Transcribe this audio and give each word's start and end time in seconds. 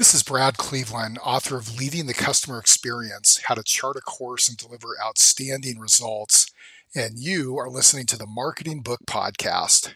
This 0.00 0.14
is 0.14 0.22
Brad 0.22 0.56
Cleveland, 0.56 1.18
author 1.22 1.58
of 1.58 1.76
Leading 1.76 2.06
the 2.06 2.14
Customer 2.14 2.58
Experience 2.58 3.38
How 3.44 3.54
to 3.54 3.62
Chart 3.62 3.96
a 3.96 4.00
Course 4.00 4.48
and 4.48 4.56
Deliver 4.56 4.96
Outstanding 4.98 5.78
Results. 5.78 6.50
And 6.94 7.18
you 7.18 7.58
are 7.58 7.68
listening 7.68 8.06
to 8.06 8.16
the 8.16 8.26
Marketing 8.26 8.80
Book 8.80 9.00
Podcast. 9.06 9.92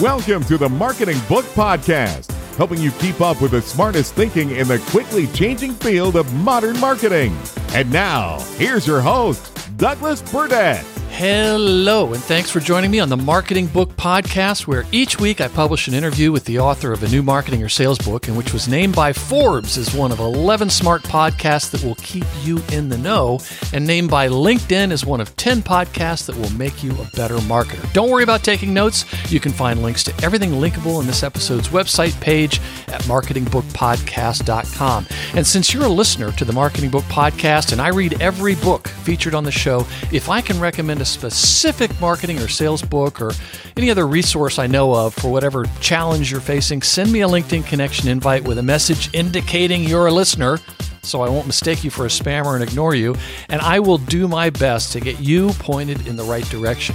Welcome 0.00 0.44
to 0.44 0.56
the 0.56 0.70
Marketing 0.70 1.18
Book 1.28 1.44
Podcast, 1.44 2.32
helping 2.56 2.80
you 2.80 2.90
keep 2.92 3.20
up 3.20 3.42
with 3.42 3.50
the 3.50 3.60
smartest 3.60 4.14
thinking 4.14 4.52
in 4.52 4.66
the 4.66 4.78
quickly 4.88 5.26
changing 5.26 5.74
field 5.74 6.16
of 6.16 6.32
modern 6.36 6.80
marketing. 6.80 7.36
And 7.74 7.92
now, 7.92 8.38
here's 8.56 8.86
your 8.86 9.02
host, 9.02 9.76
Douglas 9.76 10.22
Burdett. 10.32 10.86
Hello, 11.18 12.12
and 12.12 12.22
thanks 12.22 12.48
for 12.48 12.60
joining 12.60 12.92
me 12.92 13.00
on 13.00 13.08
the 13.08 13.16
Marketing 13.16 13.66
Book 13.66 13.88
Podcast, 13.96 14.68
where 14.68 14.84
each 14.92 15.18
week 15.18 15.40
I 15.40 15.48
publish 15.48 15.88
an 15.88 15.94
interview 15.94 16.30
with 16.30 16.44
the 16.44 16.60
author 16.60 16.92
of 16.92 17.02
a 17.02 17.08
new 17.08 17.24
marketing 17.24 17.60
or 17.60 17.68
sales 17.68 17.98
book, 17.98 18.28
and 18.28 18.36
which 18.36 18.52
was 18.52 18.68
named 18.68 18.94
by 18.94 19.12
Forbes 19.12 19.76
as 19.76 19.92
one 19.92 20.12
of 20.12 20.20
11 20.20 20.70
smart 20.70 21.02
podcasts 21.02 21.72
that 21.72 21.82
will 21.82 21.96
keep 21.96 22.24
you 22.44 22.62
in 22.70 22.88
the 22.88 22.98
know, 22.98 23.40
and 23.72 23.84
named 23.84 24.10
by 24.10 24.28
LinkedIn 24.28 24.92
as 24.92 25.04
one 25.04 25.20
of 25.20 25.34
10 25.34 25.60
podcasts 25.60 26.24
that 26.26 26.36
will 26.36 26.50
make 26.50 26.84
you 26.84 26.92
a 26.92 27.10
better 27.16 27.38
marketer. 27.38 27.92
Don't 27.92 28.10
worry 28.10 28.22
about 28.22 28.44
taking 28.44 28.72
notes. 28.72 29.04
You 29.28 29.40
can 29.40 29.50
find 29.50 29.82
links 29.82 30.04
to 30.04 30.14
everything 30.24 30.52
linkable 30.52 31.00
in 31.00 31.08
this 31.08 31.24
episode's 31.24 31.70
website 31.70 32.14
page 32.20 32.60
at 32.86 33.02
marketingbookpodcast.com. 33.02 35.06
And 35.34 35.44
since 35.44 35.74
you're 35.74 35.86
a 35.86 35.88
listener 35.88 36.30
to 36.30 36.44
the 36.44 36.52
Marketing 36.52 36.90
Book 36.90 37.02
Podcast, 37.06 37.72
and 37.72 37.80
I 37.80 37.88
read 37.88 38.22
every 38.22 38.54
book 38.54 38.86
featured 38.86 39.34
on 39.34 39.42
the 39.42 39.50
show, 39.50 39.84
if 40.12 40.28
I 40.28 40.40
can 40.40 40.60
recommend 40.60 41.00
a 41.00 41.07
specific 41.08 41.98
marketing 42.00 42.38
or 42.38 42.48
sales 42.48 42.82
book 42.82 43.20
or 43.20 43.32
any 43.76 43.90
other 43.90 44.06
resource 44.06 44.58
I 44.58 44.66
know 44.66 44.94
of 44.94 45.14
for 45.14 45.30
whatever 45.30 45.64
challenge 45.80 46.30
you're 46.30 46.40
facing, 46.40 46.82
send 46.82 47.12
me 47.12 47.22
a 47.22 47.28
LinkedIn 47.28 47.66
connection 47.66 48.08
invite 48.08 48.44
with 48.44 48.58
a 48.58 48.62
message 48.62 49.12
indicating 49.14 49.84
you're 49.84 50.06
a 50.06 50.12
listener 50.12 50.58
so 51.02 51.22
I 51.22 51.28
won't 51.28 51.46
mistake 51.46 51.84
you 51.84 51.90
for 51.90 52.04
a 52.04 52.08
spammer 52.08 52.54
and 52.54 52.62
ignore 52.62 52.94
you, 52.94 53.16
and 53.48 53.60
I 53.60 53.80
will 53.80 53.98
do 53.98 54.28
my 54.28 54.50
best 54.50 54.92
to 54.92 55.00
get 55.00 55.20
you 55.20 55.50
pointed 55.58 56.06
in 56.06 56.16
the 56.16 56.24
right 56.24 56.48
direction. 56.50 56.94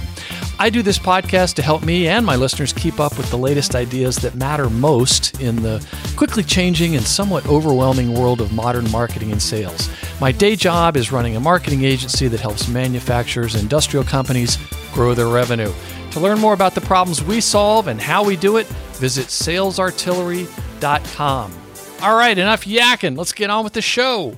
I 0.58 0.70
do 0.70 0.82
this 0.82 0.98
podcast 0.98 1.54
to 1.54 1.62
help 1.62 1.82
me 1.82 2.06
and 2.06 2.24
my 2.24 2.36
listeners 2.36 2.72
keep 2.72 3.00
up 3.00 3.18
with 3.18 3.28
the 3.30 3.36
latest 3.36 3.74
ideas 3.74 4.14
that 4.16 4.36
matter 4.36 4.70
most 4.70 5.40
in 5.40 5.56
the 5.56 5.84
quickly 6.16 6.44
changing 6.44 6.94
and 6.94 7.04
somewhat 7.04 7.44
overwhelming 7.46 8.14
world 8.14 8.40
of 8.40 8.52
modern 8.52 8.88
marketing 8.90 9.32
and 9.32 9.42
sales. 9.42 9.90
My 10.20 10.30
day 10.30 10.54
job 10.54 10.96
is 10.96 11.10
running 11.10 11.34
a 11.34 11.40
marketing 11.40 11.82
agency 11.84 12.28
that 12.28 12.38
helps 12.38 12.68
manufacturers 12.68 13.54
and 13.54 13.64
industrial 13.64 14.04
companies 14.04 14.58
grow 14.92 15.12
their 15.12 15.26
revenue. 15.26 15.72
To 16.12 16.20
learn 16.20 16.38
more 16.38 16.54
about 16.54 16.76
the 16.76 16.80
problems 16.82 17.24
we 17.24 17.40
solve 17.40 17.88
and 17.88 18.00
how 18.00 18.22
we 18.22 18.36
do 18.36 18.58
it, 18.58 18.68
visit 18.94 19.26
salesartillery.com. 19.26 21.63
All 22.04 22.16
right, 22.16 22.36
enough 22.36 22.66
yakking. 22.66 23.16
Let's 23.16 23.32
get 23.32 23.48
on 23.48 23.64
with 23.64 23.72
the 23.72 23.80
show. 23.80 24.36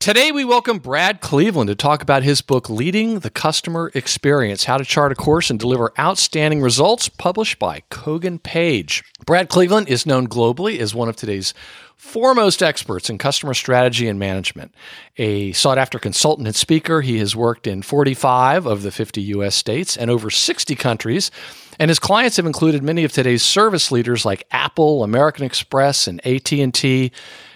Today, 0.00 0.32
we 0.32 0.46
welcome 0.46 0.78
Brad 0.78 1.20
Cleveland 1.20 1.68
to 1.68 1.74
talk 1.74 2.00
about 2.00 2.22
his 2.22 2.40
book, 2.40 2.70
Leading 2.70 3.18
the 3.18 3.28
Customer 3.28 3.90
Experience 3.92 4.64
How 4.64 4.78
to 4.78 4.84
Chart 4.86 5.12
a 5.12 5.14
Course 5.14 5.50
and 5.50 5.60
Deliver 5.60 5.92
Outstanding 5.98 6.62
Results, 6.62 7.10
published 7.10 7.58
by 7.58 7.82
Kogan 7.90 8.42
Page. 8.42 9.04
Brad 9.26 9.50
Cleveland 9.50 9.90
is 9.90 10.06
known 10.06 10.26
globally 10.26 10.78
as 10.78 10.94
one 10.94 11.10
of 11.10 11.16
today's 11.16 11.52
foremost 11.96 12.62
experts 12.62 13.10
in 13.10 13.18
customer 13.18 13.52
strategy 13.52 14.08
and 14.08 14.18
management. 14.18 14.74
A 15.18 15.52
sought 15.52 15.76
after 15.76 15.98
consultant 15.98 16.48
and 16.48 16.56
speaker, 16.56 17.02
he 17.02 17.18
has 17.18 17.36
worked 17.36 17.66
in 17.66 17.82
45 17.82 18.64
of 18.64 18.80
the 18.80 18.90
50 18.90 19.20
U.S. 19.20 19.54
states 19.54 19.98
and 19.98 20.10
over 20.10 20.30
60 20.30 20.74
countries. 20.76 21.30
And 21.78 21.90
his 21.90 21.98
clients 21.98 22.38
have 22.38 22.46
included 22.46 22.82
many 22.82 23.04
of 23.04 23.12
today's 23.12 23.42
service 23.42 23.92
leaders 23.92 24.24
like 24.24 24.46
Apple, 24.50 25.04
American 25.04 25.44
Express, 25.44 26.06
and 26.06 26.26
AT&T 26.26 27.12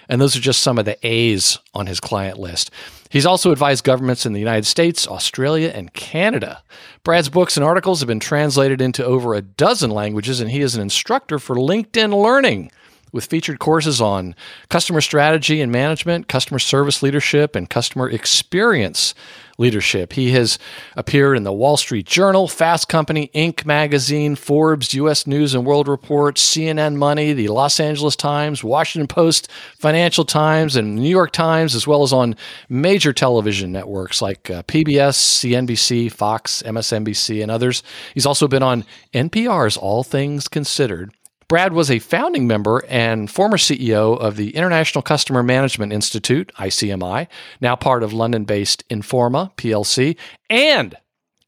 and 0.09 0.21
those 0.21 0.35
are 0.35 0.41
just 0.41 0.61
some 0.61 0.77
of 0.77 0.85
the 0.85 0.97
A's 1.05 1.59
on 1.73 1.87
his 1.87 1.99
client 1.99 2.37
list. 2.39 2.71
He's 3.09 3.25
also 3.25 3.51
advised 3.51 3.83
governments 3.83 4.25
in 4.25 4.33
the 4.33 4.39
United 4.39 4.65
States, 4.65 5.07
Australia, 5.07 5.71
and 5.73 5.93
Canada. 5.93 6.61
Brad's 7.03 7.29
books 7.29 7.55
and 7.55 7.63
articles 7.63 7.99
have 7.99 8.07
been 8.07 8.19
translated 8.19 8.81
into 8.81 9.05
over 9.05 9.33
a 9.33 9.41
dozen 9.41 9.91
languages, 9.91 10.41
and 10.41 10.51
he 10.51 10.61
is 10.61 10.75
an 10.75 10.81
instructor 10.81 11.39
for 11.39 11.55
LinkedIn 11.55 12.21
Learning 12.21 12.71
with 13.11 13.25
featured 13.25 13.59
courses 13.59 14.01
on 14.01 14.35
customer 14.69 14.99
strategy 14.99 15.61
and 15.61 15.71
management, 15.71 16.27
customer 16.27 16.59
service 16.59 17.01
leadership, 17.01 17.55
and 17.55 17.69
customer 17.69 18.09
experience 18.09 19.15
leadership. 19.57 20.13
He 20.13 20.31
has 20.31 20.59
appeared 20.95 21.37
in 21.37 21.43
the 21.43 21.53
Wall 21.53 21.77
Street 21.77 22.05
Journal, 22.05 22.47
Fast 22.47 22.87
Company, 22.87 23.29
Inc. 23.33 23.65
magazine, 23.65 24.35
Forbes, 24.35 24.93
U.S. 24.93 25.25
News 25.25 25.53
and 25.53 25.65
World 25.65 25.87
Report, 25.87 26.35
CNN 26.35 26.95
Money, 26.95 27.33
the 27.33 27.47
Los 27.47 27.79
Angeles 27.79 28.15
Times, 28.15 28.63
Washington 28.63 29.07
Post, 29.07 29.49
Financial 29.77 30.25
Times, 30.25 30.75
and 30.75 30.95
New 30.95 31.09
York 31.09 31.31
Times, 31.31 31.75
as 31.75 31.87
well 31.87 32.03
as 32.03 32.13
on 32.13 32.35
major 32.69 33.13
television 33.13 33.71
networks 33.71 34.21
like 34.21 34.49
uh, 34.49 34.63
PBS, 34.63 35.15
CNBC, 35.15 36.11
Fox, 36.11 36.61
MSNBC, 36.63 37.41
and 37.41 37.51
others. 37.51 37.83
He's 38.13 38.25
also 38.25 38.47
been 38.47 38.63
on 38.63 38.85
NPR's 39.13 39.77
All 39.77 40.03
Things 40.03 40.47
Considered 40.47 41.11
Brad 41.47 41.73
was 41.73 41.91
a 41.91 41.99
founding 41.99 42.47
member 42.47 42.83
and 42.89 43.29
former 43.29 43.57
CEO 43.57 44.19
of 44.19 44.35
the 44.35 44.55
International 44.55 45.01
Customer 45.01 45.43
Management 45.43 45.93
Institute, 45.93 46.51
ICMI, 46.57 47.27
now 47.61 47.75
part 47.75 48.01
of 48.01 48.13
London 48.13 48.45
based 48.45 48.87
Informa 48.89 49.53
PLC. 49.55 50.17
And 50.49 50.95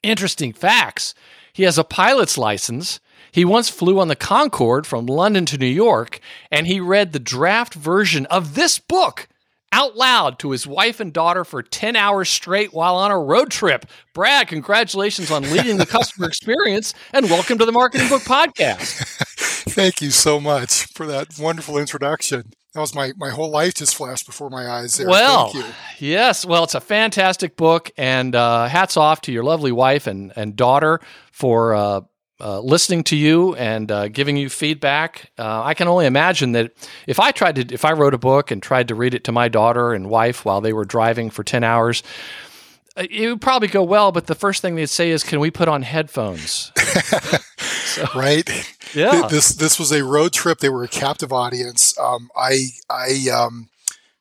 interesting 0.03 0.53
facts 0.53 1.16
he 1.57 1.63
has 1.63 1.80
a 1.80 1.84
pilot's 1.84 2.38
license. 2.38 3.00
He 3.31 3.44
once 3.44 3.68
flew 3.68 4.00
on 4.00 4.09
the 4.09 4.16
Concorde 4.16 4.86
from 4.86 5.07
London 5.07 5.47
to 5.47 5.57
New 5.57 5.66
York, 5.66 6.19
and 6.52 6.68
he 6.68 6.80
read 6.80 7.13
the 7.13 7.19
draft 7.19 7.74
version 7.74 8.28
of 8.28 8.53
this 8.53 8.78
book 8.78 9.28
out 9.72 9.95
loud 9.95 10.39
to 10.39 10.51
his 10.51 10.66
wife 10.66 11.00
and 11.00 11.11
daughter 11.11 11.44
for 11.44 11.61
10 11.61 11.95
hours 11.95 12.29
straight 12.29 12.73
while 12.73 12.95
on 12.95 13.11
a 13.11 13.19
road 13.19 13.51
trip. 13.51 13.85
Brad, 14.13 14.47
congratulations 14.47 15.31
on 15.31 15.44
leading 15.44 15.78
the 15.78 15.85
customer 15.88 16.28
experience 16.28 16.94
and 17.13 17.29
welcome 17.29 17.57
to 17.57 17.66
the 17.66 17.72
Marketing 17.72 18.09
Book 18.09 18.23
Podcast. 18.23 19.03
Thank 19.69 20.01
you 20.01 20.11
so 20.11 20.39
much 20.39 20.85
for 20.94 21.06
that 21.06 21.38
wonderful 21.39 21.77
introduction. 21.77 22.51
That 22.73 22.81
was 22.81 22.94
my, 22.94 23.11
my 23.17 23.29
whole 23.29 23.50
life 23.50 23.73
just 23.73 23.95
flashed 23.95 24.25
before 24.25 24.50
my 24.50 24.69
eyes 24.69 24.97
there. 24.97 25.07
Well, 25.07 25.51
yes. 26.00 26.45
Well, 26.45 26.63
it's 26.63 26.75
a 26.75 26.79
fantastic 26.79 27.57
book, 27.57 27.89
and 27.97 28.35
uh, 28.35 28.67
hats 28.67 28.97
off 28.97 29.22
to 29.22 29.31
your 29.31 29.44
lovely 29.44 29.72
wife 29.72 30.06
and, 30.06 30.31
and 30.35 30.56
daughter 30.56 31.00
for 31.31 31.73
uh, 31.73 32.01
uh, 32.40 32.59
listening 32.59 33.03
to 33.06 33.16
you 33.16 33.56
and 33.56 33.92
uh, 33.92 34.08
giving 34.09 34.38
you 34.38 34.50
feedback. 34.50 35.31
Uh, 35.38 35.64
I 35.64 35.74
can 35.74 35.88
only 35.88 36.06
imagine 36.06 36.52
that 36.52 36.72
if 37.08 37.20
I 37.20 37.31
tried 37.31 37.56
to, 37.56 37.74
if 37.74 37.84
I 37.84 37.94
wrote 37.94 38.14
a 38.14 38.18
book 38.20 38.52
and 38.52 38.62
tried 38.62 38.90
to 38.90 38.96
read 38.96 39.14
it 39.14 39.24
to 39.25 39.31
my 39.31 39.48
daughter 39.48 39.94
and 39.94 40.09
wife 40.09 40.46
while 40.46 40.62
they 40.62 40.74
were 40.74 40.86
driving 40.86 41.30
for 41.30 41.44
10 41.44 41.64
hours, 41.64 42.03
uh, 42.96 43.06
it 43.09 43.28
would 43.30 43.42
probably 43.42 43.68
go 43.68 43.84
well, 43.84 44.12
but 44.12 44.28
the 44.28 44.36
first 44.36 44.62
thing 44.62 44.75
they'd 44.75 44.88
say 44.88 45.12
is, 45.12 45.24
"Can 45.24 45.40
we 45.40 45.52
put 45.52 45.68
on 45.68 45.84
headphones?" 45.84 46.72
so, 47.58 48.06
right. 48.16 48.50
Yeah. 48.96 49.28
This 49.28 49.50
this 49.50 49.78
was 49.78 49.92
a 49.92 50.04
road 50.04 50.34
trip. 50.34 50.59
They 50.59 50.69
were 50.69 50.84
a 50.84 50.88
captive 50.88 51.31
audience. 51.31 51.98
Um, 52.00 52.31
I 52.36 52.69
I 52.90 53.28
um, 53.31 53.69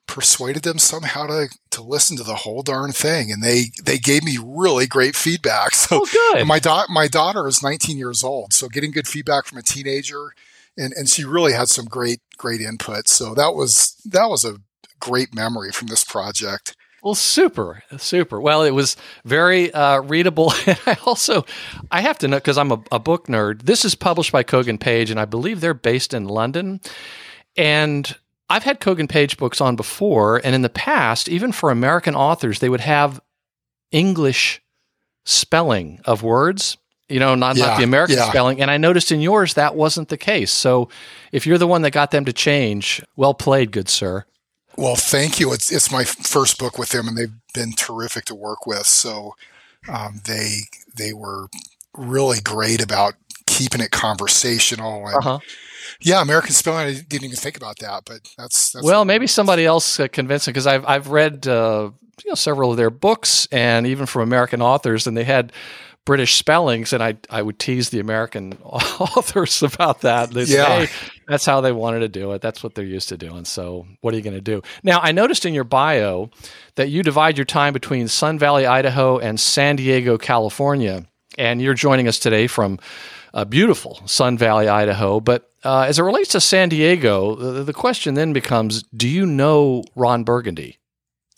persuaded 0.07 0.63
them 0.63 0.79
somehow 0.79 1.27
to 1.27 1.49
to 1.71 1.83
listen 1.83 2.17
to 2.17 2.23
the 2.23 2.37
whole 2.37 2.63
darn 2.63 2.93
thing, 2.93 3.31
and 3.31 3.43
they 3.43 3.67
they 3.85 3.99
gave 3.99 4.25
me 4.25 4.39
really 4.43 4.87
great 4.87 5.17
feedback. 5.17 5.73
So 5.77 6.01
oh, 6.03 6.33
good. 6.33 6.47
my 6.47 6.59
da- 6.59 6.87
my 6.89 7.07
daughter 7.07 7.47
is 7.47 7.63
19 7.63 7.97
years 7.99 8.25
old, 8.25 8.53
so 8.53 8.69
getting 8.69 8.91
good 8.91 9.07
feedback 9.07 9.45
from 9.45 9.59
a 9.59 9.63
teenager, 9.63 10.33
and 10.77 10.93
and 10.95 11.09
she 11.09 11.25
really 11.25 11.53
had 11.53 11.69
some 11.69 11.85
great 11.85 12.21
great 12.37 12.61
input. 12.61 13.09
So 13.09 13.35
that 13.35 13.55
was 13.55 13.97
that 14.05 14.29
was 14.29 14.45
a 14.45 14.57
great 14.99 15.35
memory 15.35 15.71
from 15.71 15.89
this 15.89 16.03
project. 16.03 16.75
Well, 17.03 17.15
super, 17.15 17.85
super. 17.99 18.41
Well, 18.41 18.65
it 18.65 18.73
was 18.73 18.97
very 19.25 19.73
uh, 19.73 20.01
readable. 20.01 20.53
And 20.67 20.79
I 20.87 20.97
also, 21.05 21.45
I 21.93 22.01
have 22.01 22.19
to 22.19 22.29
know 22.29 22.39
because 22.39 22.59
I'm 22.59 22.73
a, 22.73 22.83
a, 22.91 22.99
book 22.99 23.29
nerd. 23.29 23.63
This 23.63 23.85
is 23.85 23.95
published 23.95 24.33
by 24.33 24.43
Kogan 24.43 24.81
Page, 24.81 25.11
and 25.11 25.21
I 25.21 25.25
believe 25.25 25.61
they're 25.61 25.73
based 25.73 26.13
in 26.13 26.25
London. 26.25 26.81
And 27.57 28.17
I've 28.49 28.63
had 28.63 28.81
Kogan 28.81 29.09
Page 29.09 29.37
books 29.37 29.61
on 29.61 29.75
before, 29.77 30.41
and 30.45 30.55
in 30.55 30.63
the 30.63 30.69
past, 30.69 31.29
even 31.29 31.53
for 31.53 31.71
American 31.71 32.15
authors, 32.15 32.61
they 32.61 32.69
would 32.69 32.81
have 32.81 33.21
English 33.91 34.63
spelling 35.25 36.01
of 36.05 36.23
words. 36.23 36.77
you 37.09 37.21
know, 37.21 37.37
not, 37.37 37.57
Yeah, 37.57 37.67
not 37.67 37.79
the 37.79 37.85
American 37.85 38.17
yeah. 38.17 38.29
spelling. 38.29 38.61
And 38.61 38.69
I 38.71 38.79
noticed 38.79 39.13
in 39.13 39.21
yours 39.21 39.55
that 39.55 39.77
wasn't 39.77 40.09
the 40.09 40.17
case. 40.17 40.51
So 40.51 40.89
if 41.31 41.47
you're 41.47 41.59
the 41.59 41.67
one 41.67 41.83
that 41.83 41.93
got 41.93 42.11
them 42.11 42.25
to 42.25 42.33
change, 42.33 43.01
well 43.15 43.33
played, 43.35 43.71
good 43.71 43.89
sir. 43.89 44.25
Well, 44.77 44.97
thank 44.97 45.39
you. 45.39 45.53
It's 45.53 45.71
it's 45.71 45.91
my 45.93 46.03
first 46.05 46.59
book 46.59 46.79
with 46.79 46.91
them, 46.91 47.07
and 47.09 47.17
they've 47.17 47.33
been 47.55 47.73
terrific 47.75 48.25
to 48.27 48.35
work 48.35 48.67
with. 48.67 48.87
So 48.87 49.37
um, 49.89 50.21
they 50.27 50.63
they 50.97 51.13
were 51.13 51.47
really 51.97 52.41
great 52.41 52.83
about 52.83 53.15
keeping 53.57 53.81
it 53.81 53.91
conversational. 53.91 55.07
And 55.07 55.17
Uh-huh. 55.17 55.39
yeah, 56.01 56.23
American 56.23 56.53
spelling. 56.53 56.87
I 56.87 56.93
didn't 56.95 57.25
even 57.25 57.37
think 57.37 57.57
about 57.57 57.79
that, 57.79 58.03
but 58.05 58.21
that's, 58.37 58.73
that's 58.73 58.85
Well, 58.85 59.05
maybe 59.05 59.27
somebody 59.27 59.65
else 59.65 59.99
uh, 60.01 60.09
convinced 60.09 60.47
because 60.47 60.67
I've 60.67 60.85
I've 60.87 61.09
read 61.09 61.47
uh, 61.47 61.91
you 62.25 62.31
know 62.31 62.35
several 62.35 62.71
of 62.71 62.77
their 62.77 62.91
books 62.91 63.47
and 63.51 63.87
even 63.87 64.07
from 64.07 64.23
American 64.23 64.61
authors, 64.63 65.07
and 65.07 65.17
they 65.17 65.25
had 65.25 65.53
British 66.05 66.35
spellings, 66.37 66.93
and 66.93 67.03
I 67.03 67.17
I 67.31 67.43
would 67.43 67.59
tease 67.59 67.91
the 67.91 67.99
American 68.01 68.53
authors 68.63 69.63
about 69.63 70.03
that. 70.03 70.31
They 70.31 70.45
say, 70.45 70.57
Yeah. 70.59 70.87
"Hey, 70.87 70.93
that's 71.29 71.45
how 71.47 71.61
they 71.61 71.73
wanted 71.73 72.01
to 72.01 72.09
do 72.09 72.33
it. 72.33 72.41
That's 72.43 72.63
what 72.63 72.75
they're 72.75 72.85
used 72.85 73.09
to 73.09 73.17
doing. 73.17 73.45
So 73.45 73.87
what 74.03 74.15
are 74.15 74.17
you 74.17 74.23
going 74.23 74.37
to 74.37 74.41
do? 74.41 74.63
Now, 74.85 75.01
I 75.01 75.11
noticed 75.13 75.45
in 75.45 75.55
your 75.55 75.65
bio 75.65 76.31
that 76.77 76.91
you 76.91 77.03
divide 77.03 77.37
your 77.39 77.45
time 77.47 77.73
between 77.73 78.07
Sun 78.09 78.39
Valley, 78.39 78.67
Idaho, 78.67 79.19
and 79.19 79.41
San 79.41 79.75
Diego, 79.77 80.17
California, 80.19 81.07
and 81.39 81.61
you're 81.61 81.75
joining 81.75 82.07
us 82.07 82.19
today 82.21 82.47
from 82.47 82.79
uh, 83.37 83.45
beautiful 83.45 84.01
Sun 84.07 84.39
Valley, 84.39 84.67
Idaho. 84.67 85.21
But 85.21 85.51
uh, 85.63 85.83
as 85.83 85.99
it 85.99 86.03
relates 86.03 86.31
to 86.31 86.41
San 86.41 86.71
Diego, 86.71 87.37
the, 87.37 87.63
the 87.63 87.75
question 87.75 88.15
then 88.15 88.33
becomes: 88.33 88.83
Do 88.85 89.07
you 89.07 89.27
know 89.27 89.85
Ron 89.95 90.25
Burgundy? 90.25 90.79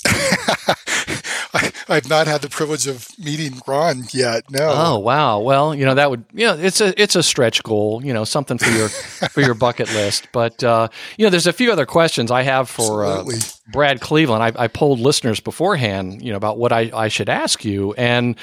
I, 0.07 1.73
I've 1.89 2.09
not 2.09 2.29
had 2.29 2.43
the 2.43 2.49
privilege 2.49 2.87
of 2.87 3.09
meeting 3.19 3.61
Ron 3.67 4.05
yet. 4.13 4.49
No. 4.49 4.71
Oh 4.73 4.99
wow! 5.01 5.41
Well, 5.41 5.75
you 5.75 5.85
know 5.85 5.95
that 5.95 6.09
would 6.09 6.25
you 6.33 6.47
know 6.47 6.57
it's 6.57 6.81
a 6.81 7.01
it's 7.01 7.17
a 7.17 7.23
stretch 7.23 7.65
goal. 7.65 8.01
You 8.05 8.13
know 8.13 8.25
something 8.25 8.59
for 8.59 8.71
your 8.71 8.89
for 9.31 9.41
your 9.41 9.55
bucket 9.55 9.93
list. 9.93 10.29
But 10.33 10.63
uh, 10.63 10.89
you 11.17 11.27
know, 11.27 11.31
there's 11.31 11.49
a 11.49 11.53
few 11.53 11.73
other 11.73 11.87
questions 11.87 12.31
I 12.31 12.43
have 12.43 12.71
for 12.71 13.05
uh, 13.05 13.25
Brad 13.73 14.01
Cleveland. 14.01 14.45
I, 14.45 14.65
I 14.65 14.69
polled 14.69 15.01
listeners 15.01 15.41
beforehand, 15.41 16.23
you 16.23 16.31
know, 16.31 16.37
about 16.37 16.59
what 16.59 16.73
I, 16.73 16.93
I 16.95 17.09
should 17.09 17.29
ask 17.29 17.65
you, 17.65 17.93
and 17.95 18.37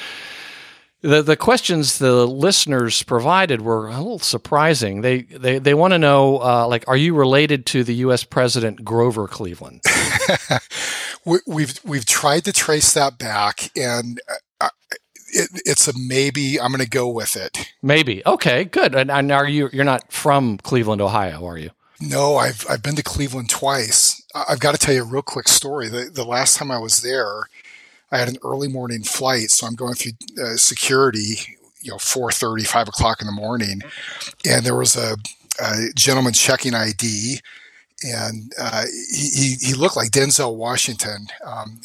the 1.06 1.22
the 1.22 1.38
questions 1.38 2.00
the 2.00 2.26
listeners 2.26 3.04
provided 3.04 3.62
were 3.62 3.88
a 3.88 3.98
little 3.98 4.20
surprising. 4.20 5.02
They 5.02 5.22
they 5.22 5.60
they 5.60 5.74
want 5.74 5.94
to 5.94 6.00
know, 6.00 6.40
uh, 6.42 6.68
like, 6.68 6.84
are 6.88 6.98
you 6.98 7.14
related 7.16 7.66
to 7.68 7.84
the 7.84 7.94
U.S. 7.96 8.24
President 8.24 8.84
Grover 8.84 9.28
Cleveland? 9.28 9.82
we, 11.26 11.40
we've 11.46 11.80
we've 11.84 12.06
tried 12.06 12.46
to 12.46 12.52
trace 12.54 12.94
that 12.94 13.20
back, 13.20 13.70
and 13.78 14.20
uh, 14.60 14.70
it, 15.30 15.50
it's 15.66 15.88
a 15.88 15.94
maybe. 15.96 16.60
I'm 16.60 16.72
going 16.72 16.84
to 16.84 16.90
go 16.90 17.08
with 17.08 17.36
it. 17.36 17.72
Maybe. 17.84 18.24
Okay, 18.26 18.64
good. 18.64 18.96
And, 18.96 19.12
and 19.12 19.32
are 19.32 19.48
you 19.48 19.70
you're 19.72 19.86
not 19.86 20.12
from 20.12 20.58
Cleveland, 20.58 21.02
Ohio, 21.02 21.46
are 21.46 21.58
you? 21.58 21.70
No, 22.02 22.38
I've 22.38 22.66
I've 22.70 22.82
been 22.82 22.96
to 22.96 23.04
Cleveland 23.04 23.50
twice. 23.50 24.24
I- 24.34 24.46
I've 24.50 24.60
got 24.60 24.74
to 24.74 24.80
tell 24.80 24.96
you 24.96 25.04
a 25.04 25.06
real 25.06 25.22
quick 25.22 25.48
story. 25.48 25.88
The 25.88 26.10
the 26.12 26.26
last 26.26 26.58
time 26.58 26.72
I 26.72 26.80
was 26.80 27.02
there, 27.02 27.44
I 28.16 28.20
had 28.20 28.30
an 28.30 28.38
early 28.46 28.70
morning 28.70 29.04
flight, 29.04 29.52
so 29.52 29.68
I'm 29.68 29.76
going 29.76 29.96
through 29.96 30.14
uh, 30.42 30.56
security. 30.56 31.36
You 31.82 31.92
know, 31.92 31.98
4:30, 31.98 32.66
5 32.66 32.88
o'clock 32.88 33.20
in 33.20 33.28
the 33.28 33.34
morning, 33.34 33.82
and 34.50 34.66
there 34.66 34.76
was 34.76 34.96
a, 34.96 35.18
a 35.62 35.90
gentleman 35.96 36.32
checking 36.32 36.74
ID, 36.74 37.42
and 38.04 38.54
uh, 38.58 38.86
he, 39.12 39.28
he 39.30 39.56
he 39.68 39.74
looked 39.74 39.98
like 39.98 40.12
Denzel 40.12 40.56
Washington, 40.56 41.28
um, 41.46 41.82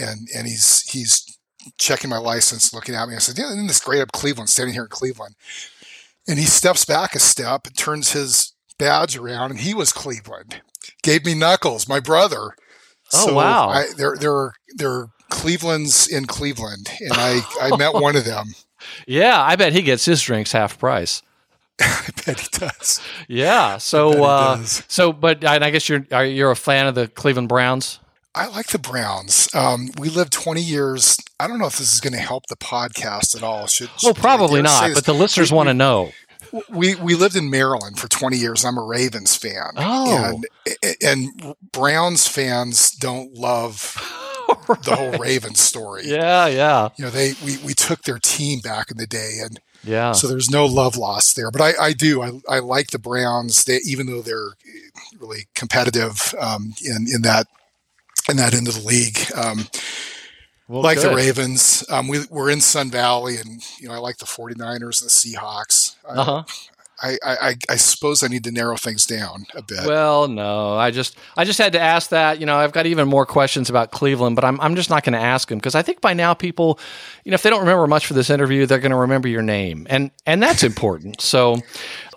and 0.00 0.28
and 0.34 0.46
he's 0.46 0.82
he's 0.82 1.38
checking 1.76 2.08
my 2.08 2.18
license, 2.18 2.72
looking 2.72 2.94
at 2.94 3.08
me. 3.08 3.16
I 3.16 3.18
said, 3.18 3.36
"Yeah, 3.36 3.48
isn't 3.48 3.66
this 3.66 3.80
great 3.80 4.00
up 4.00 4.12
Cleveland, 4.12 4.50
standing 4.50 4.74
here 4.74 4.84
in 4.84 4.88
Cleveland?" 4.88 5.34
And 6.28 6.38
he 6.38 6.46
steps 6.46 6.84
back 6.84 7.16
a 7.16 7.18
step, 7.18 7.66
and 7.66 7.76
turns 7.76 8.12
his 8.12 8.54
badge 8.78 9.16
around, 9.16 9.50
and 9.50 9.60
he 9.60 9.74
was 9.74 9.92
Cleveland. 9.92 10.62
Gave 11.02 11.24
me 11.24 11.34
Knuckles, 11.34 11.88
my 11.88 11.98
brother. 11.98 12.54
Oh, 13.12 13.34
wow. 13.34 13.68
I, 13.68 13.86
there, 13.96 14.16
there, 14.18 14.32
are, 14.32 14.54
there 14.74 14.90
are 14.90 15.10
Clevelands 15.34 16.06
in 16.06 16.26
Cleveland, 16.26 16.88
and 17.00 17.12
I, 17.12 17.40
I 17.60 17.76
met 17.76 17.92
one 18.00 18.16
of 18.16 18.24
them. 18.24 18.54
Yeah, 19.06 19.40
I 19.42 19.56
bet 19.56 19.72
he 19.72 19.82
gets 19.82 20.04
his 20.04 20.22
drinks 20.22 20.52
half 20.52 20.78
price. 20.78 21.22
I 21.80 22.08
bet 22.24 22.38
he 22.40 22.48
does. 22.58 23.00
Yeah. 23.28 23.78
So, 23.78 24.24
uh, 24.24 24.56
does. 24.58 24.84
so, 24.86 25.12
but 25.12 25.42
and 25.44 25.64
I 25.64 25.70
guess 25.70 25.88
you're 25.88 26.06
you're 26.22 26.52
a 26.52 26.56
fan 26.56 26.86
of 26.86 26.94
the 26.94 27.08
Cleveland 27.08 27.48
Browns. 27.48 27.98
I 28.36 28.46
like 28.48 28.68
the 28.68 28.78
Browns. 28.78 29.48
Um, 29.54 29.90
we 29.98 30.08
lived 30.08 30.32
20 30.32 30.60
years. 30.60 31.18
I 31.38 31.46
don't 31.46 31.58
know 31.60 31.66
if 31.66 31.78
this 31.78 31.94
is 31.94 32.00
going 32.00 32.14
to 32.14 32.18
help 32.18 32.46
the 32.46 32.56
podcast 32.56 33.36
at 33.36 33.44
all. 33.44 33.68
Should, 33.68 33.90
Well, 34.02 34.12
probably 34.12 34.60
dare 34.60 34.70
I 34.72 34.80
say 34.80 34.88
not. 34.88 34.94
But 34.96 35.04
the 35.04 35.14
listeners 35.14 35.52
want 35.52 35.68
to 35.68 35.74
know. 35.74 36.10
we 36.68 36.94
we 36.96 37.14
lived 37.14 37.36
in 37.36 37.48
Maryland 37.50 37.98
for 37.98 38.08
20 38.08 38.36
years. 38.36 38.64
I'm 38.64 38.76
a 38.78 38.84
Ravens 38.84 39.34
fan. 39.36 39.72
Oh. 39.76 40.40
And 40.66 40.96
and 41.02 41.54
Browns 41.72 42.26
fans 42.28 42.90
don't 42.92 43.34
love 43.34 43.96
the 44.84 44.96
whole 44.96 45.12
Ravens 45.18 45.60
story. 45.60 46.02
Yeah, 46.06 46.46
yeah, 46.46 46.88
You 46.96 47.04
know, 47.06 47.10
they 47.10 47.32
we, 47.44 47.58
we 47.58 47.74
took 47.74 48.02
their 48.02 48.18
team 48.18 48.60
back 48.60 48.90
in 48.90 48.96
the 48.96 49.06
day 49.06 49.38
and 49.42 49.60
yeah. 49.82 50.12
so 50.12 50.26
there's 50.28 50.50
no 50.50 50.64
love 50.66 50.96
lost 50.96 51.36
there. 51.36 51.50
But 51.50 51.60
I, 51.60 51.72
I 51.80 51.92
do. 51.92 52.22
I, 52.22 52.40
I 52.48 52.58
like 52.60 52.90
the 52.90 52.98
Browns. 52.98 53.64
They 53.64 53.78
even 53.86 54.06
though 54.06 54.22
they're 54.22 54.50
really 55.20 55.46
competitive 55.54 56.34
um, 56.40 56.74
in, 56.84 57.06
in 57.14 57.22
that 57.22 57.46
in 58.30 58.36
that 58.38 58.54
end 58.54 58.68
of 58.68 58.74
the 58.74 58.86
league. 58.86 59.18
Um, 59.36 59.66
Well, 60.66 60.82
like 60.82 60.98
the. 61.00 61.14
Ravens. 61.14 61.84
Um, 61.90 62.08
we, 62.08 62.20
we're 62.30 62.48
in 62.50 62.62
Sun 62.62 62.90
Valley 62.90 63.36
and 63.36 63.62
you 63.78 63.88
know, 63.88 63.94
I 63.94 63.98
like 63.98 64.16
the 64.16 64.24
49ers 64.24 65.02
and 65.02 65.10
the 65.10 65.12
Seahawks. 65.12 65.96
I- 66.08 66.14
Uh-huh. 66.14 66.42
I, 67.02 67.18
I, 67.22 67.56
I, 67.68 67.76
suppose 67.76 68.22
I 68.22 68.28
need 68.28 68.44
to 68.44 68.52
narrow 68.52 68.76
things 68.76 69.04
down 69.04 69.46
a 69.54 69.62
bit. 69.62 69.84
Well, 69.84 70.28
no, 70.28 70.74
I 70.74 70.90
just 70.90 71.16
I 71.36 71.44
just 71.44 71.58
had 71.58 71.72
to 71.72 71.80
ask 71.80 72.10
that. 72.10 72.38
You 72.38 72.46
know, 72.46 72.56
I've 72.56 72.72
got 72.72 72.86
even 72.86 73.08
more 73.08 73.26
questions 73.26 73.68
about 73.68 73.90
Cleveland, 73.90 74.36
but 74.36 74.44
I'm 74.44 74.60
I'm 74.60 74.76
just 74.76 74.90
not 74.90 75.02
going 75.02 75.14
to 75.14 75.18
ask 75.18 75.48
them 75.48 75.58
because 75.58 75.74
I 75.74 75.82
think 75.82 76.00
by 76.00 76.14
now 76.14 76.34
people, 76.34 76.78
you 77.24 77.30
know, 77.30 77.34
if 77.34 77.42
they 77.42 77.50
don't 77.50 77.60
remember 77.60 77.86
much 77.86 78.06
for 78.06 78.14
this 78.14 78.30
interview, 78.30 78.66
they're 78.66 78.78
going 78.78 78.92
to 78.92 78.96
remember 78.96 79.28
your 79.28 79.42
name, 79.42 79.86
and 79.90 80.10
and 80.26 80.42
that's 80.42 80.62
important. 80.70 81.20
So. 81.20 81.58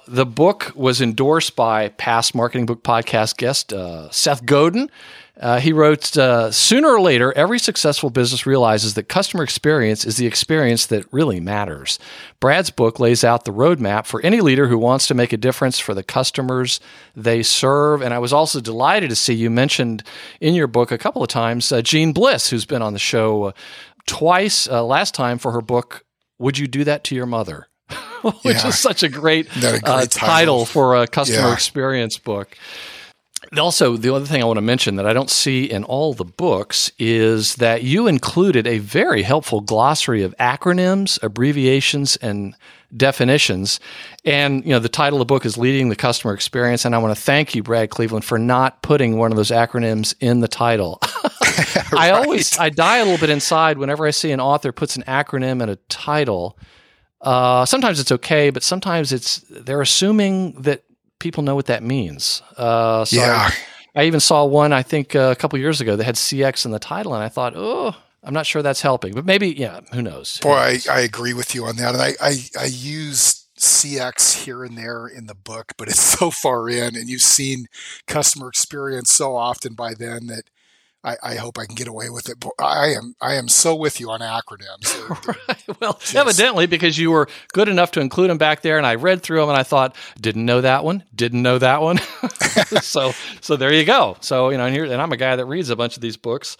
The 0.09 0.25
book 0.25 0.71
was 0.74 1.01
endorsed 1.01 1.57
by 1.57 1.89
past 1.89 2.33
Marketing 2.33 2.65
Book 2.65 2.81
Podcast 2.81 3.35
guest 3.35 3.73
uh, 3.73 4.09
Seth 4.09 4.45
Godin. 4.45 4.89
Uh, 5.39 5.59
he 5.59 5.71
wrote, 5.71 6.17
uh, 6.17 6.51
Sooner 6.51 6.87
or 6.89 6.99
later, 6.99 7.31
every 7.33 7.59
successful 7.59 8.09
business 8.09 8.47
realizes 8.47 8.95
that 8.95 9.07
customer 9.07 9.43
experience 9.43 10.03
is 10.03 10.17
the 10.17 10.25
experience 10.25 10.87
that 10.87 11.05
really 11.13 11.39
matters. 11.39 11.99
Brad's 12.39 12.71
book 12.71 12.99
lays 12.99 13.23
out 13.23 13.45
the 13.45 13.53
roadmap 13.53 14.07
for 14.07 14.19
any 14.23 14.41
leader 14.41 14.67
who 14.67 14.79
wants 14.79 15.05
to 15.07 15.13
make 15.13 15.31
a 15.33 15.37
difference 15.37 15.77
for 15.77 15.93
the 15.93 16.01
customers 16.03 16.79
they 17.15 17.43
serve. 17.43 18.01
And 18.01 18.13
I 18.15 18.19
was 18.19 18.33
also 18.33 18.59
delighted 18.59 19.11
to 19.11 19.15
see 19.15 19.33
you 19.35 19.51
mentioned 19.51 20.03
in 20.41 20.56
your 20.56 20.67
book 20.67 20.91
a 20.91 20.97
couple 20.97 21.21
of 21.21 21.29
times 21.29 21.71
uh, 21.71 21.81
Jeanne 21.83 22.13
Bliss, 22.13 22.49
who's 22.49 22.65
been 22.65 22.81
on 22.81 22.94
the 22.94 22.99
show 22.99 23.44
uh, 23.44 23.51
twice, 24.07 24.67
uh, 24.67 24.83
last 24.83 25.13
time 25.13 25.37
for 25.37 25.51
her 25.51 25.61
book, 25.61 26.03
Would 26.39 26.57
You 26.57 26.67
Do 26.67 26.83
That 26.83 27.03
to 27.06 27.15
Your 27.15 27.25
Mother? 27.27 27.67
Which 28.41 28.56
Yeah. 28.57 28.67
is 28.69 28.79
such 28.79 29.03
a 29.03 29.09
great, 29.09 29.47
a 29.63 29.67
uh, 29.67 29.71
great 29.71 29.81
title 29.81 30.09
title? 30.09 30.65
for 30.65 30.95
a 30.95 31.07
customer 31.07 31.49
Yeah. 31.49 31.53
experience 31.53 32.17
book. 32.17 32.57
Also, 33.57 33.97
the 33.97 34.13
other 34.13 34.25
thing 34.25 34.42
I 34.42 34.45
want 34.45 34.57
to 34.57 34.61
mention 34.61 34.95
that 34.95 35.06
I 35.06 35.13
don't 35.13 35.30
see 35.30 35.66
in 35.66 35.83
all 35.83 36.13
the 36.13 36.25
books 36.25 36.92
is 36.99 37.56
that 37.56 37.83
you 37.83 38.07
included 38.07 38.68
a 38.68 38.80
very 38.80 39.23
helpful 39.23 39.61
glossary 39.61 40.23
of 40.23 40.35
acronyms, 40.37 41.21
abbreviations, 41.23 42.18
and 42.18 42.56
definitions. 42.95 43.80
And 44.25 44.63
you 44.63 44.71
know, 44.71 44.80
the 44.80 44.89
title 44.89 45.18
of 45.18 45.27
the 45.27 45.33
book 45.33 45.45
is 45.45 45.57
"Leading 45.57 45.89
the 45.89 45.95
Customer 45.95 46.33
Experience," 46.33 46.85
and 46.85 46.95
I 46.95 46.97
want 46.97 47.16
to 47.16 47.21
thank 47.21 47.56
you, 47.56 47.63
Brad 47.63 47.89
Cleveland, 47.89 48.25
for 48.25 48.37
not 48.37 48.81
putting 48.81 49.18
one 49.18 49.31
of 49.31 49.37
those 49.37 49.51
acronyms 49.51 50.16
in 50.19 50.39
the 50.39 50.47
title. 50.47 50.99
I 51.97 52.11
always 52.11 52.57
I 52.57 52.69
die 52.69 52.97
a 52.97 53.04
little 53.04 53.19
bit 53.19 53.30
inside 53.30 53.77
whenever 53.77 54.06
I 54.06 54.11
see 54.11 54.31
an 54.31 54.39
author 54.39 54.71
puts 54.71 54.95
an 54.95 55.04
acronym 55.04 55.61
in 55.61 55.69
a 55.69 55.75
title. 55.89 56.57
Uh, 57.21 57.66
sometimes 57.66 57.99
it's 57.99 58.11
okay, 58.11 58.49
but 58.49 58.63
sometimes 58.63 59.11
it's 59.11 59.39
they're 59.49 59.81
assuming 59.81 60.61
that 60.61 60.83
people 61.19 61.44
know 61.44 61.56
what 61.56 61.66
that 61.68 61.83
means. 61.83 62.42
Uh, 62.56 63.06
so 63.06 63.18
Yeah. 63.18 63.50
I, 63.95 64.02
I 64.02 64.06
even 64.06 64.19
saw 64.19 64.45
one 64.45 64.74
I 64.74 64.83
think 64.83 65.16
uh, 65.16 65.30
a 65.31 65.36
couple 65.36 65.57
years 65.59 65.81
ago 65.81 65.95
that 65.95 66.04
had 66.04 66.16
CX 66.16 66.66
in 66.66 66.71
the 66.71 66.80
title, 66.80 67.14
and 67.16 67.24
I 67.24 67.30
thought, 67.30 67.54
oh, 67.56 67.95
I'm 68.24 68.33
not 68.33 68.45
sure 68.45 68.62
that's 68.62 68.81
helping, 68.81 69.14
but 69.14 69.26
maybe 69.26 69.50
yeah, 69.50 69.81
who 69.94 70.02
knows? 70.02 70.40
Boy, 70.40 70.52
I, 70.56 70.80
I 70.92 71.00
agree 71.02 71.33
with 71.33 71.56
you 71.56 71.66
on 71.66 71.78
that. 71.78 71.94
And 71.94 72.02
I, 72.02 72.14
I, 72.21 72.36
I 72.59 72.66
use 72.66 73.47
CX 73.57 74.44
here 74.44 74.64
and 74.64 74.78
there 74.78 75.07
in 75.07 75.26
the 75.26 75.36
book, 75.36 75.74
but 75.78 75.88
it's 75.88 76.00
so 76.19 76.30
far 76.30 76.69
in, 76.69 76.95
and 76.95 77.09
you've 77.09 77.21
seen 77.21 77.68
customer 78.06 78.50
experience 78.50 79.12
so 79.12 79.36
often 79.36 79.74
by 79.74 79.94
then 79.94 80.28
that 80.28 80.44
I, 81.04 81.16
I 81.23 81.35
hope 81.35 81.57
I 81.57 81.66
can 81.66 81.75
get 81.75 81.87
away 81.87 82.09
with 82.09 82.27
it. 82.30 82.39
But 82.39 82.51
I 82.59 82.94
am 82.94 83.16
I 83.21 83.35
am 83.35 83.47
so 83.47 83.75
with 83.75 83.99
you 83.99 84.09
on 84.09 84.19
acronyms. 84.19 85.66
They're- 85.66 85.75
well, 85.80 85.99
evidently 86.16 86.66
because 86.66 86.97
you 86.97 87.11
were 87.11 87.27
good 87.54 87.69
enough 87.69 87.92
to 87.92 88.01
include 88.01 88.30
them 88.30 88.37
back 88.37 88.61
there, 88.61 88.77
and 88.77 88.85
I 88.85 88.95
read 88.95 89.21
through 89.21 89.39
them, 89.42 89.49
and 89.49 89.57
I 89.57 89.63
thought, 89.63 89.95
didn't 90.19 90.45
know 90.45 90.61
that 90.61 90.83
one, 90.83 91.04
didn't 91.16 91.42
know 91.42 91.59
that 91.59 91.81
one. 91.81 91.97
so, 92.81 93.13
so 93.42 93.56
there 93.56 93.73
you 93.73 93.85
go. 93.85 94.18
So 94.21 94.49
you 94.49 94.57
know, 94.57 94.66
and 94.66 94.73
here, 94.73 94.85
and 94.85 95.01
I'm 95.01 95.11
a 95.11 95.18
guy 95.18 95.35
that 95.35 95.45
reads 95.45 95.69
a 95.69 95.75
bunch 95.75 95.95
of 95.95 96.01
these 96.01 96.18
books. 96.18 96.57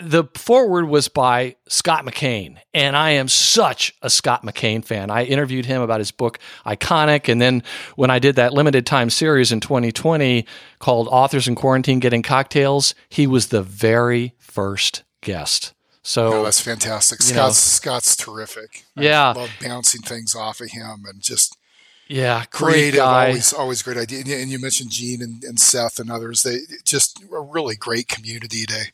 The 0.00 0.24
foreword 0.34 0.88
was 0.88 1.08
by 1.08 1.56
Scott 1.68 2.04
McKain, 2.04 2.58
and 2.74 2.96
I 2.96 3.10
am 3.10 3.28
such 3.28 3.94
a 4.02 4.10
Scott 4.10 4.44
McKain 4.44 4.84
fan. 4.84 5.10
I 5.10 5.24
interviewed 5.24 5.66
him 5.66 5.82
about 5.82 6.00
his 6.00 6.10
book 6.10 6.38
Iconic, 6.64 7.28
and 7.28 7.40
then 7.40 7.62
when 7.94 8.10
I 8.10 8.18
did 8.18 8.36
that 8.36 8.52
limited 8.52 8.86
time 8.86 9.10
series 9.10 9.52
in 9.52 9.60
2020 9.60 10.46
called 10.78 11.08
Authors 11.08 11.48
in 11.48 11.54
Quarantine 11.54 12.00
Getting 12.00 12.22
Cocktails, 12.22 12.94
he 13.08 13.26
was 13.26 13.48
the 13.48 13.62
very 13.62 14.34
first 14.38 15.04
guest. 15.20 15.74
So 16.02 16.32
oh, 16.32 16.44
that's 16.44 16.60
fantastic. 16.60 17.20
Scott's 17.20 17.36
know, 17.36 17.50
Scott's 17.50 18.16
terrific. 18.16 18.84
Yeah, 18.94 19.30
I 19.30 19.32
love 19.32 19.50
bouncing 19.60 20.02
things 20.02 20.36
off 20.36 20.60
of 20.60 20.70
him 20.70 21.04
and 21.08 21.20
just 21.20 21.56
yeah, 22.08 22.44
creative. 22.44 23.00
Always, 23.00 23.52
always 23.52 23.82
great 23.82 23.96
idea. 23.96 24.38
And 24.38 24.50
you 24.50 24.60
mentioned 24.60 24.90
Jeanne 24.90 25.22
and, 25.22 25.42
and 25.42 25.58
Seth 25.58 25.98
and 25.98 26.10
others. 26.10 26.42
They 26.42 26.58
just 26.84 27.22
a 27.24 27.40
really 27.40 27.74
great 27.74 28.06
community 28.08 28.66
to 28.66 28.84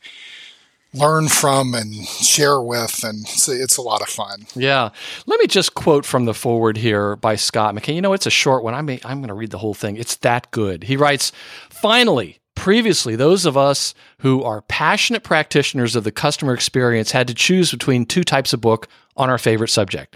learn 0.94 1.28
from 1.28 1.74
and 1.74 1.94
share 2.06 2.60
with 2.60 3.02
and 3.04 3.20
it's, 3.22 3.48
it's 3.48 3.76
a 3.76 3.82
lot 3.82 4.02
of 4.02 4.08
fun. 4.08 4.46
Yeah. 4.54 4.90
Let 5.26 5.40
me 5.40 5.46
just 5.46 5.74
quote 5.74 6.04
from 6.04 6.26
the 6.26 6.34
foreword 6.34 6.76
here 6.76 7.16
by 7.16 7.36
scott 7.36 7.74
mckain 7.74 7.94
you 7.94 8.02
know 8.02 8.12
it's 8.12 8.26
a 8.26 8.30
short 8.30 8.62
one. 8.62 8.74
I 8.74 8.82
may, 8.82 9.00
i'm 9.04 9.18
going 9.18 9.28
to 9.28 9.34
read 9.34 9.50
the 9.50 9.58
whole 9.58 9.74
thing. 9.74 9.96
It's 9.96 10.16
that 10.16 10.50
good. 10.50 10.84
He 10.84 10.96
writes 10.96 11.32
finally 11.70 12.38
previously 12.54 13.16
those 13.16 13.46
of 13.46 13.56
us 13.56 13.94
who 14.18 14.42
are 14.42 14.62
passionate 14.62 15.24
practitioners 15.24 15.96
of 15.96 16.04
the 16.04 16.12
customer 16.12 16.52
experience 16.54 17.10
had 17.10 17.26
to 17.26 17.34
choose 17.34 17.70
between 17.70 18.04
two 18.04 18.22
types 18.22 18.52
of 18.52 18.60
book 18.60 18.88
on 19.16 19.30
our 19.30 19.38
favorite 19.38 19.68
subject 19.68 20.14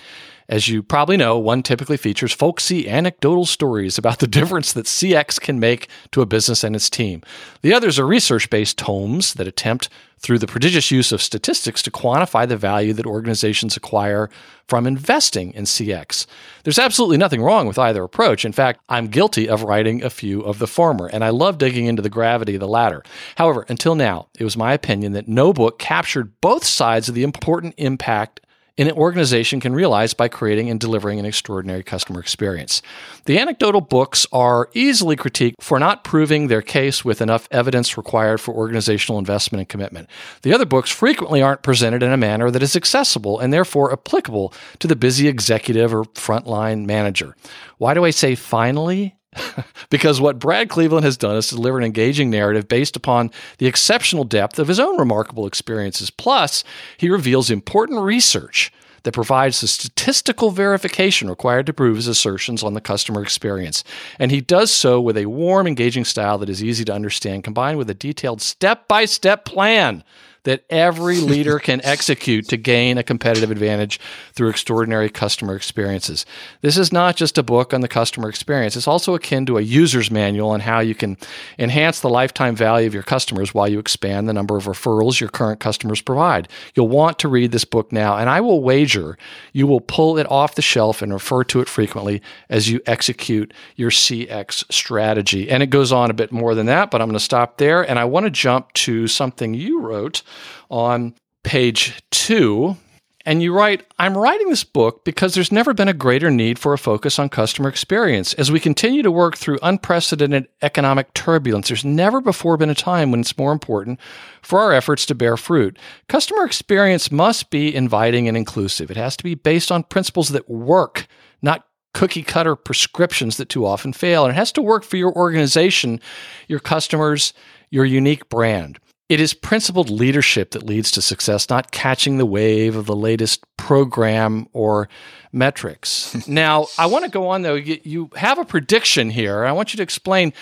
as 0.49 0.69
you 0.69 0.83
probably 0.83 1.17
know, 1.17 1.39
one 1.39 1.63
typically 1.63 1.97
features 1.97 2.33
folksy 2.33 2.89
anecdotal 2.89 3.47
stories 3.47 3.99
about 3.99 4.19
the 4.19 4.27
difference 4.27 4.73
that 4.73 4.87
CX 4.87 5.41
can 5.41 5.59
make 5.59 5.89
to 6.13 6.23
a 6.23 6.27
business 6.27 6.63
and 6.63 6.77
its 6.77 6.89
team. 6.91 7.23
The 7.63 7.75
others 7.75 7.99
are 7.99 8.07
research 8.07 8.49
based 8.51 8.79
tomes 8.79 9.35
that 9.35 9.49
attempt, 9.49 9.89
through 10.19 10.39
the 10.39 10.47
prodigious 10.47 10.91
use 10.91 11.13
of 11.13 11.21
statistics, 11.21 11.83
to 11.83 11.91
quantify 11.91 12.49
the 12.49 12.57
value 12.57 12.95
that 12.95 13.07
organizations 13.07 13.77
acquire 13.77 14.31
from 14.67 14.87
investing 14.87 15.53
in 15.53 15.65
CX. 15.65 16.27
There's 16.65 16.79
absolutely 16.79 17.19
nothing 17.19 17.43
wrong 17.43 17.67
with 17.67 17.79
either 17.79 18.03
approach. 18.03 18.45
In 18.45 18.53
fact, 18.53 18.81
I'm 18.89 19.09
guilty 19.09 19.49
of 19.49 19.63
writing 19.63 20.03
a 20.03 20.11
few 20.11 20.41
of 20.41 20.59
the 20.59 20.67
former, 20.67 21.07
and 21.07 21.23
I 21.23 21.29
love 21.29 21.59
digging 21.59 21.87
into 21.87 22.03
the 22.03 22.09
gravity 22.09 22.55
of 22.55 22.61
the 22.61 22.67
latter. 22.67 23.03
However, 23.37 23.67
until 23.69 23.95
now, 23.95 24.29
it 24.39 24.45
was 24.45 24.57
my 24.57 24.73
opinion 24.73 25.13
that 25.13 25.29
no 25.29 25.53
book 25.53 25.79
captured 25.79 26.41
both 26.41 26.65
sides 26.65 27.09
of 27.09 27.15
the 27.15 27.23
important 27.23 27.75
impact 27.77 28.41
an 28.79 28.93
organization 28.93 29.59
can 29.59 29.75
realize 29.75 30.13
by 30.13 30.29
creating 30.29 30.69
and 30.69 30.79
delivering 30.79 31.19
an 31.19 31.25
extraordinary 31.25 31.83
customer 31.83 32.21
experience. 32.21 32.83
The 33.25 33.39
anecdotal 33.39 33.81
books 33.81 34.27
are 34.33 34.69
easily 34.75 35.17
critiqued 35.17 35.55
for 35.61 35.79
not 35.79 36.05
proving 36.05 36.49
their 36.49 36.63
case 36.63 37.05
with 37.05 37.23
enough 37.23 37.49
evidence 37.51 37.97
required 37.97 38.41
for 38.41 38.55
organizational 38.55 39.19
investment 39.19 39.61
and 39.61 39.69
commitment. 39.69 40.09
The 40.43 40.53
other 40.53 40.67
books 40.67 40.91
frequently 40.91 41.41
aren't 41.41 41.63
presented 41.63 42.03
in 42.03 42.13
a 42.13 42.19
manner 42.19 42.51
that 42.51 42.63
is 42.63 42.77
accessible 42.77 43.41
and 43.41 43.53
therefore 43.53 43.93
applicable 43.93 44.53
to 44.81 44.87
the 44.87 44.97
busy 44.97 45.27
executive 45.29 45.95
or 45.95 46.05
frontline 46.05 46.85
manager. 46.85 47.35
Why 47.79 47.95
do 47.95 48.05
I 48.05 48.11
say 48.11 48.35
finally? 48.35 49.17
because 49.91 50.21
what 50.21 50.39
Brad 50.39 50.69
Cleveland 50.69 51.05
has 51.05 51.17
done 51.17 51.37
is 51.37 51.51
deliver 51.51 51.79
an 51.79 51.85
engaging 51.85 52.31
narrative 52.31 52.69
based 52.69 52.97
upon 52.97 53.31
the 53.59 53.67
exceptional 53.67 54.25
depth 54.25 54.59
of 54.59 54.69
his 54.69 54.81
own 54.81 54.99
remarkable 54.99 55.47
experiences. 55.47 56.11
Plus, 56.11 56.65
he 56.97 57.09
reveals 57.09 57.51
important 57.51 58.01
research 58.01 58.73
that 59.07 59.13
provides 59.13 59.61
the 59.61 59.69
statistical 59.69 60.51
verification 60.51 61.31
required 61.31 61.65
to 61.65 61.73
prove 61.73 61.95
his 61.95 62.09
assertions 62.09 62.65
on 62.65 62.75
the 62.75 62.81
customer 62.81 63.23
experience. 63.23 63.85
And 64.19 64.33
he 64.33 64.41
does 64.41 64.73
so 64.73 65.01
with 65.01 65.17
a 65.17 65.27
warm, 65.27 65.69
engaging 65.69 66.05
style 66.05 66.39
that 66.39 66.49
is 66.49 66.63
easy 66.63 66.85
to 66.87 66.93
understand, 66.93 67.45
combined 67.45 67.79
with 67.79 67.89
a 67.89 67.95
detailed 67.95 68.43
step 68.43 68.89
by 68.89 69.05
step 69.05 69.45
plan 69.45 70.03
that 70.47 70.65
every 70.71 71.19
leader 71.19 71.59
can 71.59 71.85
execute 71.85 72.49
to 72.49 72.57
gain 72.57 72.99
a 72.99 73.03
competitive 73.03 73.51
advantage 73.51 74.01
through 74.33 74.49
extraordinary 74.49 75.11
customer 75.11 75.57
experiences. 75.57 76.25
This 76.61 76.79
is 76.79 76.93
not 76.93 77.17
just 77.17 77.37
a 77.37 77.43
book 77.43 77.75
on 77.75 77.81
the 77.81 77.89
customer 77.89 78.29
experience, 78.29 78.77
it's 78.77 78.89
also 78.89 79.15
akin 79.15 79.45
to 79.47 79.59
a 79.59 79.63
user's 79.63 80.11
manual 80.11 80.51
on 80.51 80.61
how 80.61 80.79
you 80.79 80.95
can 80.95 81.17
enhance 81.59 82.01
the 82.01 82.09
lifetime 82.09 82.55
value 82.55 82.87
of 82.87 82.95
your 82.95 83.03
customers 83.03 83.53
while 83.53 83.69
you 83.69 83.81
expand 83.81 84.29
the 84.29 84.33
number 84.33 84.57
of 84.57 84.65
referrals 84.65 85.21
your 85.21 85.29
current 85.29 85.59
customers 85.59 86.01
provide. 86.01 86.49
You'll 86.75 86.89
want 86.89 87.19
to 87.19 87.29
read 87.29 87.51
this 87.51 87.65
book 87.65 87.91
now, 87.91 88.17
and 88.17 88.31
I 88.31 88.41
will 88.41 88.63
wager 88.63 89.19
you 89.53 89.67
will 89.67 89.81
pull 89.81 90.17
it 90.19 90.31
off 90.31 90.55
the 90.55 90.63
shelf 90.63 91.03
and 91.03 91.13
refer 91.13 91.43
to 91.45 91.61
it 91.61 91.69
frequently 91.69 92.23
as 92.49 92.71
you 92.71 92.81
execute 92.87 93.53
your 93.75 93.91
CX 93.91 94.73
strategy. 94.73 95.51
And 95.51 95.63
it 95.63 95.71
goes 95.71 95.93
on 95.93 96.11
a 96.11 96.15
bit 96.15 96.31
more 96.31 96.55
than 96.55 96.67
that, 96.67 96.91
but 96.91 97.03
I'm 97.03 97.09
going 97.09 97.19
to 97.19 97.25
stop 97.25 97.59
there. 97.59 97.89
And 97.89 97.99
I 97.99 98.05
want 98.05 98.25
to 98.25 98.31
jump 98.31 98.73
to 98.75 99.09
something 99.09 99.55
you 99.55 99.81
wrote 99.81 100.23
on 100.71 101.15
page 101.43 102.03
two. 102.11 102.77
And 103.25 103.43
you 103.43 103.53
write, 103.53 103.85
I'm 103.99 104.17
writing 104.17 104.51
this 104.51 104.63
book 104.63 105.05
because 105.05 105.35
there's 105.35 105.51
never 105.51 105.75
been 105.75 105.89
a 105.89 105.93
greater 105.93 106.31
need 106.31 106.61
for 106.61 106.73
a 106.73 106.79
focus 106.79 107.19
on 107.19 107.29
customer 107.29 107.69
experience. 107.69 108.35
As 108.35 108.53
we 108.53 108.61
continue 108.61 109.03
to 109.03 109.11
work 109.11 109.37
through 109.37 109.59
unprecedented 109.65 110.47
economic 110.63 111.13
turbulence, 111.13 111.67
there's 111.67 111.85
never 111.85 112.21
before 112.21 112.57
been 112.57 112.71
a 112.71 112.75
time 112.75 113.11
when 113.11 113.19
it's 113.19 113.37
more 113.37 113.51
important 113.51 113.99
for 114.43 114.61
our 114.61 114.73
efforts 114.73 115.05
to 115.07 115.15
bear 115.17 115.37
fruit. 115.37 115.77
Customer 116.09 116.45
experience 116.45 117.11
must 117.11 117.51
be 117.51 117.75
inviting 117.75 118.29
and 118.29 118.37
inclusive. 118.37 118.93
It 118.93 118.97
has 118.97 119.17
to 119.17 119.25
be 119.25 119.35
based 119.35 119.73
on 119.73 119.83
principles 119.83 120.29
that 120.29 120.49
work, 120.49 121.09
not 121.43 121.67
cookie 121.95 122.23
cutter 122.23 122.55
prescriptions 122.55 123.39
that 123.39 123.49
too 123.49 123.67
often 123.67 123.93
fail. 123.93 124.25
And 124.25 124.35
it 124.35 124.39
has 124.39 124.53
to 124.53 124.63
work 124.63 124.85
for 124.85 124.99
your 124.99 125.13
organization, 125.17 125.99
your 126.47 126.61
customers, 126.61 127.33
your 127.71 127.85
unique 127.85 128.29
brand. 128.29 128.79
It 129.09 129.21
is 129.21 129.35
principled 129.35 129.89
leadership 129.89 130.51
that 130.51 130.65
leads 130.65 130.91
to 130.93 131.03
success, 131.03 131.49
not 131.49 131.71
catching 131.71 132.19
the 132.19 132.27
wave 132.27 132.75
of 132.75 132.87
the 132.87 132.97
latest 132.97 133.45
program 133.57 134.49
or 134.53 134.89
metrics. 135.33 136.27
now, 136.29 136.67
I 136.77 136.87
want 136.87 137.05
to 137.05 137.11
go 137.11 137.29
on 137.29 137.43
though. 137.43 137.55
You, 137.55 137.79
you, 137.85 138.11
have 138.17 138.39
a 138.39 138.45
prediction 138.45 139.11
here. 139.11 139.45
I 139.45 139.53
want 139.53 139.73
you 139.73 139.77
to 139.77 139.83
explain, 139.85 140.33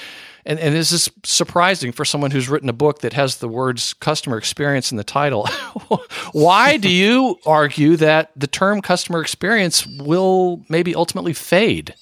and, 0.47 0.59
and, 0.59 0.75
this 0.75 0.93
is 0.93 1.11
surprising 1.25 1.93
for 1.93 2.07
someone 2.07 2.31
who's 2.31 2.49
written 2.49 2.71
a 2.71 2.75
book 2.75 3.01
that 3.01 3.13
has 3.13 3.37
the 3.37 3.49
words 3.49 3.93
customer 3.93 4.39
experience 4.39 4.91
in 4.91 4.97
the 4.97 5.05
title. 5.05 5.47
Why 6.33 6.79
do 6.79 6.89
you 6.89 7.39
argue 7.47 7.97
that 7.97 8.31
the 8.35 8.47
term 8.47 8.81
customer 8.81 9.21
experience 9.21 9.87
will 9.87 10.65
maybe 10.71 10.95
ultimately 10.95 11.35
fade? 11.35 11.95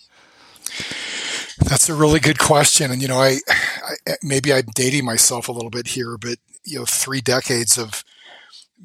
That's 1.58 1.88
a 1.88 1.94
really 1.94 2.20
good 2.20 2.38
question, 2.38 2.92
and 2.92 3.02
you 3.02 3.08
know, 3.08 3.18
I, 3.18 3.38
I, 3.48 4.14
maybe 4.22 4.52
I'm 4.52 4.66
dating 4.74 5.04
myself 5.04 5.48
a 5.48 5.52
little 5.52 5.70
bit 5.70 5.88
here, 5.88 6.16
but 6.18 6.38
you 6.64 6.78
know 6.78 6.84
three 6.84 7.20
decades 7.20 7.78
of 7.78 8.04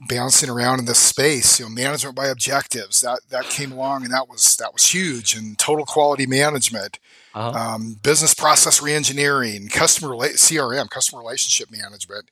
bouncing 0.08 0.50
around 0.50 0.80
in 0.80 0.86
this 0.86 1.00
space. 1.00 1.60
You 1.60 1.66
know, 1.66 1.72
management 1.72 2.16
by 2.16 2.28
objectives 2.28 3.02
that 3.02 3.20
that 3.30 3.46
came 3.46 3.72
along, 3.72 4.04
and 4.04 4.14
that 4.14 4.30
was 4.30 4.56
that 4.58 4.74
was 4.74 4.90
huge. 4.90 5.36
And 5.36 5.58
total 5.58 5.86
quality 5.86 6.26
management, 6.26 7.00
uh-huh. 7.34 7.58
um, 7.58 8.00
business 8.02 8.34
process 8.34 8.80
reengineering, 8.80 9.72
customer 9.72 10.10
CRM, 10.10 10.90
customer 10.90 11.22
relationship 11.22 11.72
management. 11.72 12.30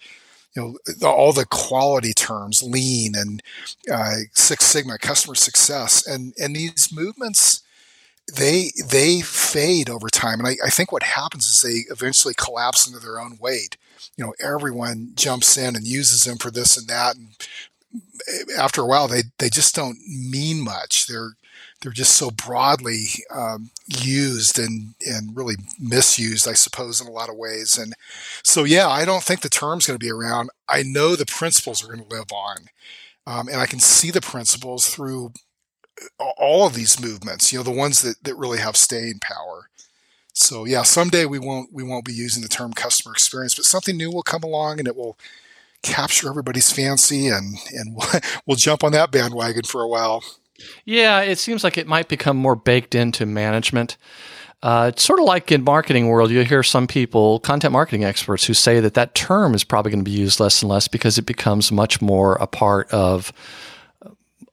You 0.56 0.80
know, 1.02 1.10
all 1.10 1.34
the 1.34 1.46
quality 1.46 2.14
terms, 2.14 2.64
lean 2.64 3.14
and 3.14 3.44
uh, 3.92 4.14
Six 4.32 4.64
Sigma, 4.64 4.98
customer 4.98 5.36
success, 5.36 6.08
and 6.08 6.34
and 6.40 6.56
these 6.56 6.94
movements 6.94 7.65
they 8.34 8.72
they 8.90 9.22
fade 9.22 9.90
over 9.90 10.10
time. 10.10 10.40
And 10.40 10.48
I, 10.48 10.56
I, 10.66 10.70
think 10.70 10.92
what 10.92 11.04
happens 11.04 11.46
is 11.46 11.62
they 11.62 11.92
eventually 11.94 12.34
collapse 12.36 12.88
into 12.88 13.00
their 13.00 13.20
own 13.20 13.38
weight. 13.40 13.78
You 14.18 14.26
know 14.26 14.34
everyone 14.40 15.12
jumps 15.16 15.58
in 15.58 15.76
and 15.76 15.86
uses 15.86 16.24
them 16.24 16.38
for 16.38 16.50
this 16.52 16.78
and 16.78 16.88
that. 16.88 17.16
And 17.16 17.36
after 18.58 18.82
a 18.82 18.86
while 18.86 19.08
they 19.08 19.24
they 19.38 19.50
just 19.50 19.76
don't 19.76 20.00
mean 20.08 20.64
much. 20.64 21.08
They're 21.08 21.34
they're 21.82 21.92
just 21.92 22.16
so 22.16 22.32
broadly 22.32 23.06
um, 23.34 23.70
used 23.86 24.58
and 24.58 24.96
and 25.06 25.36
really 25.38 25.56
misused 25.80 26.48
i 26.48 26.54
suppose 26.54 27.00
in 27.00 27.08
a 27.08 27.12
lot 27.12 27.30
of 27.30 27.38
ways. 27.38 27.78
And 27.78 27.94
so 28.44 28.64
yeah 28.64 28.88
i 28.88 29.06
don't 29.06 29.24
think 29.24 29.42
the 29.42 29.50
term's 29.50 29.86
going 29.86 30.00
to 30.00 30.06
be 30.06 30.12
around. 30.12 30.50
I 30.68 30.82
know 30.84 31.16
the 31.16 31.28
principles 31.28 31.84
are 31.84 31.94
going 31.94 32.08
to 32.08 32.16
live 32.16 32.32
on. 32.32 32.58
Um, 33.28 33.48
and 33.48 33.62
i 33.62 33.68
can 33.68 33.80
see 33.80 34.10
the 34.10 34.22
principles 34.22 34.90
through 34.90 35.32
all 36.38 36.68
of 36.68 36.74
these 36.74 37.02
movements, 37.02 37.52
you 37.52 37.60
know, 37.60 37.64
the 37.64 37.72
ones 37.72 38.02
that, 38.02 38.24
that 38.24 38.36
really 38.36 38.60
have 38.60 38.76
staying 38.76 39.20
power. 39.20 39.70
So 40.34 40.66
yeah, 40.66 40.84
someday 40.84 41.26
we 41.26 41.40
won't 41.40 41.72
we 41.72 41.84
won't 41.84 42.06
be 42.06 42.14
using 42.14 42.44
the 42.44 42.50
term 42.50 42.74
customer 42.74 43.14
experience, 43.14 43.56
but 43.56 43.66
something 43.66 43.96
new 43.96 44.12
will 44.12 44.24
come 44.24 44.44
along 44.44 44.80
and 44.80 44.88
it 44.88 44.96
will 44.96 45.18
capture 45.82 46.30
everybody's 46.30 46.72
fancy 46.72 47.28
and 47.28 47.58
and 47.72 47.96
we'll, 47.96 48.22
we'll 48.46 48.58
jump 48.58 48.84
on 48.84 48.92
that 48.92 49.12
bandwagon 49.12 49.64
for 49.64 49.82
a 49.82 49.88
while. 49.88 50.24
Yeah, 50.84 51.22
it 51.22 51.38
seems 51.38 51.64
like 51.64 51.78
it 51.78 51.88
might 51.88 52.08
become 52.08 52.38
more 52.38 52.56
baked 52.56 52.96
into 52.96 53.26
management. 53.26 53.98
Uh, 54.64 54.90
it's 54.94 55.04
sort 55.04 55.20
of 55.20 55.26
like 55.26 55.52
in 55.52 55.64
marketing 55.64 56.08
world, 56.08 56.32
you 56.32 56.44
hear 56.44 56.64
some 56.64 56.88
people, 56.88 57.40
content 57.42 57.72
marketing 57.72 58.04
experts, 58.04 58.46
who 58.46 58.54
say 58.54 58.80
that 58.80 58.94
that 58.96 59.14
term 59.14 59.54
is 59.54 59.64
probably 59.64 59.92
going 59.92 60.04
to 60.04 60.10
be 60.10 60.18
used 60.18 60.40
less 60.40 60.62
and 60.62 60.70
less 60.70 60.88
because 60.88 61.18
it 61.18 61.26
becomes 61.26 61.72
much 61.72 62.02
more 62.02 62.36
a 62.36 62.48
part 62.48 62.90
of 62.92 63.32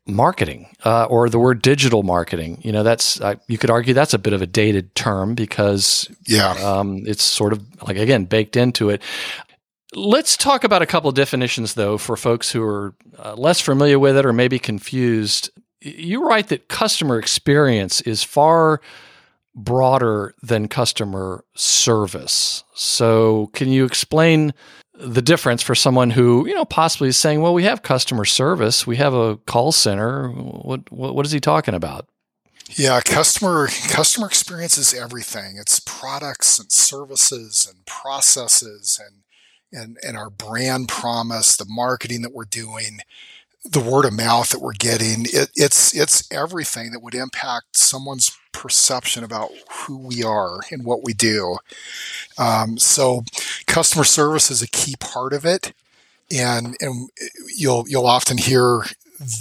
marketing 0.07 0.75
uh, 0.85 1.05
or 1.05 1.29
the 1.29 1.39
word 1.39 1.63
digital 1.63 2.03
marketing. 2.03 2.61
You 2.63 2.73
know, 2.73 2.83
that's 2.83 3.21
uh, 3.21 3.37
you 3.49 3.59
could 3.59 3.71
argue 3.71 3.95
that's 3.95 4.15
a 4.15 4.19
bit 4.19 4.33
of 4.33 4.43
a 4.43 4.47
dated 4.47 4.95
term 4.95 5.35
because 5.35 6.11
yeah, 6.27 6.53
um, 6.53 7.03
it's 7.07 7.23
sort 7.23 7.53
of 7.53 7.65
like 7.87 7.97
again 7.97 8.25
baked 8.25 8.57
into 8.57 8.91
it. 8.91 9.03
Let's 9.95 10.37
talk 10.39 10.65
about 10.65 10.81
a 10.81 10.87
couple 10.87 11.11
of 11.11 11.15
definitions, 11.15 11.75
though, 11.75 11.99
for 11.99 12.17
folks 12.17 12.51
who 12.51 12.63
are 12.63 12.95
uh, 13.19 13.35
less 13.35 13.61
familiar 13.61 13.99
with 13.99 14.17
it 14.17 14.25
or 14.25 14.33
maybe 14.33 14.59
confused. 14.59 15.51
You 15.81 16.27
write 16.27 16.49
that 16.49 16.69
customer 16.69 17.19
experience 17.19 18.01
is 18.01 18.25
far 18.25 18.81
broader 19.55 20.35
than 20.43 20.67
customer 20.67 21.45
service. 21.55 22.65
So, 22.75 23.51
can 23.53 23.69
you 23.69 23.85
explain 23.85 24.55
the 25.03 25.23
difference 25.23 25.63
for 25.63 25.75
someone 25.75 26.11
who, 26.11 26.47
you 26.47 26.55
know, 26.55 26.65
possibly 26.65 27.09
is 27.09 27.17
saying, 27.17 27.41
"Well, 27.41 27.55
we 27.55 27.65
have 27.65 27.83
customer 27.83 28.25
service, 28.25 28.87
we 28.87 28.97
have 28.97 29.15
a 29.15 29.37
call 29.37 29.73
center. 29.73 30.29
What 30.29 30.91
what, 30.91 31.15
what 31.15 31.27
is 31.27 31.33
he 31.33 31.41
talking 31.41 31.75
about?" 31.75 32.09
Yeah, 32.71 33.01
customer 33.01 33.69
customer 33.89 34.27
experience 34.27 34.79
is 34.79 34.95
everything. 34.95 35.57
It's 35.59 35.81
products 35.81 36.59
and 36.59 36.71
services 36.71 37.69
and 37.71 37.85
processes 37.85 39.01
and 39.05 39.23
and 39.73 39.99
and 40.03 40.17
our 40.17 40.31
brand 40.31 40.89
promise, 40.89 41.57
the 41.57 41.67
marketing 41.69 42.23
that 42.23 42.33
we're 42.33 42.45
doing, 42.45 43.01
the 43.65 43.81
word 43.81 44.05
of 44.05 44.13
mouth 44.13 44.51
that 44.51 44.61
we're 44.61 44.73
getting. 44.73 45.27
It, 45.27 45.51
it's 45.55 45.95
it's 45.95 46.31
everything 46.33 46.93
that 46.93 47.03
would 47.03 47.15
impact 47.15 47.77
someone's 47.77 48.37
perception 48.53 49.25
about 49.25 49.51
who 49.71 49.99
we 49.99 50.23
are 50.23 50.61
and 50.71 50.85
what 50.85 51.03
we 51.03 51.13
do. 51.13 51.59
Um, 52.39 52.79
so, 52.79 53.25
customer 53.67 54.05
service 54.05 54.51
is 54.51 54.63
a 54.63 54.69
key 54.69 54.95
part 54.99 55.33
of 55.33 55.45
it, 55.45 55.73
and 56.31 56.77
and 56.81 57.11
you'll 57.57 57.85
you'll 57.89 58.07
often 58.07 58.39
hear 58.39 58.85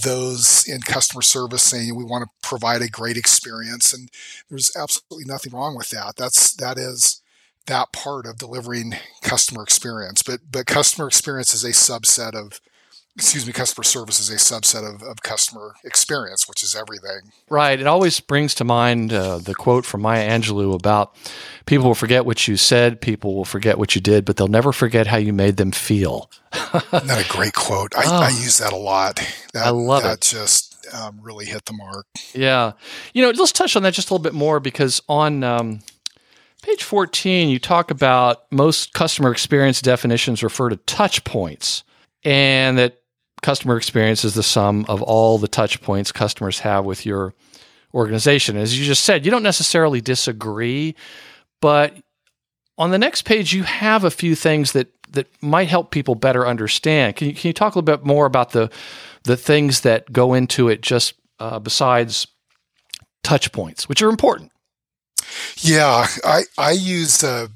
those 0.04 0.68
in 0.68 0.82
customer 0.82 1.22
service 1.22 1.64
saying 1.64 1.96
we 1.96 2.04
want 2.04 2.24
to 2.24 2.48
provide 2.48 2.82
a 2.82 2.90
great 2.90 3.18
experience. 3.18 3.94
And 3.94 4.10
there's 4.50 4.76
absolutely 4.76 5.26
nothing 5.26 5.54
wrong 5.54 5.76
with 5.76 5.90
that. 5.90 6.16
That's 6.16 6.54
that 6.56 6.78
is 6.78 7.22
that 7.68 7.92
part 7.92 8.26
of 8.26 8.38
delivering 8.38 8.96
customer 9.22 9.64
experience. 9.64 10.24
But 10.24 10.42
but 10.52 10.66
customer 10.66 11.08
experience 11.08 11.54
is 11.54 11.64
a 11.64 11.70
subset 11.70 12.34
of 12.34 12.60
excuse 13.16 13.46
me 13.46 13.54
customer 13.54 13.84
service 13.84 14.20
is 14.20 14.30
a 14.30 14.36
subset 14.36 14.88
of, 14.88 15.04
of 15.04 15.22
customer 15.22 15.76
experience 15.84 16.48
which 16.48 16.64
is 16.64 16.76
everything 16.76 17.32
right 17.50 17.80
it 17.80 17.88
always 17.88 18.20
brings 18.20 18.56
to 18.56 18.64
mind 18.64 19.12
uh, 19.12 19.38
the 19.38 19.54
quote 19.54 19.86
from 19.86 20.02
maya 20.02 20.28
angelou 20.30 20.74
about 20.74 21.16
people 21.66 21.88
will 21.88 21.96
forget 21.96 22.26
what 22.26 22.48
you 22.48 22.56
said 22.56 23.02
people 23.02 23.36
will 23.36 23.46
forget 23.46 23.78
what 23.78 23.96
you 23.96 24.02
did 24.02 24.24
but 24.24 24.38
they'll 24.38 24.48
never 24.48 24.72
forget 24.72 25.08
how 25.08 25.18
you 25.18 25.34
made 25.34 25.58
them 25.58 25.72
feel 25.72 26.30
Isn't 26.54 27.08
that 27.08 27.26
a 27.26 27.30
great 27.30 27.54
quote? 27.54 27.96
I, 27.96 28.04
oh, 28.06 28.22
I 28.24 28.30
use 28.30 28.58
that 28.58 28.74
a 28.74 28.78
lot. 28.78 29.16
That, 29.54 29.68
I 29.68 29.70
love 29.70 30.04
that 30.04 30.16
it. 30.16 30.22
just 30.22 30.86
um, 30.94 31.20
really 31.22 31.46
hit 31.46 31.66
the 31.66 31.74
mark. 31.74 32.06
Yeah. 32.34 32.74
You 33.14 33.24
know, 33.24 33.30
let's 33.32 33.52
touch 33.52 33.76
on 33.76 33.84
that 33.84 33.94
just 33.94 34.10
a 34.10 34.14
little 34.14 34.24
bit 34.24 34.34
more 34.34 34.60
because 34.60 35.02
on 35.08 35.44
um, 35.44 35.80
page 36.62 36.84
14, 36.84 37.50
you 37.50 37.60
talk 37.60 37.92
about 37.92 38.52
most 38.52 38.94
customer 38.94 39.32
experience 39.32 39.82
definitions 39.82 40.44
refer 40.44 40.70
to 40.70 40.78
touch 40.78 41.24
points 41.24 41.84
and 42.24 42.78
that 42.78 43.01
customer 43.42 43.78
experience 43.78 44.24
is 44.24 44.34
the 44.34 44.44
sum 44.44 44.86
of 44.88 45.02
all 45.02 45.38
the 45.38 45.48
touch 45.48 45.82
points 45.82 46.12
customers 46.12 46.60
have 46.60 46.86
with 46.86 47.06
your 47.06 47.34
organization. 47.94 48.58
As 48.58 48.78
you 48.78 48.86
just 48.86 49.04
said, 49.04 49.26
you 49.26 49.32
don't 49.32 49.44
necessarily 49.44 50.02
disagree, 50.02 50.96
but 51.62 51.98
on 52.78 52.92
the 52.92 52.98
next 52.98 53.24
page, 53.24 53.54
you 53.54 53.64
have 53.64 54.04
a 54.04 54.12
few 54.12 54.36
things 54.36 54.72
that 54.72 54.88
that 55.12 55.28
might 55.42 55.68
help 55.68 55.92
people 55.92 56.16
better 56.16 56.48
understand. 56.48 57.18
Can 57.18 57.28
you, 57.28 57.34
can 57.34 57.50
you 57.50 57.54
talk 57.54 57.76
a 57.76 57.80
little 57.80 57.98
bit 57.98 58.06
more 58.06 58.26
about 58.26 58.52
the 58.52 58.70
the 59.24 59.38
things 59.38 59.82
that 59.82 60.12
go 60.12 60.34
into 60.34 60.70
it, 60.70 60.82
just 60.82 61.14
uh, 61.40 61.60
besides 61.60 62.28
touch 63.24 63.52
points, 63.52 63.90
which 63.90 64.02
are 64.02 64.10
important? 64.10 64.52
Yeah, 65.58 66.08
I 66.24 66.44
I 66.58 66.72
used 66.72 67.24
a 67.24 67.50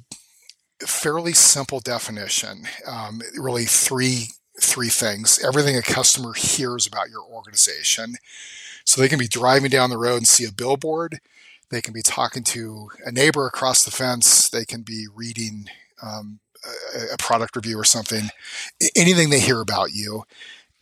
fairly 0.86 1.34
simple 1.34 1.80
definition. 1.80 2.68
Um, 2.86 3.22
really, 3.38 3.65
three 3.65 4.27
three 4.62 4.89
things. 4.89 5.43
Everything 5.43 5.75
a 5.75 5.81
customer 5.81 6.33
hears 6.33 6.88
about 6.88 7.09
your 7.09 7.24
organization. 7.24 8.15
So 8.85 9.01
they 9.01 9.09
can 9.09 9.19
be 9.19 9.27
driving 9.27 9.69
down 9.69 9.89
the 9.89 9.97
road 9.97 10.17
and 10.17 10.27
see 10.27 10.45
a 10.45 10.51
billboard. 10.51 11.19
They 11.69 11.81
can 11.81 11.93
be 11.93 12.03
talking 12.03 12.43
to 12.43 12.89
a 13.05 13.12
neighbor 13.12 13.47
across 13.47 13.83
the 13.83 13.91
fence. 13.91 14.47
They 14.50 14.65
can 14.65 14.83
be 14.83 15.07
reading 15.13 15.67
um, 16.01 16.39
a 17.12 17.17
product 17.17 17.55
review 17.55 17.79
or 17.79 17.83
something, 17.83 18.29
anything 18.95 19.29
they 19.29 19.39
hear 19.39 19.62
about 19.62 19.93
you, 19.93 20.23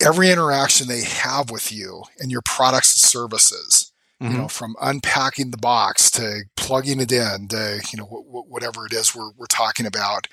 every 0.02 0.30
interaction 0.30 0.88
they 0.88 1.04
have 1.04 1.50
with 1.50 1.72
you 1.72 2.04
and 2.20 2.32
your 2.32 2.42
products 2.42 2.94
and 2.94 3.10
services, 3.10 3.93
mm-hmm. 4.24 4.32
you 4.32 4.42
know, 4.42 4.48
from 4.48 4.76
unpacking 4.82 5.52
the 5.52 5.58
box 5.58 6.10
to 6.12 6.44
plugging 6.56 7.00
it 7.02 7.12
in 7.12 7.48
to, 7.50 7.82
you 7.92 8.00
know, 8.00 8.06
wh- 8.06 8.50
whatever 8.50 8.86
it 8.86 8.94
is 8.94 9.14
we're, 9.14 9.32
we're 9.38 9.46
talking 9.48 9.86
about, 9.86 10.28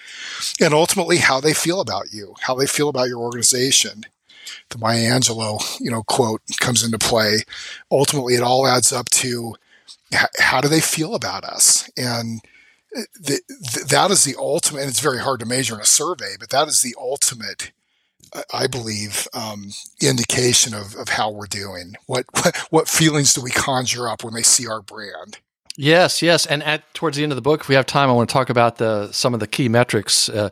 and 0.61 0.72
ultimately 0.72 1.18
how 1.18 1.40
they 1.40 1.53
feel 1.53 1.81
about 1.81 2.12
you, 2.12 2.35
how 2.42 2.55
they 2.55 2.66
feel 2.66 2.88
about 2.88 3.09
your 3.09 3.18
organization. 3.18 4.05
The 4.70 4.79
Maya 4.79 5.11
Angelou, 5.11 5.81
you 5.81 5.90
know, 5.90 6.03
quote 6.05 6.42
comes 6.61 6.83
into 6.83 6.98
play. 6.98 7.40
Ultimately, 7.90 8.35
it 8.35 8.42
all 8.42 8.66
adds 8.66 8.92
up 8.92 9.09
to 9.11 9.55
how 10.38 10.61
do 10.61 10.68
they 10.68 10.81
feel 10.81 11.14
about 11.14 11.44
us? 11.44 11.88
And 11.96 12.40
the, 12.92 13.40
the, 13.48 13.87
that 13.88 14.11
is 14.11 14.24
the 14.24 14.35
ultimate, 14.37 14.81
and 14.81 14.88
it's 14.88 15.00
very 15.00 15.20
hard 15.20 15.40
to 15.40 15.46
measure 15.46 15.74
in 15.74 15.81
a 15.81 15.85
survey, 15.85 16.35
but 16.38 16.50
that 16.50 16.68
is 16.68 16.83
the 16.83 16.96
ultimate, 16.98 17.70
I 18.52 18.66
believe, 18.66 19.26
um, 19.34 19.70
indication 20.02 20.74
of, 20.74 20.94
of 20.96 21.08
how 21.08 21.30
we're 21.30 21.46
doing. 21.46 21.94
What, 22.06 22.26
what, 22.32 22.56
what 22.70 22.88
feelings 22.88 23.34
do 23.34 23.40
we 23.40 23.50
conjure 23.50 24.08
up 24.08 24.24
when 24.24 24.34
they 24.34 24.42
see 24.42 24.66
our 24.66 24.82
brand? 24.82 25.38
Yes, 25.76 26.20
yes, 26.20 26.46
and 26.46 26.62
at 26.62 26.92
towards 26.94 27.16
the 27.16 27.22
end 27.22 27.32
of 27.32 27.36
the 27.36 27.42
book, 27.42 27.62
if 27.62 27.68
we 27.68 27.74
have 27.74 27.86
time, 27.86 28.10
I 28.10 28.12
want 28.12 28.28
to 28.28 28.32
talk 28.32 28.50
about 28.50 28.76
the 28.76 29.10
some 29.12 29.34
of 29.34 29.40
the 29.40 29.46
key 29.46 29.68
metrics. 29.68 30.28
Uh, 30.28 30.50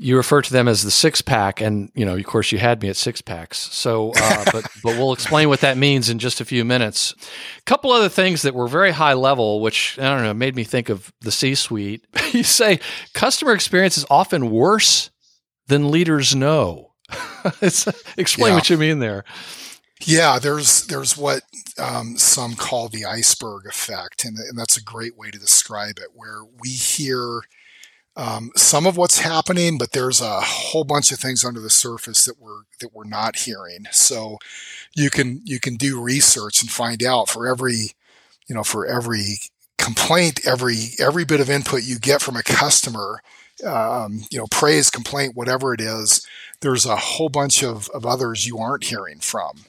you 0.00 0.16
refer 0.16 0.40
to 0.40 0.52
them 0.52 0.68
as 0.68 0.84
the 0.84 0.92
six 0.92 1.20
pack, 1.20 1.60
and 1.60 1.90
you 1.94 2.04
know, 2.04 2.16
of 2.16 2.24
course, 2.24 2.52
you 2.52 2.58
had 2.58 2.80
me 2.80 2.88
at 2.88 2.96
six 2.96 3.20
packs. 3.20 3.58
So, 3.58 4.12
uh, 4.16 4.44
but 4.52 4.64
but 4.82 4.96
we'll 4.96 5.12
explain 5.12 5.48
what 5.48 5.60
that 5.60 5.76
means 5.76 6.08
in 6.08 6.20
just 6.20 6.40
a 6.40 6.44
few 6.44 6.64
minutes. 6.64 7.14
A 7.58 7.62
couple 7.62 7.90
other 7.90 8.08
things 8.08 8.42
that 8.42 8.54
were 8.54 8.68
very 8.68 8.92
high 8.92 9.14
level, 9.14 9.60
which 9.60 9.98
I 9.98 10.02
don't 10.04 10.22
know, 10.22 10.34
made 10.34 10.54
me 10.54 10.64
think 10.64 10.88
of 10.88 11.12
the 11.20 11.32
C-suite. 11.32 12.06
you 12.32 12.44
say 12.44 12.78
customer 13.12 13.52
experience 13.52 13.98
is 13.98 14.06
often 14.08 14.50
worse 14.50 15.10
than 15.66 15.90
leaders 15.90 16.34
know. 16.34 16.87
explain 18.16 18.50
yeah. 18.50 18.54
what 18.54 18.70
you 18.70 18.76
mean 18.76 18.98
there. 18.98 19.24
Yeah, 20.00 20.38
there's 20.38 20.86
there's 20.86 21.16
what 21.16 21.42
um, 21.78 22.16
some 22.16 22.54
call 22.54 22.88
the 22.88 23.04
iceberg 23.04 23.66
effect, 23.66 24.24
and, 24.24 24.38
and 24.38 24.56
that's 24.58 24.76
a 24.76 24.82
great 24.82 25.16
way 25.16 25.30
to 25.30 25.38
describe 25.38 25.98
it, 25.98 26.08
where 26.14 26.42
we 26.60 26.70
hear 26.70 27.42
um, 28.18 28.50
some 28.56 28.84
of 28.84 28.96
what's 28.96 29.20
happening, 29.20 29.78
but 29.78 29.92
there's 29.92 30.20
a 30.20 30.40
whole 30.40 30.82
bunch 30.82 31.12
of 31.12 31.20
things 31.20 31.44
under 31.44 31.60
the 31.60 31.70
surface 31.70 32.24
that 32.24 32.40
we're 32.40 32.62
that 32.80 32.92
we're 32.92 33.04
not 33.04 33.36
hearing. 33.36 33.86
So 33.92 34.38
you 34.94 35.08
can 35.08 35.40
you 35.44 35.60
can 35.60 35.76
do 35.76 36.00
research 36.00 36.60
and 36.60 36.70
find 36.70 37.02
out 37.04 37.28
for 37.28 37.46
every 37.46 37.92
you 38.48 38.54
know 38.56 38.64
for 38.64 38.84
every 38.86 39.38
complaint, 39.78 40.40
every 40.44 40.90
every 40.98 41.24
bit 41.24 41.40
of 41.40 41.48
input 41.48 41.84
you 41.84 42.00
get 42.00 42.20
from 42.20 42.36
a 42.36 42.42
customer, 42.42 43.20
um, 43.64 44.22
you 44.30 44.38
know, 44.38 44.46
praise, 44.50 44.90
complaint, 44.90 45.36
whatever 45.36 45.74
it 45.74 45.80
is, 45.80 46.26
there's 46.60 46.86
a 46.86 46.96
whole 46.96 47.28
bunch 47.28 47.62
of, 47.62 47.88
of 47.90 48.04
others 48.06 48.46
you 48.46 48.58
aren't 48.58 48.84
hearing 48.84 49.20
from. 49.20 49.64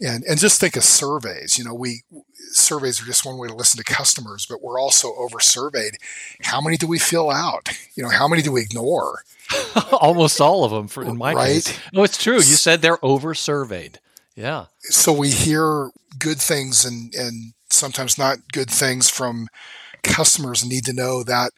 And 0.00 0.24
and 0.24 0.40
just 0.40 0.60
think 0.60 0.76
of 0.76 0.82
surveys. 0.82 1.56
You 1.56 1.64
know 1.64 1.72
we 1.72 2.02
surveys 2.50 3.00
are 3.00 3.06
just 3.06 3.24
one 3.24 3.38
way 3.38 3.46
to 3.48 3.54
listen 3.54 3.78
to 3.78 3.84
customers 3.84 4.46
but 4.46 4.62
we're 4.62 4.78
also 4.78 5.12
over 5.16 5.40
surveyed 5.40 5.96
how 6.42 6.60
many 6.60 6.76
do 6.76 6.86
we 6.86 6.98
fill 6.98 7.30
out? 7.30 7.68
You 7.94 8.02
know 8.02 8.08
how 8.10 8.26
many 8.26 8.42
do 8.42 8.52
we 8.52 8.62
ignore? 8.62 9.22
Almost 9.92 10.40
all 10.40 10.64
of 10.64 10.72
them 10.72 10.88
for 10.88 11.04
in 11.04 11.16
my 11.16 11.32
right? 11.32 11.46
case. 11.46 11.78
No 11.92 12.02
it's 12.02 12.22
true. 12.22 12.34
You 12.34 12.42
said 12.42 12.82
they're 12.82 13.02
over 13.04 13.34
surveyed 13.34 14.00
yeah. 14.34 14.66
So 14.80 15.12
we 15.12 15.30
hear 15.30 15.90
good 16.18 16.38
things 16.38 16.84
and 16.84 17.14
and 17.14 17.54
sometimes 17.70 18.18
not 18.18 18.38
good 18.52 18.70
things 18.70 19.08
from 19.08 19.48
customers 20.02 20.62
and 20.62 20.70
need 20.70 20.84
to 20.86 20.92
know 20.92 21.22
that 21.22 21.52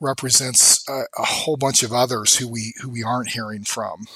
represents 0.00 0.88
a, 0.88 1.02
a 1.18 1.24
whole 1.24 1.56
bunch 1.56 1.82
of 1.82 1.92
others 1.92 2.36
who 2.36 2.48
we 2.48 2.72
who 2.80 2.88
we 2.88 3.02
aren't 3.02 3.30
hearing 3.30 3.64
from 3.64 4.06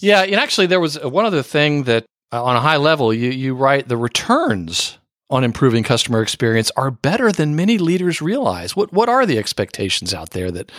yeah, 0.00 0.22
and 0.22 0.36
actually, 0.36 0.66
there 0.66 0.80
was 0.80 0.98
one 0.98 1.24
other 1.24 1.42
thing 1.42 1.84
that 1.84 2.04
uh, 2.32 2.42
on 2.42 2.56
a 2.56 2.60
high 2.60 2.76
level, 2.76 3.12
you, 3.12 3.30
you 3.30 3.54
write 3.54 3.88
the 3.88 3.96
returns 3.96 4.98
on 5.28 5.44
improving 5.44 5.84
customer 5.84 6.22
experience 6.22 6.70
are 6.76 6.90
better 6.90 7.30
than 7.30 7.54
many 7.54 7.78
leaders 7.78 8.20
realize. 8.20 8.74
What 8.74 8.92
what 8.92 9.08
are 9.08 9.26
the 9.26 9.38
expectations 9.38 10.14
out 10.14 10.30
there 10.30 10.50
that 10.50 10.72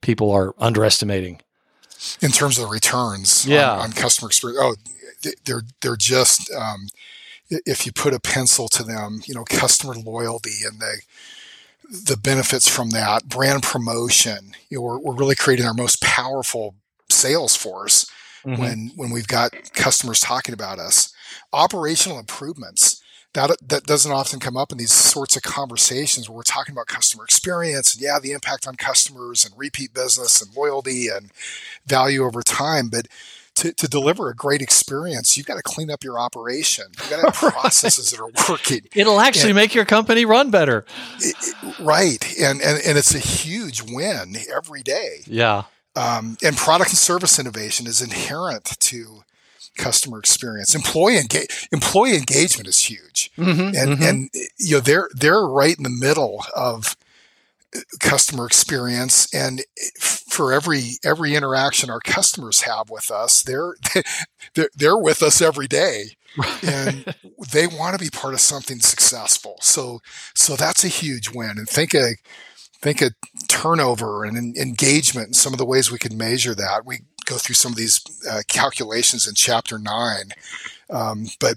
people 0.00 0.30
are 0.30 0.54
underestimating? 0.58 1.40
In 2.20 2.30
terms 2.30 2.58
of 2.58 2.64
the 2.64 2.70
returns 2.70 3.46
yeah. 3.46 3.72
on, 3.72 3.80
on 3.80 3.92
customer 3.92 4.28
experience, 4.28 4.60
oh, 4.62 4.76
they're 5.44 5.62
they're 5.80 5.96
just 5.96 6.52
um, 6.52 6.88
if 7.48 7.86
you 7.86 7.92
put 7.92 8.14
a 8.14 8.20
pencil 8.20 8.68
to 8.68 8.82
them, 8.82 9.22
you 9.26 9.34
know, 9.34 9.44
customer 9.44 9.94
loyalty 9.94 10.64
and 10.64 10.78
the 10.78 11.00
the 11.90 12.16
benefits 12.16 12.68
from 12.68 12.90
that, 12.90 13.28
brand 13.28 13.62
promotion. 13.62 14.52
You 14.68 14.78
know, 14.78 14.82
we're, 14.82 14.98
we're 14.98 15.14
really 15.14 15.34
creating 15.36 15.66
our 15.66 15.74
most 15.74 16.02
powerful 16.02 16.74
sales 17.08 17.56
force 17.56 18.10
mm-hmm. 18.44 18.60
when 18.60 18.90
when 18.96 19.10
we've 19.10 19.28
got 19.28 19.72
customers 19.72 20.20
talking 20.20 20.54
about 20.54 20.78
us. 20.78 21.12
Operational 21.52 22.18
improvements. 22.18 23.02
that 23.34 23.56
that 23.66 23.84
doesn't 23.84 24.12
often 24.12 24.40
come 24.40 24.56
up 24.56 24.72
in 24.72 24.78
these 24.78 24.92
sorts 24.92 25.36
of 25.36 25.42
conversations 25.42 26.28
where 26.28 26.36
we're 26.36 26.42
talking 26.42 26.72
about 26.72 26.86
customer 26.86 27.24
experience 27.24 27.94
and 27.94 28.02
yeah, 28.02 28.18
the 28.20 28.32
impact 28.32 28.66
on 28.66 28.76
customers 28.76 29.44
and 29.44 29.54
repeat 29.56 29.94
business 29.94 30.40
and 30.40 30.54
loyalty 30.56 31.08
and 31.08 31.30
value 31.86 32.24
over 32.24 32.42
time. 32.42 32.88
But 32.88 33.06
to, 33.56 33.72
to 33.72 33.88
deliver 33.88 34.28
a 34.28 34.34
great 34.34 34.62
experience, 34.62 35.36
you've 35.36 35.46
got 35.46 35.56
to 35.56 35.62
clean 35.62 35.90
up 35.90 36.04
your 36.04 36.18
operation. 36.18 36.86
You've 36.98 37.10
got 37.10 37.16
to 37.16 37.22
have 37.40 37.52
processes 37.52 38.10
that 38.10 38.20
are 38.20 38.30
working. 38.48 38.82
It'll 38.94 39.20
actually 39.20 39.50
and, 39.50 39.56
make 39.56 39.74
your 39.74 39.84
company 39.84 40.24
run 40.24 40.50
better. 40.50 40.84
It, 41.20 41.36
it, 41.42 41.78
right. 41.78 42.24
And, 42.38 42.60
and, 42.60 42.80
and 42.86 42.98
it's 42.98 43.14
a 43.14 43.18
huge 43.18 43.82
win 43.82 44.36
every 44.54 44.82
day. 44.82 45.20
Yeah. 45.26 45.64
Um, 45.96 46.36
and 46.44 46.56
product 46.56 46.90
and 46.90 46.98
service 46.98 47.38
innovation 47.38 47.86
is 47.86 48.02
inherent 48.02 48.64
to 48.78 49.24
customer 49.76 50.18
experience. 50.18 50.74
Employee 50.74 51.18
engage, 51.18 51.68
employee 51.72 52.16
engagement 52.16 52.68
is 52.68 52.82
huge, 52.82 53.30
mm-hmm, 53.36 53.60
and 53.60 53.74
mm-hmm. 53.74 54.02
and 54.02 54.30
you 54.58 54.76
know 54.76 54.80
they're 54.80 55.08
they're 55.14 55.42
right 55.42 55.76
in 55.76 55.84
the 55.84 55.90
middle 55.90 56.44
of 56.54 56.96
uh, 57.74 57.80
customer 58.00 58.46
experience 58.46 59.32
and 59.34 59.62
for 60.36 60.52
every 60.52 60.98
every 61.04 61.34
interaction 61.34 61.90
our 61.90 62.00
customers 62.00 62.62
have 62.62 62.90
with 62.90 63.10
us 63.10 63.42
they're 63.42 63.74
they're, 64.54 64.70
they're 64.76 64.98
with 64.98 65.22
us 65.22 65.40
every 65.40 65.66
day 65.66 66.16
and 66.62 67.14
they 67.52 67.66
want 67.66 67.98
to 67.98 68.04
be 68.04 68.10
part 68.10 68.34
of 68.34 68.40
something 68.40 68.80
successful 68.80 69.56
so 69.60 70.00
so 70.34 70.54
that's 70.54 70.84
a 70.84 70.88
huge 70.88 71.30
win 71.34 71.52
and 71.56 71.68
think 71.68 71.94
of 71.94 72.04
think 72.80 73.00
of 73.00 73.14
turnover 73.48 74.24
and 74.24 74.56
engagement 74.56 75.26
and 75.26 75.36
some 75.36 75.52
of 75.52 75.58
the 75.58 75.66
ways 75.66 75.90
we 75.90 75.98
can 75.98 76.16
measure 76.16 76.54
that 76.54 76.84
we 76.84 76.98
go 77.26 77.36
through 77.36 77.54
some 77.54 77.72
of 77.72 77.76
these 77.76 78.00
uh, 78.30 78.42
calculations 78.48 79.28
in 79.28 79.34
chapter 79.34 79.78
nine. 79.78 80.30
Um, 80.88 81.26
but 81.38 81.56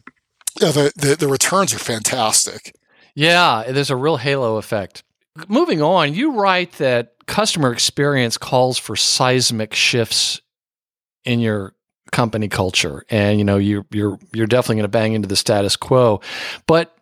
yeah, 0.59 0.71
the, 0.71 0.91
the, 0.95 1.15
the 1.15 1.27
returns 1.27 1.73
are 1.73 1.79
fantastic. 1.79 2.75
Yeah, 3.15 3.63
there's 3.69 3.89
a 3.89 3.95
real 3.95 4.17
halo 4.17 4.57
effect. 4.57 5.03
Moving 5.47 5.82
on, 5.82 6.13
you 6.13 6.34
write 6.34 6.73
that 6.73 7.13
customer 7.28 7.71
experience 7.71 8.38
calls 8.38 8.78
for 8.78 8.95
seismic 8.95 9.73
shifts 9.73 10.41
in 11.23 11.39
your 11.39 11.73
company 12.12 12.47
culture, 12.47 13.06
and 13.10 13.38
you 13.38 13.45
know 13.45 13.58
you 13.58 13.86
you're 13.91 14.17
you're 14.34 14.47
definitely 14.47 14.78
going 14.78 14.84
to 14.84 14.89
bang 14.89 15.13
into 15.13 15.28
the 15.28 15.36
status 15.36 15.75
quo, 15.75 16.21
but 16.67 16.95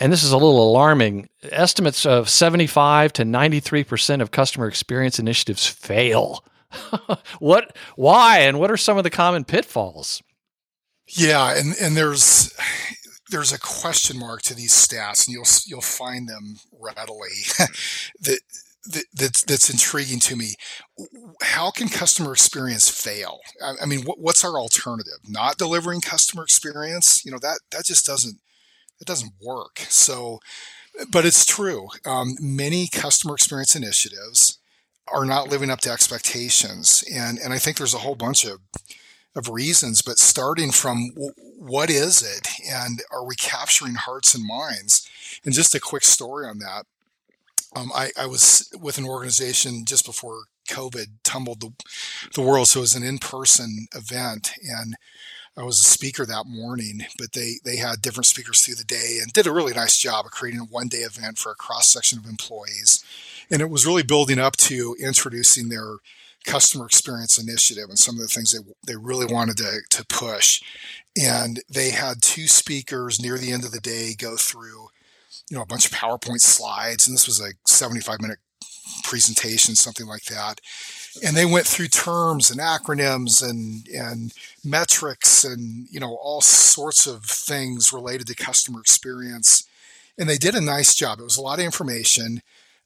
and 0.00 0.12
this 0.12 0.22
is 0.22 0.32
a 0.32 0.36
little 0.36 0.70
alarming. 0.70 1.28
Estimates 1.50 2.04
of 2.04 2.28
75 2.28 3.12
to 3.14 3.24
93 3.24 3.84
percent 3.84 4.22
of 4.22 4.30
customer 4.30 4.68
experience 4.68 5.18
initiatives 5.18 5.66
fail. 5.66 6.44
what 7.38 7.76
why 7.96 8.40
and 8.40 8.58
what 8.58 8.70
are 8.70 8.76
some 8.76 8.98
of 8.98 9.04
the 9.04 9.10
common 9.10 9.44
pitfalls? 9.44 10.22
Yeah, 11.08 11.56
and 11.56 11.74
and 11.80 11.96
there's 11.96 12.52
there's 13.34 13.52
a 13.52 13.58
question 13.58 14.16
mark 14.16 14.42
to 14.42 14.54
these 14.54 14.72
stats, 14.72 15.26
and 15.26 15.34
you'll 15.34 15.46
you'll 15.66 15.80
find 15.80 16.28
them 16.28 16.56
readily. 16.72 17.28
that, 18.20 18.40
that 18.86 19.04
that's 19.12 19.42
that's 19.42 19.70
intriguing 19.70 20.20
to 20.20 20.36
me. 20.36 20.54
How 21.42 21.72
can 21.72 21.88
customer 21.88 22.32
experience 22.32 22.88
fail? 22.88 23.40
I, 23.60 23.74
I 23.82 23.86
mean, 23.86 24.02
what, 24.02 24.20
what's 24.20 24.44
our 24.44 24.56
alternative? 24.56 25.18
Not 25.28 25.58
delivering 25.58 26.00
customer 26.00 26.44
experience? 26.44 27.24
You 27.24 27.32
know 27.32 27.38
that 27.42 27.58
that 27.72 27.86
just 27.86 28.06
doesn't 28.06 28.38
that 29.00 29.06
doesn't 29.06 29.32
work. 29.42 29.80
So, 29.88 30.38
but 31.10 31.26
it's 31.26 31.44
true. 31.44 31.88
Um, 32.06 32.36
many 32.40 32.86
customer 32.86 33.34
experience 33.34 33.74
initiatives 33.74 34.60
are 35.08 35.24
not 35.24 35.48
living 35.48 35.70
up 35.70 35.80
to 35.80 35.90
expectations. 35.90 37.04
And, 37.12 37.38
and 37.38 37.52
I 37.52 37.58
think 37.58 37.76
there's 37.76 37.94
a 37.94 37.98
whole 37.98 38.14
bunch 38.14 38.44
of, 38.44 38.60
of 39.34 39.48
reasons, 39.48 40.02
but 40.02 40.18
starting 40.18 40.70
from 40.70 41.10
what 41.58 41.90
is 41.90 42.22
it 42.22 42.48
and 42.70 43.02
are 43.10 43.24
we 43.24 43.34
capturing 43.34 43.94
hearts 43.94 44.34
and 44.34 44.46
minds? 44.46 45.08
And 45.44 45.54
just 45.54 45.74
a 45.74 45.80
quick 45.80 46.04
story 46.04 46.46
on 46.46 46.58
that. 46.58 46.86
Um, 47.76 47.90
I, 47.92 48.10
I, 48.16 48.26
was 48.26 48.72
with 48.80 48.98
an 48.98 49.04
organization 49.04 49.84
just 49.84 50.06
before 50.06 50.44
COVID 50.68 51.06
tumbled 51.24 51.60
the, 51.60 51.72
the 52.34 52.42
world. 52.42 52.68
So 52.68 52.80
it 52.80 52.82
was 52.82 52.94
an 52.94 53.02
in-person 53.02 53.88
event 53.92 54.52
and 54.62 54.94
I 55.56 55.62
was 55.62 55.80
a 55.80 55.84
speaker 55.84 56.26
that 56.26 56.46
morning, 56.46 57.06
but 57.18 57.32
they, 57.32 57.54
they 57.64 57.76
had 57.76 58.02
different 58.02 58.26
speakers 58.26 58.60
through 58.60 58.76
the 58.76 58.84
day 58.84 59.18
and 59.20 59.32
did 59.32 59.46
a 59.46 59.52
really 59.52 59.72
nice 59.72 59.96
job 59.98 60.24
of 60.24 60.32
creating 60.32 60.60
a 60.60 60.64
one 60.64 60.88
day 60.88 60.98
event 60.98 61.38
for 61.38 61.50
a 61.52 61.56
cross 61.56 61.88
section 61.88 62.18
of 62.18 62.26
employees. 62.26 63.04
And 63.50 63.60
it 63.60 63.70
was 63.70 63.86
really 63.86 64.02
building 64.02 64.38
up 64.38 64.56
to 64.58 64.96
introducing 65.00 65.68
their 65.68 65.96
customer 66.44 66.86
experience 66.86 67.38
initiative 67.38 67.88
and 67.88 67.98
some 67.98 68.16
of 68.16 68.20
the 68.20 68.28
things 68.28 68.52
they, 68.52 68.58
they 68.86 68.96
really 68.96 69.26
wanted 69.26 69.56
to, 69.58 69.80
to 69.90 70.04
push. 70.06 70.62
And 71.20 71.60
they 71.68 71.90
had 71.90 72.22
two 72.22 72.46
speakers 72.46 73.22
near 73.22 73.38
the 73.38 73.52
end 73.52 73.64
of 73.64 73.72
the 73.72 73.80
day 73.80 74.14
go 74.16 74.36
through, 74.36 74.88
you 75.50 75.56
know, 75.56 75.62
a 75.62 75.66
bunch 75.66 75.86
of 75.86 75.92
PowerPoint 75.92 76.40
slides. 76.40 77.06
And 77.06 77.14
this 77.14 77.26
was 77.26 77.40
a 77.40 77.52
75 77.66 78.20
minute 78.20 78.38
presentation, 79.02 79.74
something 79.74 80.06
like 80.06 80.24
that. 80.24 80.60
And 81.24 81.36
they 81.36 81.46
went 81.46 81.66
through 81.66 81.88
terms 81.88 82.50
and 82.50 82.60
acronyms 82.60 83.48
and, 83.48 83.86
and 83.88 84.32
metrics 84.64 85.44
and, 85.44 85.86
you 85.90 86.00
know, 86.00 86.16
all 86.20 86.40
sorts 86.40 87.06
of 87.06 87.24
things 87.24 87.92
related 87.92 88.26
to 88.26 88.34
customer 88.34 88.80
experience. 88.80 89.66
And 90.18 90.28
they 90.28 90.38
did 90.38 90.54
a 90.54 90.60
nice 90.60 90.94
job. 90.94 91.20
It 91.20 91.24
was 91.24 91.36
a 91.36 91.42
lot 91.42 91.58
of 91.58 91.64
information 91.64 92.42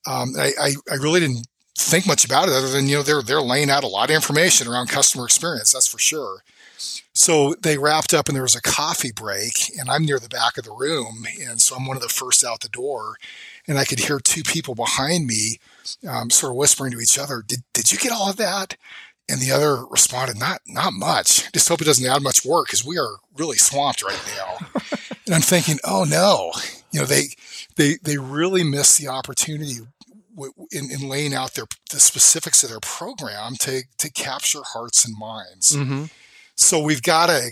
um, 0.07 0.35
I, 0.39 0.53
I, 0.61 0.73
I 0.91 0.95
really 0.95 1.21
didn't 1.21 1.47
think 1.79 2.07
much 2.07 2.25
about 2.25 2.49
it 2.49 2.55
other 2.55 2.69
than 2.69 2.89
you 2.89 2.97
know 2.97 3.03
they're 3.03 3.23
they're 3.23 3.41
laying 3.41 3.71
out 3.71 3.85
a 3.85 3.89
lot 3.89 4.11
of 4.11 4.17
information 4.17 4.67
around 4.69 4.89
customer 4.89 5.25
experience 5.25 5.73
that's 5.73 5.89
for 5.89 5.99
sure. 5.99 6.43
So 7.13 7.55
they 7.61 7.79
wrapped 7.79 8.15
up 8.15 8.29
and 8.29 8.37
there 8.37 8.43
was 8.45 8.55
a 8.55 8.63
coffee 8.63 9.13
break 9.13 9.73
and 9.79 9.91
i'm 9.91 10.05
near 10.05 10.19
the 10.19 10.29
back 10.29 10.57
of 10.59 10.65
the 10.65 10.73
room 10.73 11.27
and 11.41 11.61
so 11.61 11.77
i'm 11.77 11.87
one 11.87 11.97
of 11.97 12.03
the 12.03 12.09
first 12.09 12.45
out 12.45 12.61
the 12.61 12.69
door 12.69 13.17
and 13.67 13.79
i 13.79 13.85
could 13.85 14.01
hear 14.01 14.19
two 14.21 14.43
people 14.43 14.75
behind 14.75 15.27
me 15.27 15.59
um, 16.09 16.31
sort 16.31 16.53
of 16.53 16.57
whispering 16.57 16.93
to 16.93 17.01
each 17.01 17.19
other 17.19 17.43
did, 17.47 17.61
did 17.73 17.91
you 17.91 17.99
get 17.99 18.13
all 18.13 18.31
of 18.31 18.37
that? 18.37 18.77
And 19.31 19.41
the 19.41 19.53
other 19.53 19.85
responded 19.87 20.39
not 20.39 20.61
not 20.67 20.93
much. 20.95 21.51
Just 21.53 21.69
hope 21.69 21.83
it 21.83 21.85
doesn't 21.85 22.07
add 22.07 22.23
much 22.23 22.45
work 22.45 22.67
because 22.67 22.85
we 22.85 22.99
are 22.99 23.17
really 23.37 23.59
swamped 23.59 24.03
right 24.03 24.21
now. 24.37 24.67
And 25.27 25.35
i'm 25.35 25.43
thinking 25.43 25.79
oh 25.85 26.05
no. 26.09 26.53
You 26.91 27.01
know 27.01 27.07
they 27.07 27.25
they 27.77 27.99
they 28.03 28.17
really 28.17 28.65
missed 28.65 28.97
the 28.99 29.09
opportunity 29.09 29.81
in, 30.71 30.91
in 30.91 31.09
laying 31.09 31.35
out 31.35 31.55
their 31.55 31.67
the 31.91 32.01
specifics 32.01 32.63
of 32.63 32.71
their 32.71 32.81
program 32.81 33.57
to 33.61 33.83
to 33.99 34.11
capture 34.13 34.61
hearts 34.65 35.05
and 35.05 35.17
minds. 35.19 35.75
Mm-hmm. 35.75 36.05
So 36.55 36.83
we've 36.83 37.03
got 37.03 37.27
to 37.27 37.51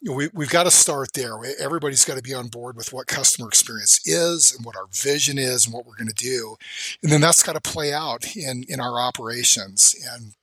you 0.00 0.10
know, 0.10 0.16
we, 0.16 0.28
we've 0.34 0.50
got 0.50 0.64
to 0.64 0.70
start 0.70 1.14
there. 1.14 1.34
Everybody's 1.58 2.04
got 2.04 2.16
to 2.16 2.22
be 2.22 2.34
on 2.34 2.48
board 2.48 2.76
with 2.76 2.92
what 2.92 3.06
customer 3.06 3.48
experience 3.48 4.06
is 4.06 4.54
and 4.54 4.64
what 4.64 4.76
our 4.76 4.86
vision 4.92 5.38
is 5.38 5.64
and 5.64 5.74
what 5.74 5.86
we're 5.86 5.96
going 5.96 6.08
to 6.08 6.14
do, 6.14 6.56
and 7.02 7.10
then 7.10 7.20
that's 7.20 7.42
got 7.42 7.54
to 7.54 7.60
play 7.60 7.92
out 7.92 8.36
in 8.36 8.64
in 8.68 8.80
our 8.80 9.00
operations 9.00 9.94
and 10.12 10.34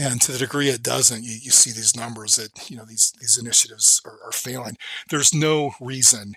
and 0.00 0.20
to 0.22 0.32
the 0.32 0.38
degree 0.38 0.68
it 0.68 0.82
doesn't, 0.82 1.22
you, 1.22 1.32
you 1.32 1.50
see 1.50 1.70
these 1.70 1.94
numbers 1.94 2.36
that 2.36 2.70
you 2.70 2.76
know 2.76 2.84
these 2.84 3.12
these 3.20 3.38
initiatives 3.38 4.00
are, 4.04 4.18
are 4.24 4.32
failing. 4.32 4.76
There's 5.10 5.34
no 5.34 5.72
reason 5.80 6.34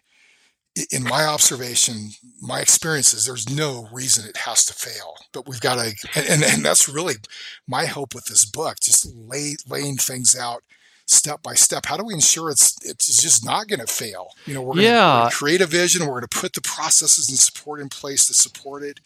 in 0.91 1.03
my 1.03 1.23
observation, 1.25 2.11
my 2.41 2.59
experiences, 2.59 3.25
there's 3.25 3.49
no 3.49 3.87
reason 3.93 4.27
it 4.27 4.37
has 4.37 4.65
to 4.65 4.73
fail. 4.73 5.15
But 5.31 5.47
we've 5.47 5.61
got 5.61 5.75
to, 5.75 5.95
and, 6.15 6.43
and, 6.43 6.65
that's 6.65 6.89
really 6.89 7.15
my 7.67 7.85
hope 7.85 8.13
with 8.13 8.25
this 8.25 8.45
book, 8.45 8.77
just 8.81 9.05
lay, 9.15 9.55
laying 9.67 9.97
things 9.97 10.35
out 10.35 10.63
step 11.07 11.41
by 11.41 11.53
step. 11.53 11.85
How 11.85 11.97
do 11.97 12.03
we 12.03 12.13
ensure 12.13 12.49
it's 12.49 12.75
it's 12.83 13.21
just 13.21 13.45
not 13.45 13.67
going 13.67 13.79
to 13.79 13.87
fail? 13.87 14.29
You 14.45 14.55
know, 14.55 14.61
we're 14.61 14.73
going 14.73 14.85
yeah. 14.85 15.29
to 15.29 15.35
create 15.35 15.61
a 15.61 15.65
vision, 15.65 16.01
we're 16.01 16.19
going 16.19 16.27
to 16.27 16.39
put 16.39 16.53
the 16.53 16.61
processes 16.61 17.29
and 17.29 17.37
support 17.37 17.79
in 17.79 17.89
place 17.89 18.25
to 18.27 18.33
support 18.33 18.83
it. 18.83 18.99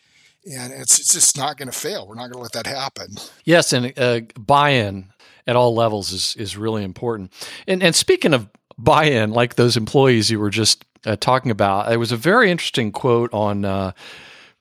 And 0.50 0.72
it's, 0.72 0.98
it's 1.00 1.14
just 1.14 1.38
not 1.38 1.58
going 1.58 1.70
to 1.70 1.78
fail. 1.78 2.08
We're 2.08 2.16
not 2.16 2.32
going 2.32 2.34
to 2.34 2.40
let 2.40 2.54
that 2.54 2.66
happen. 2.66 3.18
Yes, 3.44 3.74
and 3.74 3.94
uh, 4.00 4.22
buy-in 4.40 5.10
at 5.46 5.56
all 5.56 5.76
levels 5.76 6.12
is 6.12 6.36
is 6.38 6.58
really 6.58 6.84
important. 6.84 7.34
And 7.68 7.84
and 7.84 7.96
speaking 7.96 8.34
of 8.34 8.50
buy-in, 8.78 9.32
like 9.32 9.56
those 9.56 9.76
employees 9.76 10.32
you 10.32 10.40
were 10.40 10.50
just 10.50 10.86
uh, 11.06 11.16
talking 11.16 11.52
about. 11.52 11.92
It 11.92 11.98
was 11.98 12.12
a 12.12 12.18
very 12.18 12.52
interesting 12.52 12.92
quote 12.92 13.34
on 13.34 13.66
uh, 13.66 13.92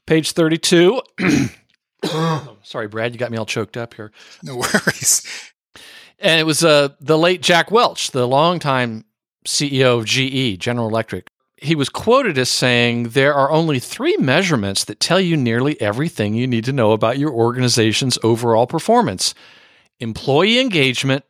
page 0.06 0.32
32. 0.32 1.00
Sorry, 2.62 2.88
Brad, 2.88 3.12
you 3.12 3.18
got 3.18 3.30
me 3.30 3.38
all 3.38 3.46
choked 3.46 3.76
up 3.76 3.94
here. 3.94 4.12
No 4.42 4.56
worries. 4.56 5.52
And 6.18 6.40
it 6.40 6.44
was 6.44 6.64
uh, 6.64 6.90
the 7.00 7.18
late 7.18 7.42
Jack 7.42 7.70
Welch, 7.70 8.10
the 8.10 8.26
longtime 8.26 9.04
CEO 9.46 9.98
of 9.98 10.04
GE, 10.04 10.60
General 10.60 10.88
Electric. 10.88 11.28
He 11.56 11.74
was 11.74 11.88
quoted 11.88 12.38
as 12.38 12.48
saying, 12.48 13.10
There 13.10 13.34
are 13.34 13.50
only 13.50 13.78
three 13.78 14.16
measurements 14.16 14.84
that 14.84 15.00
tell 15.00 15.20
you 15.20 15.36
nearly 15.36 15.80
everything 15.80 16.34
you 16.34 16.46
need 16.46 16.64
to 16.64 16.72
know 16.72 16.92
about 16.92 17.18
your 17.18 17.32
organization's 17.32 18.18
overall 18.22 18.66
performance 18.66 19.34
employee 20.00 20.60
engagement, 20.60 21.24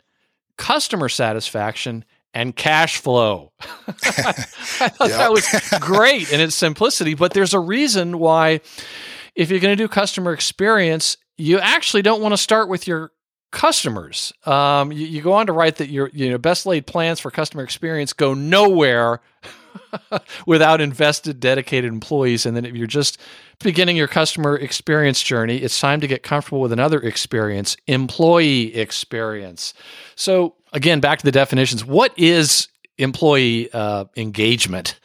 customer 0.59 1.09
satisfaction, 1.09 2.05
and 2.39 2.55
cash 2.55 2.99
flow. 2.99 3.51
I 3.61 3.67
thought 4.91 5.09
that 5.09 5.33
was 5.33 5.45
great 5.81 6.33
in 6.33 6.41
its 6.41 6.55
simplicity, 6.55 7.15
but 7.15 7.33
there's 7.33 7.53
a 7.53 7.59
reason 7.59 8.21
why, 8.21 8.61
if 9.35 9.51
you're 9.51 9.59
going 9.59 9.77
to 9.77 9.83
do 9.83 9.89
customer 9.89 10.33
experience, 10.33 11.17
you 11.37 11.59
actually 11.59 12.03
don't 12.03 12.23
want 12.23 12.33
to 12.35 12.37
start 12.37 12.69
with 12.69 12.87
your 12.87 13.11
customers. 13.51 14.33
Um, 14.47 14.93
you, 14.93 15.07
you, 15.07 15.21
go 15.21 15.33
on 15.33 15.49
to 15.49 15.53
write 15.53 15.77
that 15.77 15.89
your 15.89 16.11
you 16.13 16.31
know 16.31 16.39
best 16.39 16.65
laid 16.65 16.87
plans 16.87 17.19
for 17.19 17.33
customer 17.33 17.65
experience 17.65 18.13
go 18.13 18.35
nowhere 18.35 19.21
without 20.47 20.81
invested, 20.81 21.41
dedicated 21.41 21.93
employees. 21.93 22.47
And 22.47 22.57
then 22.57 22.65
if 22.65 22.77
you're 22.77 22.87
just 22.87 23.19
beginning 23.59 23.97
your 23.97 24.07
customer 24.07 24.57
experience 24.57 25.23
journey, 25.25 25.57
it's 25.57 25.81
time 25.81 26.01
to 26.03 26.07
get 26.07 26.23
comfortable 26.23 26.61
with 26.61 26.73
another 26.73 27.01
experience, 27.01 27.77
employee 27.89 28.77
experience. 28.77 29.75
So, 30.15 30.55
again, 30.73 31.01
back 31.01 31.19
to 31.19 31.25
the 31.25 31.33
definitions. 31.33 31.85
What 31.85 32.13
is 32.17 32.69
employee 32.99 33.73
uh, 33.73 34.07
engagement? 34.17 34.99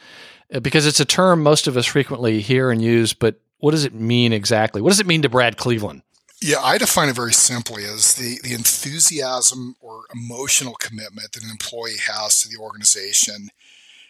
Uh, 0.54 0.60
because 0.60 0.86
it's 0.86 1.00
a 1.00 1.06
term 1.06 1.42
most 1.42 1.68
of 1.68 1.78
us 1.78 1.86
frequently 1.86 2.42
hear 2.42 2.72
and 2.72 2.82
use, 2.82 3.14
but 3.14 3.40
what 3.60 3.72
does 3.72 3.86
it 3.86 3.94
mean 3.94 4.34
exactly? 4.34 4.82
What 4.82 4.90
does 4.90 5.00
it 5.00 5.08
mean 5.08 5.22
to 5.22 5.30
Brad 5.30 5.58
Cleveland? 5.58 6.02
Yeah, 6.42 6.60
I 6.62 6.78
define 6.78 7.08
it 7.08 7.16
very 7.16 7.32
simply 7.32 7.86
as 7.86 8.16
the, 8.16 8.38
the 8.44 8.54
enthusiasm 8.54 9.78
or 9.80 10.04
emotional 10.14 10.74
commitment 10.74 11.32
that 11.32 11.44
an 11.44 11.50
employee 11.50 11.96
has 12.06 12.42
to 12.42 12.50
the 12.50 12.58
organization 12.58 13.50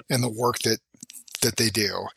and 0.10 0.24
the 0.24 0.30
work 0.30 0.60
that 0.60 0.80
that 1.44 1.58
they 1.58 1.70
do. 1.70 2.08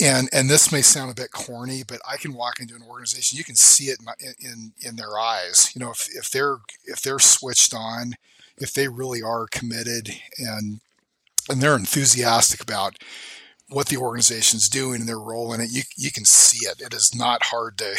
And 0.00 0.30
and 0.32 0.48
this 0.48 0.72
may 0.72 0.80
sound 0.80 1.10
a 1.10 1.14
bit 1.14 1.30
corny, 1.30 1.82
but 1.86 2.00
I 2.10 2.16
can 2.16 2.32
walk 2.32 2.58
into 2.58 2.74
an 2.74 2.82
organization, 2.88 3.36
you 3.36 3.44
can 3.44 3.56
see 3.56 3.84
it 3.84 3.98
in 4.18 4.34
in, 4.40 4.72
in 4.80 4.96
their 4.96 5.18
eyes. 5.18 5.70
You 5.74 5.80
know, 5.80 5.90
if, 5.90 6.08
if 6.16 6.30
they're 6.30 6.58
if 6.86 7.02
they're 7.02 7.18
switched 7.18 7.74
on, 7.74 8.14
if 8.58 8.72
they 8.72 8.88
really 8.88 9.22
are 9.22 9.46
committed 9.46 10.10
and 10.38 10.80
and 11.48 11.60
they're 11.60 11.76
enthusiastic 11.76 12.62
about 12.62 12.96
what 13.68 13.88
the 13.88 13.96
organization's 13.96 14.68
doing 14.68 15.00
and 15.00 15.08
their 15.08 15.18
role 15.18 15.52
in 15.52 15.60
it, 15.60 15.70
you 15.72 15.82
you 15.96 16.10
can 16.10 16.24
see 16.24 16.66
it. 16.66 16.80
It 16.80 16.94
is 16.94 17.14
not 17.14 17.44
hard 17.44 17.78
to 17.78 17.94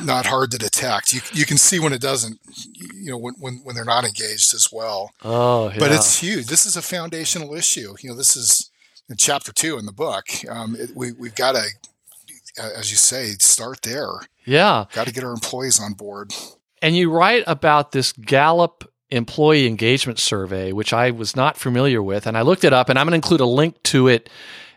not 0.04 0.26
hard 0.26 0.50
to 0.52 0.58
detect. 0.58 1.12
You 1.12 1.20
you 1.32 1.46
can 1.46 1.58
see 1.58 1.78
when 1.78 1.92
it 1.92 2.00
doesn't, 2.00 2.40
you 2.94 3.10
know, 3.10 3.18
when 3.18 3.34
when, 3.38 3.60
when 3.62 3.74
they're 3.74 3.84
not 3.84 4.04
engaged 4.04 4.54
as 4.54 4.68
well. 4.72 5.12
Oh, 5.22 5.70
yeah. 5.70 5.78
But 5.78 5.92
it's 5.92 6.20
huge. 6.20 6.46
This 6.46 6.66
is 6.66 6.76
a 6.76 6.82
foundational 6.82 7.54
issue. 7.54 7.94
You 8.00 8.10
know, 8.10 8.16
this 8.16 8.36
is 8.36 8.70
in 9.08 9.16
chapter 9.16 9.52
two 9.52 9.78
in 9.78 9.86
the 9.86 9.92
book. 9.92 10.26
Um, 10.48 10.76
it, 10.78 10.90
we 10.94 11.12
we've 11.12 11.34
got 11.34 11.52
to, 11.52 11.64
as 12.58 12.90
you 12.90 12.96
say, 12.96 13.32
start 13.38 13.82
there. 13.82 14.10
Yeah, 14.44 14.86
got 14.92 15.06
to 15.06 15.12
get 15.12 15.24
our 15.24 15.32
employees 15.32 15.80
on 15.80 15.92
board. 15.92 16.32
And 16.82 16.96
you 16.96 17.10
write 17.10 17.44
about 17.46 17.92
this 17.92 18.12
Gallup 18.12 18.90
employee 19.14 19.66
engagement 19.66 20.18
survey, 20.18 20.72
which 20.72 20.92
I 20.92 21.10
was 21.10 21.36
not 21.36 21.56
familiar 21.56 22.02
with. 22.02 22.26
And 22.26 22.36
I 22.36 22.42
looked 22.42 22.64
it 22.64 22.72
up, 22.72 22.88
and 22.88 22.98
I'm 22.98 23.06
going 23.06 23.12
to 23.12 23.16
include 23.16 23.40
a 23.40 23.46
link 23.46 23.82
to 23.84 24.08
it 24.08 24.28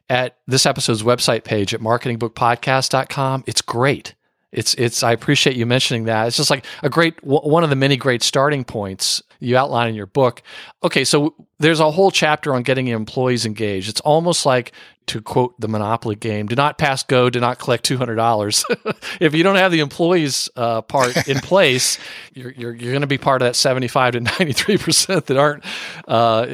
at 0.09 0.37
this 0.47 0.65
episode's 0.65 1.03
website 1.03 1.43
page 1.43 1.73
at 1.73 1.81
marketingbookpodcast.com. 1.81 3.43
It's 3.47 3.61
great. 3.61 4.15
It's 4.51 4.73
it's 4.75 5.03
I 5.03 5.11
appreciate 5.11 5.55
you 5.57 5.65
mentioning 5.65 6.05
that. 6.05 6.27
It's 6.27 6.37
just 6.37 6.49
like 6.49 6.65
a 6.81 6.89
great 6.89 7.21
one 7.23 7.63
of 7.63 7.69
the 7.69 7.75
many 7.75 7.97
great 7.97 8.23
starting 8.23 8.63
points 8.63 9.21
you 9.39 9.57
outline 9.57 9.89
in 9.89 9.95
your 9.95 10.05
book. 10.05 10.41
Okay, 10.83 11.03
so 11.03 11.35
there's 11.59 11.79
a 11.79 11.91
whole 11.91 12.11
chapter 12.11 12.53
on 12.53 12.63
getting 12.63 12.87
employees 12.87 13.45
engaged. 13.45 13.89
It's 13.89 14.01
almost 14.01 14.45
like 14.45 14.71
to 15.07 15.21
quote 15.21 15.59
the 15.59 15.67
Monopoly 15.67 16.15
game: 16.15 16.47
"Do 16.47 16.55
not 16.55 16.77
pass 16.77 17.03
go, 17.03 17.29
do 17.29 17.39
not 17.39 17.59
collect 17.59 17.83
two 17.83 17.97
hundred 17.97 18.15
dollars." 18.15 18.65
if 19.19 19.33
you 19.33 19.43
don't 19.43 19.55
have 19.55 19.71
the 19.71 19.79
employees 19.79 20.49
uh, 20.55 20.81
part 20.81 21.27
in 21.27 21.39
place, 21.39 21.97
you're 22.33 22.51
you're, 22.51 22.73
you're 22.73 22.91
going 22.91 23.01
to 23.01 23.07
be 23.07 23.17
part 23.17 23.41
of 23.41 23.47
that 23.47 23.55
seventy-five 23.55 24.13
to 24.13 24.19
ninety-three 24.19 24.77
percent 24.77 25.27
that 25.27 25.37
aren't 25.37 25.63
uh, 26.07 26.45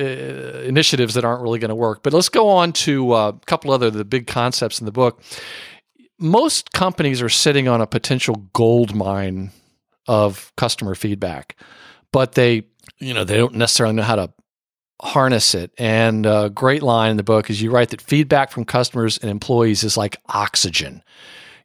initiatives 0.64 1.16
that 1.16 1.26
aren't 1.26 1.42
really 1.42 1.60
going 1.60 1.70
to 1.70 1.76
work. 1.76 2.04
But 2.04 2.14
let's 2.14 2.30
go 2.30 2.50
on 2.50 2.74
to 2.74 3.14
uh, 3.14 3.30
a 3.30 3.46
couple 3.46 3.72
other 3.72 3.90
the 3.90 4.06
big 4.06 4.28
concepts 4.28 4.80
in 4.80 4.86
the 4.86 4.92
book 4.92 5.22
most 6.20 6.72
companies 6.72 7.22
are 7.22 7.30
sitting 7.30 7.68
on 7.68 7.82
a 7.82 7.88
potential 7.88 8.36
gold 8.54 8.96
mine 8.96 9.52
of 10.08 10.54
customer 10.56 10.96
feedback, 10.96 11.58
but 12.12 12.34
they, 12.34 12.64
you 13.00 13.14
know, 13.14 13.24
they 13.24 13.38
don't 13.38 13.56
necessarily 13.56 13.96
know 13.96 14.04
how 14.04 14.16
to 14.16 14.34
harness 15.02 15.54
it. 15.54 15.72
And 15.78 16.26
a 16.26 16.50
great 16.50 16.82
line 16.82 17.12
in 17.12 17.18
the 17.18 17.24
book 17.24 17.50
is 17.50 17.62
you 17.62 17.72
write 17.72 17.90
that 17.90 18.02
feedback 18.02 18.52
from 18.52 18.66
customers 18.66 19.18
and 19.18 19.30
employees 19.30 19.84
is 19.84 19.98
like 19.98 20.18
oxygen. 20.30 21.04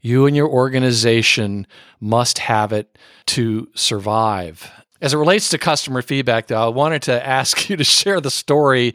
You 0.00 0.26
and 0.26 0.36
your 0.36 0.48
organization 0.48 1.66
must 2.00 2.38
have 2.38 2.72
it 2.72 2.98
to 3.26 3.68
survive. 3.74 4.70
As 5.00 5.14
it 5.14 5.18
relates 5.18 5.50
to 5.50 5.58
customer 5.58 6.02
feedback, 6.02 6.48
though, 6.48 6.64
I 6.64 6.68
wanted 6.68 7.02
to 7.02 7.26
ask 7.26 7.68
you 7.70 7.76
to 7.76 7.84
share 7.84 8.20
the 8.20 8.30
story 8.30 8.94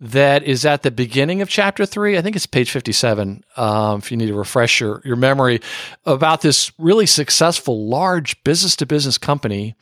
that 0.00 0.42
is 0.42 0.66
at 0.66 0.82
the 0.82 0.90
beginning 0.90 1.40
of 1.40 1.48
chapter 1.48 1.86
three. 1.86 2.18
I 2.18 2.22
think 2.22 2.36
it's 2.36 2.46
page 2.46 2.70
57. 2.70 3.44
Um, 3.56 3.98
if 3.98 4.10
you 4.10 4.16
need 4.16 4.26
to 4.26 4.34
refresh 4.34 4.80
your, 4.80 5.00
your 5.04 5.16
memory 5.16 5.60
about 6.04 6.40
this 6.40 6.72
really 6.78 7.06
successful 7.06 7.88
large 7.88 8.42
business 8.44 8.76
to 8.76 8.86
business 8.86 9.18
company 9.18 9.74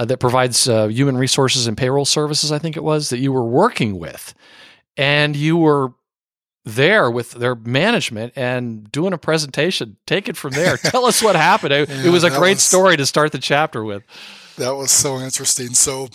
uh, 0.00 0.04
that 0.06 0.16
provides 0.16 0.66
uh, 0.66 0.86
human 0.86 1.18
resources 1.18 1.66
and 1.66 1.76
payroll 1.76 2.06
services, 2.06 2.50
I 2.50 2.58
think 2.58 2.74
it 2.74 2.82
was, 2.82 3.10
that 3.10 3.18
you 3.18 3.32
were 3.32 3.44
working 3.44 3.98
with. 3.98 4.32
And 4.96 5.36
you 5.36 5.58
were 5.58 5.92
there 6.64 7.10
with 7.10 7.32
their 7.32 7.54
management 7.54 8.32
and 8.34 8.90
doing 8.90 9.12
a 9.12 9.18
presentation. 9.18 9.98
Take 10.06 10.26
it 10.26 10.38
from 10.38 10.52
there. 10.52 10.78
Tell 10.78 11.04
us 11.04 11.22
what 11.22 11.36
happened. 11.36 11.74
It, 11.80 11.88
yeah, 11.90 12.06
it 12.06 12.08
was 12.08 12.24
a 12.24 12.30
great 12.30 12.56
was, 12.56 12.62
story 12.62 12.96
to 12.96 13.04
start 13.04 13.32
the 13.32 13.38
chapter 13.38 13.84
with. 13.84 14.02
That 14.56 14.74
was 14.74 14.90
so 14.90 15.18
interesting. 15.18 15.74
So, 15.74 16.08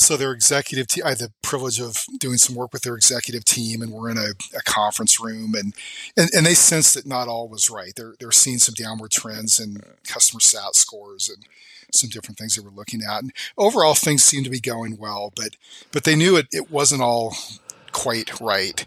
so 0.00 0.16
their 0.16 0.32
executive 0.32 0.86
team, 0.86 1.04
I 1.04 1.10
had 1.10 1.18
the 1.18 1.32
privilege 1.42 1.78
of 1.78 2.04
doing 2.18 2.38
some 2.38 2.56
work 2.56 2.72
with 2.72 2.82
their 2.82 2.96
executive 2.96 3.44
team, 3.44 3.82
and 3.82 3.92
we're 3.92 4.10
in 4.10 4.16
a, 4.16 4.30
a 4.56 4.62
conference 4.64 5.20
room, 5.20 5.54
and, 5.54 5.74
and 6.16 6.30
and 6.34 6.46
they 6.46 6.54
sensed 6.54 6.94
that 6.94 7.06
not 7.06 7.28
all 7.28 7.48
was 7.48 7.68
right. 7.68 7.92
They're 7.94 8.14
they're 8.18 8.32
seeing 8.32 8.58
some 8.58 8.74
downward 8.74 9.10
trends 9.10 9.60
in 9.60 9.82
customer 10.06 10.40
sat 10.40 10.74
scores 10.74 11.28
and 11.28 11.44
some 11.92 12.08
different 12.08 12.38
things 12.38 12.56
they 12.56 12.64
were 12.64 12.70
looking 12.70 13.02
at, 13.02 13.22
and 13.22 13.32
overall 13.58 13.94
things 13.94 14.24
seemed 14.24 14.44
to 14.44 14.50
be 14.50 14.60
going 14.60 14.96
well, 14.96 15.32
but 15.36 15.56
but 15.92 16.04
they 16.04 16.16
knew 16.16 16.36
it 16.36 16.46
it 16.50 16.70
wasn't 16.70 17.02
all 17.02 17.36
quite 17.92 18.40
right. 18.40 18.86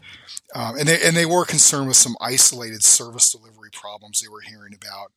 Um, 0.55 0.77
and 0.77 0.87
they 0.87 1.01
and 1.01 1.17
they 1.17 1.25
were 1.25 1.45
concerned 1.45 1.87
with 1.87 1.97
some 1.97 2.15
isolated 2.21 2.83
service 2.83 3.31
delivery 3.31 3.69
problems 3.71 4.19
they 4.19 4.27
were 4.27 4.41
hearing 4.41 4.73
about. 4.75 5.11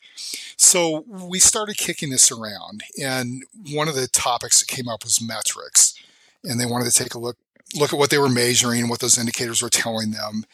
So 0.57 1.05
we 1.09 1.39
started 1.39 1.77
kicking 1.77 2.11
this 2.11 2.33
around, 2.33 2.83
and 3.03 3.43
one 3.73 3.89
of 3.89 3.95
the 3.95 4.09
topics 4.09 4.61
that 4.61 4.75
came 4.75 4.89
up 4.89 5.05
was 5.05 5.21
metrics, 5.21 5.95
and 6.43 6.59
they 6.59 6.65
wanted 6.65 6.91
to 6.91 7.05
take 7.05 7.15
a 7.15 7.19
look 7.19 7.37
look 7.75 7.93
at 7.93 7.99
what 7.99 8.11
they 8.11 8.19
were 8.19 8.29
measuring 8.29 8.89
what 8.89 9.01
those 9.01 9.19
indicators 9.19 9.61
were 9.61 9.69
telling 9.69 10.13
them. 10.13 10.45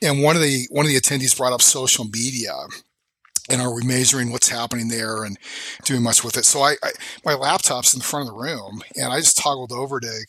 And 0.00 0.22
one 0.22 0.36
of 0.36 0.42
the 0.42 0.66
one 0.70 0.86
of 0.86 0.92
the 0.92 1.00
attendees 1.00 1.36
brought 1.36 1.52
up 1.52 1.62
social 1.62 2.04
media, 2.04 2.54
and 3.50 3.60
are 3.60 3.74
we 3.74 3.82
measuring 3.82 4.30
what's 4.30 4.48
happening 4.48 4.88
there 4.88 5.24
and 5.24 5.36
doing 5.84 6.02
much 6.02 6.22
with 6.22 6.36
it? 6.36 6.44
So 6.44 6.60
I, 6.60 6.76
I 6.82 6.92
my 7.24 7.34
laptop's 7.34 7.92
in 7.92 7.98
the 7.98 8.04
front 8.04 8.28
of 8.28 8.34
the 8.34 8.40
room, 8.40 8.82
and 8.94 9.12
I 9.12 9.18
just 9.18 9.38
toggled 9.38 9.72
over 9.72 9.98
to 9.98 10.26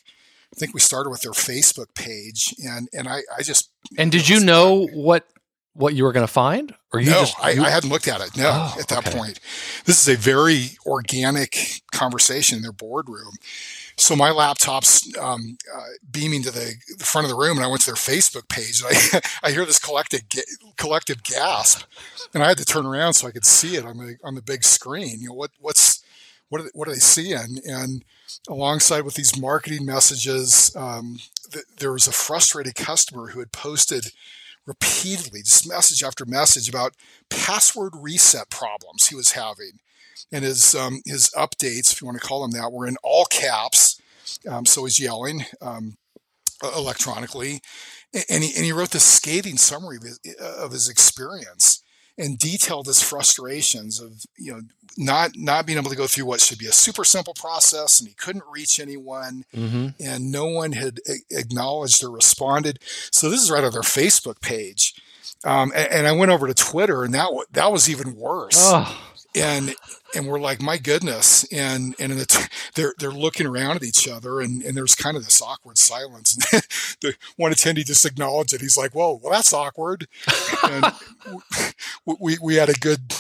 I 0.56 0.60
think 0.60 0.74
we 0.74 0.80
started 0.80 1.10
with 1.10 1.22
their 1.22 1.32
Facebook 1.32 1.94
page, 1.96 2.56
and 2.64 2.88
and 2.94 3.08
I 3.08 3.22
I 3.38 3.44
just 3.44 3.70
and 3.98 4.12
did 4.12 4.28
you 4.28 4.40
know 4.40 4.88
what 4.94 5.26
what 5.74 5.96
you 5.96 6.04
were 6.04 6.12
going 6.12 6.26
to 6.26 6.32
find, 6.32 6.76
or 6.92 7.00
you 7.00 7.10
no, 7.10 7.22
just, 7.22 7.40
I, 7.40 7.52
I, 7.52 7.70
hadn't 7.70 7.90
looked 7.90 8.08
at 8.08 8.20
it. 8.20 8.36
No, 8.36 8.50
oh, 8.52 8.78
at 8.80 8.88
that 8.90 9.08
okay. 9.08 9.18
point, 9.18 9.40
this 9.86 10.02
is 10.02 10.14
a 10.14 10.20
very 10.20 10.72
organic 10.86 11.82
conversation 11.92 12.58
in 12.58 12.64
their 12.64 12.74
boardroom. 12.74 13.34
So 13.96 14.16
my 14.16 14.32
laptop's 14.32 15.10
um, 15.18 15.58
uh, 15.74 15.84
beaming 16.10 16.42
to 16.44 16.52
the, 16.52 16.74
the, 16.98 17.06
front 17.06 17.26
of 17.26 17.30
the 17.30 17.36
room, 17.36 17.58
and 17.58 17.66
I 17.66 17.70
went 17.70 17.82
to 17.82 17.88
their 17.88 17.96
Facebook 17.96 18.48
page, 18.50 18.82
and 18.82 18.94
I, 18.94 19.22
I 19.48 19.52
hear 19.52 19.66
this 19.66 19.80
collective 19.80 20.22
collective 20.78 21.24
gasp, 21.24 21.86
and 22.34 22.44
I 22.44 22.48
had 22.48 22.58
to 22.58 22.66
turn 22.66 22.86
around 22.86 23.14
so 23.14 23.28
I 23.28 23.32
could 23.32 23.46
see 23.46 23.76
it 23.76 23.86
on 23.86 23.98
the 23.98 24.18
on 24.24 24.36
the 24.36 24.42
big 24.42 24.64
screen. 24.64 25.20
You 25.22 25.30
know 25.30 25.36
what 25.36 25.52
what's 25.60 25.99
what 26.50 26.62
are 26.62 26.66
they, 26.66 26.72
what 26.74 26.88
are 26.88 26.94
they 26.94 27.00
seeing? 27.00 27.60
And 27.66 28.04
alongside 28.48 29.02
with 29.02 29.16
these 29.16 29.40
marketing 29.40 29.86
messages, 29.86 30.76
um, 30.76 31.20
th- 31.52 31.66
there 31.78 31.94
was 31.94 32.08
a 32.08 32.12
frustrated 32.12 32.76
customer 32.76 33.28
who 33.28 33.40
had 33.40 33.52
posted 33.52 34.08
repeatedly, 34.66 35.42
just 35.42 35.68
message 35.68 36.04
after 36.04 36.26
message 36.26 36.70
about 36.70 36.96
password 37.30 37.94
reset 38.00 38.50
problems 38.50 39.08
he 39.08 39.16
was 39.16 39.32
having. 39.32 39.80
And 40.32 40.44
his, 40.44 40.76
um, 40.76 41.02
his 41.06 41.32
updates, 41.36 41.92
if 41.92 42.02
you 42.02 42.06
want 42.06 42.22
to 42.22 42.28
call 42.28 42.42
them 42.42 42.52
that, 42.52 42.72
were 42.72 42.88
in 42.88 42.98
all 43.04 43.26
caps. 43.26 44.00
Um, 44.48 44.66
so 44.66 44.86
he's 44.86 45.00
yelling 45.00 45.46
um, 45.62 45.98
electronically. 46.76 47.62
And 48.30 48.44
he, 48.44 48.56
and 48.56 48.66
he 48.66 48.72
wrote 48.72 48.92
this 48.92 49.04
scathing 49.06 49.58
summary 49.58 49.98
of 49.98 50.04
his, 50.04 50.20
of 50.40 50.72
his 50.72 50.90
experience 50.90 51.84
and 52.20 52.38
detailed 52.38 52.86
his 52.86 53.02
frustrations 53.02 54.00
of 54.00 54.26
you 54.38 54.52
know 54.52 54.62
not 54.98 55.32
not 55.36 55.66
being 55.66 55.80
able 55.80 55.90
to 55.90 55.96
go 55.96 56.06
through 56.06 56.26
what 56.26 56.42
should 56.42 56.60
be 56.60 56.68
a 56.68 56.72
super 56.72 57.06
simple 57.06 57.34
process 57.34 58.00
and 58.00 58.08
he 58.08 58.14
couldn't 58.14 58.44
reach 58.52 58.80
anyone 58.80 59.46
mm-hmm. 59.56 59.88
and 60.00 60.32
no 60.32 60.46
one 60.46 60.74
had 60.74 61.00
acknowledged 61.32 62.04
or 62.04 62.12
responded 62.12 62.80
so 63.12 63.30
this 63.30 63.42
is 63.42 63.50
right 63.50 63.64
on 63.64 63.72
their 63.72 63.82
facebook 63.82 64.42
page 64.42 64.94
um, 65.46 65.72
and, 65.74 65.92
and, 65.92 66.08
i 66.08 66.12
went 66.12 66.32
over 66.32 66.48
to 66.48 66.54
twitter 66.54 67.04
and 67.04 67.14
that 67.14 67.30
that 67.52 67.72
was 67.72 67.90
even 67.90 68.16
worse 68.16 68.58
oh. 68.60 69.09
And 69.36 69.76
and 70.16 70.28
we're 70.28 70.40
like 70.40 70.62
my 70.62 70.78
goodness. 70.78 71.44
And 71.52 71.96
and 72.00 72.14
the, 72.14 72.50
they're 72.76 72.94
they're 72.98 73.12
looking 73.12 73.46
around 73.46 73.78
at 73.78 73.84
each 73.84 74.08
other 74.08 74.42
and 74.42 74.62
and 74.64 74.76
there's 74.76 74.96
kind 74.96 75.18
of 75.18 75.24
this 75.24 75.42
awkward 75.42 75.78
silence. 75.78 76.36
And 76.36 76.64
the 77.02 77.16
one 77.38 77.52
attendee 77.52 77.86
just 77.86 78.06
acknowledged 78.06 78.54
it. 78.54 78.62
He's 78.62 78.78
like 78.78 78.94
whoa 78.94 79.20
well 79.22 79.32
that's 79.34 79.54
awkward. 79.54 80.08
And 80.64 80.86
we 82.20 82.38
we 82.42 82.56
had 82.56 82.70
a 82.70 82.74
good 82.74 83.14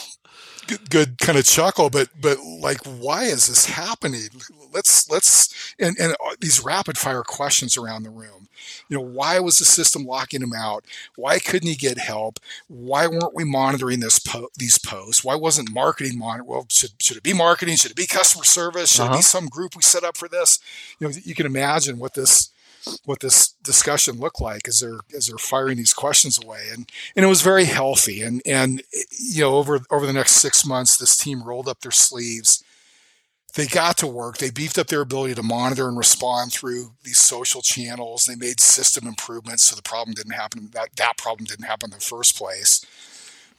good, 0.69 0.89
good 0.89 1.17
kind 1.17 1.37
of 1.37 1.45
chuckle, 1.45 1.89
but 1.89 2.09
but 2.19 2.37
like, 2.39 2.79
why 2.85 3.23
is 3.23 3.47
this 3.47 3.65
happening? 3.65 4.29
Let's 4.73 5.09
let's 5.09 5.73
and 5.79 5.97
and 5.99 6.13
uh, 6.13 6.35
these 6.39 6.63
rapid 6.63 6.97
fire 6.97 7.23
questions 7.23 7.77
around 7.77 8.03
the 8.03 8.09
room. 8.09 8.47
You 8.89 8.97
know, 8.97 9.03
why 9.03 9.39
was 9.39 9.57
the 9.57 9.65
system 9.65 10.05
locking 10.05 10.41
him 10.41 10.53
out? 10.53 10.85
Why 11.15 11.39
couldn't 11.39 11.67
he 11.67 11.75
get 11.75 11.97
help? 11.97 12.39
Why 12.67 13.07
weren't 13.07 13.35
we 13.35 13.43
monitoring 13.43 13.99
this 13.99 14.19
po- 14.19 14.49
these 14.57 14.77
posts? 14.77 15.23
Why 15.23 15.35
wasn't 15.35 15.71
marketing 15.71 16.17
monitor? 16.17 16.43
Well, 16.43 16.67
should 16.69 16.91
should 16.99 17.17
it 17.17 17.23
be 17.23 17.33
marketing? 17.33 17.77
Should 17.77 17.91
it 17.91 17.97
be 17.97 18.07
customer 18.07 18.43
service? 18.43 18.91
Should 18.91 19.03
uh-huh. 19.03 19.11
it 19.11 19.15
be 19.15 19.19
uh-huh. 19.19 19.21
some 19.21 19.47
group 19.47 19.75
we 19.75 19.81
set 19.81 20.03
up 20.03 20.17
for 20.17 20.27
this? 20.27 20.59
You 20.99 21.07
know, 21.07 21.13
you 21.23 21.35
can 21.35 21.45
imagine 21.45 21.99
what 21.99 22.13
this 22.13 22.51
what 23.05 23.19
this 23.19 23.49
discussion 23.63 24.19
looked 24.19 24.41
like 24.41 24.67
as 24.67 24.79
they're 24.79 24.99
as 25.15 25.27
they're 25.27 25.37
firing 25.37 25.77
these 25.77 25.93
questions 25.93 26.41
away. 26.43 26.67
And 26.71 26.89
and 27.15 27.25
it 27.25 27.29
was 27.29 27.41
very 27.41 27.65
healthy. 27.65 28.21
And 28.21 28.41
and 28.45 28.83
you 29.09 29.41
know 29.41 29.55
over 29.55 29.81
over 29.89 30.05
the 30.05 30.13
next 30.13 30.33
six 30.33 30.65
months 30.65 30.97
this 30.97 31.17
team 31.17 31.43
rolled 31.43 31.67
up 31.67 31.81
their 31.81 31.91
sleeves. 31.91 32.63
They 33.55 33.65
got 33.65 33.97
to 33.97 34.07
work. 34.07 34.37
They 34.37 34.51
beefed 34.51 34.77
up 34.77 34.87
their 34.87 35.01
ability 35.01 35.33
to 35.33 35.43
monitor 35.43 35.87
and 35.87 35.97
respond 35.97 36.53
through 36.53 36.91
these 37.03 37.17
social 37.17 37.63
channels. 37.63 38.25
They 38.25 38.35
made 38.35 38.59
system 38.59 39.07
improvements 39.07 39.63
so 39.63 39.75
the 39.75 39.81
problem 39.81 40.13
didn't 40.13 40.33
happen 40.33 40.69
that 40.73 40.95
that 40.97 41.17
problem 41.17 41.45
didn't 41.45 41.65
happen 41.65 41.87
in 41.87 41.97
the 41.97 42.03
first 42.05 42.37
place 42.37 42.85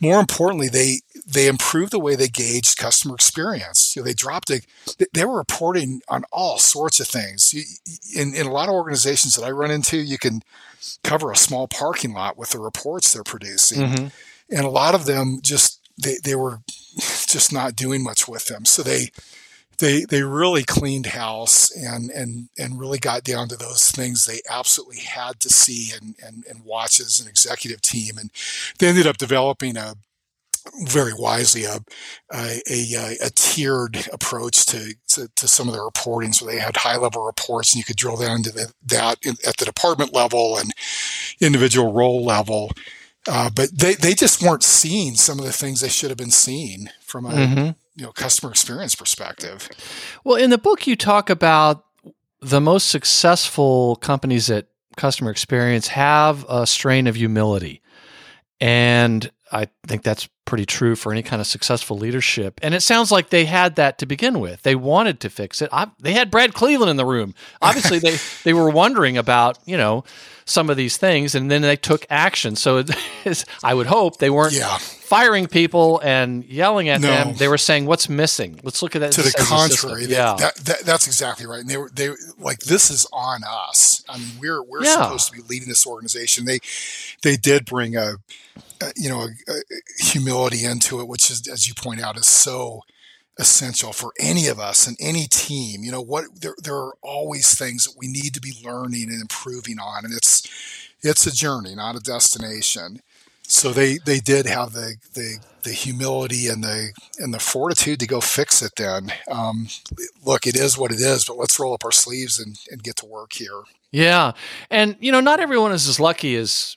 more 0.00 0.18
importantly, 0.18 0.68
they 0.68 1.00
they 1.26 1.46
improved 1.46 1.92
the 1.92 2.00
way 2.00 2.16
they 2.16 2.28
gauged 2.28 2.76
customer 2.76 3.14
experience. 3.14 3.94
You 3.94 4.02
know, 4.02 4.06
they 4.06 4.14
dropped 4.14 4.50
a, 4.50 4.62
they 5.12 5.24
were 5.24 5.36
reporting 5.36 6.00
on 6.08 6.24
all 6.32 6.58
sorts 6.58 6.98
of 6.98 7.06
things. 7.06 7.54
In, 8.16 8.34
in 8.34 8.46
a 8.46 8.52
lot 8.52 8.68
of 8.68 8.74
organizations 8.74 9.36
that 9.36 9.44
I 9.44 9.50
run 9.50 9.70
into, 9.70 9.98
you 9.98 10.18
can 10.18 10.42
cover 11.04 11.30
a 11.30 11.36
small 11.36 11.68
parking 11.68 12.12
lot 12.12 12.36
with 12.36 12.50
the 12.50 12.58
reports 12.58 13.12
they're 13.12 13.22
producing, 13.22 13.80
mm-hmm. 13.80 14.06
and 14.50 14.64
a 14.64 14.70
lot 14.70 14.94
of 14.94 15.04
them 15.04 15.38
just 15.42 15.80
they, 16.02 16.16
they 16.24 16.34
were 16.34 16.60
just 16.96 17.52
not 17.52 17.76
doing 17.76 18.02
much 18.02 18.26
with 18.26 18.46
them. 18.46 18.64
So 18.64 18.82
they 18.82 19.10
they 19.80 20.04
they 20.04 20.22
really 20.22 20.62
cleaned 20.62 21.06
house 21.06 21.70
and 21.72 22.10
and 22.10 22.48
and 22.58 22.78
really 22.78 22.98
got 22.98 23.24
down 23.24 23.48
to 23.48 23.56
those 23.56 23.90
things 23.90 24.24
they 24.24 24.40
absolutely 24.48 25.00
had 25.00 25.40
to 25.40 25.48
see 25.48 25.90
and 25.94 26.14
and, 26.24 26.44
and 26.48 26.64
watch 26.64 27.00
as 27.00 27.20
an 27.20 27.28
executive 27.28 27.82
team 27.82 28.16
and 28.18 28.30
they 28.78 28.86
ended 28.86 29.06
up 29.06 29.16
developing 29.16 29.76
a 29.76 29.94
very 30.84 31.12
wisely 31.18 31.64
a 31.64 31.78
a, 32.32 32.60
a, 32.70 33.16
a 33.24 33.30
tiered 33.34 34.06
approach 34.12 34.66
to, 34.66 34.94
to, 35.08 35.28
to 35.34 35.48
some 35.48 35.68
of 35.68 35.74
the 35.74 35.80
reporting. 35.80 36.32
So 36.32 36.44
they 36.44 36.58
had 36.58 36.76
high 36.76 36.98
level 36.98 37.24
reports, 37.24 37.72
and 37.72 37.78
you 37.78 37.84
could 37.84 37.96
drill 37.96 38.18
down 38.18 38.36
into 38.36 38.52
the, 38.52 38.72
that 38.86 39.18
in, 39.24 39.36
at 39.46 39.56
the 39.56 39.64
department 39.64 40.12
level 40.12 40.58
and 40.58 40.72
individual 41.40 41.92
role 41.92 42.22
level. 42.24 42.70
Uh, 43.26 43.50
but 43.54 43.70
they, 43.76 43.94
they 43.94 44.14
just 44.14 44.42
weren't 44.42 44.62
seeing 44.62 45.14
some 45.14 45.38
of 45.38 45.44
the 45.44 45.52
things 45.52 45.80
they 45.80 45.88
should 45.88 46.10
have 46.10 46.18
been 46.18 46.30
seeing 46.30 46.88
from 47.00 47.26
a 47.26 47.30
mm-hmm 47.30 47.70
you 48.00 48.06
know 48.06 48.12
customer 48.12 48.50
experience 48.50 48.94
perspective. 48.94 49.68
Well, 50.24 50.36
in 50.36 50.50
the 50.50 50.58
book, 50.58 50.86
you 50.86 50.96
talk 50.96 51.28
about 51.28 51.84
the 52.40 52.60
most 52.60 52.86
successful 52.86 53.96
companies 53.96 54.50
at 54.50 54.68
customer 54.96 55.30
experience 55.30 55.88
have 55.88 56.46
a 56.48 56.66
strain 56.66 57.06
of 57.06 57.16
humility, 57.16 57.82
and 58.58 59.30
I 59.52 59.68
think 59.86 60.02
that's 60.02 60.28
pretty 60.46 60.64
true 60.64 60.96
for 60.96 61.12
any 61.12 61.22
kind 61.22 61.40
of 61.40 61.46
successful 61.46 61.98
leadership. 61.98 62.58
And 62.62 62.74
it 62.74 62.80
sounds 62.80 63.12
like 63.12 63.28
they 63.28 63.44
had 63.44 63.76
that 63.76 63.98
to 63.98 64.06
begin 64.06 64.40
with. 64.40 64.62
They 64.62 64.74
wanted 64.74 65.20
to 65.20 65.30
fix 65.30 65.60
it. 65.60 65.68
I, 65.70 65.88
they 66.00 66.12
had 66.12 66.30
Brad 66.30 66.54
Cleveland 66.54 66.90
in 66.90 66.96
the 66.96 67.04
room. 67.04 67.34
Obviously, 67.60 67.98
they 67.98 68.16
they 68.44 68.54
were 68.54 68.70
wondering 68.70 69.18
about 69.18 69.58
you 69.66 69.76
know 69.76 70.04
some 70.46 70.70
of 70.70 70.78
these 70.78 70.96
things, 70.96 71.34
and 71.34 71.50
then 71.50 71.60
they 71.60 71.76
took 71.76 72.06
action. 72.08 72.56
So 72.56 72.82
I 73.62 73.74
would 73.74 73.88
hope 73.88 74.16
they 74.16 74.30
weren't 74.30 74.54
yeah 74.54 74.78
firing 75.10 75.48
people 75.48 75.98
and 76.04 76.44
yelling 76.44 76.88
at 76.88 77.00
no. 77.00 77.08
them. 77.08 77.34
They 77.34 77.48
were 77.48 77.58
saying, 77.58 77.84
"What's 77.86 78.08
missing? 78.08 78.60
Let's 78.62 78.80
look 78.80 78.94
at 78.94 79.00
that." 79.00 79.10
To 79.12 79.22
the 79.22 79.34
contrary, 79.36 80.04
yeah, 80.04 80.36
that, 80.38 80.54
that, 80.54 80.80
that's 80.82 81.08
exactly 81.08 81.46
right. 81.46 81.60
And 81.60 81.68
they 81.68 81.76
were 81.76 81.90
they 81.92 82.10
like, 82.38 82.60
"This 82.60 82.90
is 82.90 83.08
on 83.12 83.40
us." 83.44 84.04
I 84.08 84.18
mean, 84.18 84.28
we're 84.40 84.62
we're 84.62 84.84
yeah. 84.84 85.02
supposed 85.02 85.32
to 85.32 85.36
be 85.36 85.42
leading 85.48 85.68
this 85.68 85.84
organization. 85.84 86.44
They 86.44 86.60
they 87.24 87.36
did 87.36 87.64
bring 87.64 87.96
a, 87.96 88.14
a 88.80 88.92
you 88.94 89.08
know 89.08 89.26
a, 89.48 89.52
a 89.52 89.62
humility 89.98 90.64
into 90.64 91.00
it, 91.00 91.08
which 91.08 91.28
is, 91.28 91.48
as 91.48 91.66
you 91.66 91.74
point 91.74 92.00
out, 92.00 92.16
is 92.16 92.28
so 92.28 92.82
essential 93.36 93.92
for 93.92 94.12
any 94.20 94.46
of 94.46 94.60
us 94.60 94.86
and 94.86 94.96
any 95.00 95.26
team. 95.26 95.82
You 95.82 95.90
know 95.90 96.02
what? 96.02 96.40
There 96.40 96.54
there 96.62 96.76
are 96.76 96.94
always 97.02 97.58
things 97.58 97.84
that 97.84 97.98
we 97.98 98.06
need 98.06 98.32
to 98.34 98.40
be 98.40 98.52
learning 98.64 99.08
and 99.10 99.20
improving 99.20 99.80
on, 99.80 100.04
and 100.04 100.14
it's 100.14 100.46
it's 101.02 101.26
a 101.26 101.34
journey, 101.34 101.74
not 101.74 101.96
a 101.96 102.00
destination 102.00 103.00
so 103.50 103.72
they 103.72 103.98
they 103.98 104.20
did 104.20 104.46
have 104.46 104.72
the 104.72 104.94
the 105.14 105.38
the 105.64 105.72
humility 105.72 106.46
and 106.46 106.62
the 106.62 106.92
and 107.18 107.34
the 107.34 107.40
fortitude 107.40 107.98
to 108.00 108.06
go 108.06 108.20
fix 108.20 108.62
it 108.62 108.72
then. 108.76 109.12
Um, 109.30 109.66
look 110.24 110.46
it 110.46 110.56
is 110.56 110.78
what 110.78 110.92
it 110.92 111.00
is 111.00 111.24
but 111.24 111.36
let's 111.36 111.58
roll 111.58 111.74
up 111.74 111.84
our 111.84 111.92
sleeves 111.92 112.38
and, 112.38 112.58
and 112.70 112.82
get 112.82 112.96
to 112.96 113.06
work 113.06 113.32
here. 113.32 113.62
Yeah. 113.90 114.32
And 114.70 114.96
you 115.00 115.10
know 115.10 115.20
not 115.20 115.40
everyone 115.40 115.72
is 115.72 115.88
as 115.88 115.98
lucky 115.98 116.36
as 116.36 116.76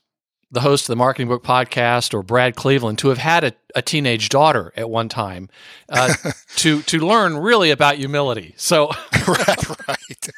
the 0.53 0.61
host 0.61 0.83
of 0.83 0.87
the 0.87 0.95
Marketing 0.95 1.27
Book 1.27 1.43
Podcast 1.43 2.13
or 2.13 2.21
Brad 2.21 2.55
Cleveland 2.55 2.99
to 2.99 3.09
have 3.09 3.17
had 3.17 3.43
a, 3.43 3.53
a 3.73 3.81
teenage 3.81 4.29
daughter 4.29 4.71
at 4.77 4.87
one 4.87 5.09
time 5.09 5.49
uh, 5.89 6.13
to 6.57 6.83
to 6.83 6.99
learn 6.99 7.37
really 7.37 7.71
about 7.71 7.95
humility. 7.95 8.53
So 8.55 8.91
right, 9.27 9.87
right. 9.87 10.29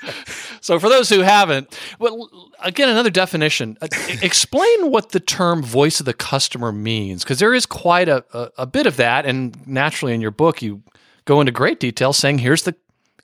so 0.62 0.80
for 0.80 0.88
those 0.88 1.10
who 1.10 1.20
haven't, 1.20 1.78
well, 2.00 2.30
again, 2.62 2.88
another 2.88 3.10
definition. 3.10 3.78
Uh, 3.82 3.88
explain 4.22 4.90
what 4.90 5.10
the 5.10 5.20
term 5.20 5.62
"voice 5.62 6.00
of 6.00 6.06
the 6.06 6.14
customer" 6.14 6.72
means, 6.72 7.24
because 7.24 7.40
there 7.40 7.54
is 7.54 7.66
quite 7.66 8.08
a, 8.08 8.24
a, 8.34 8.52
a 8.60 8.66
bit 8.66 8.88
of 8.88 8.96
that, 8.96 9.26
and 9.26 9.68
naturally 9.68 10.14
in 10.14 10.22
your 10.22 10.32
book 10.32 10.62
you 10.62 10.82
go 11.26 11.42
into 11.42 11.52
great 11.52 11.80
detail 11.82 12.14
saying 12.14 12.38
here's 12.38 12.64
the 12.64 12.74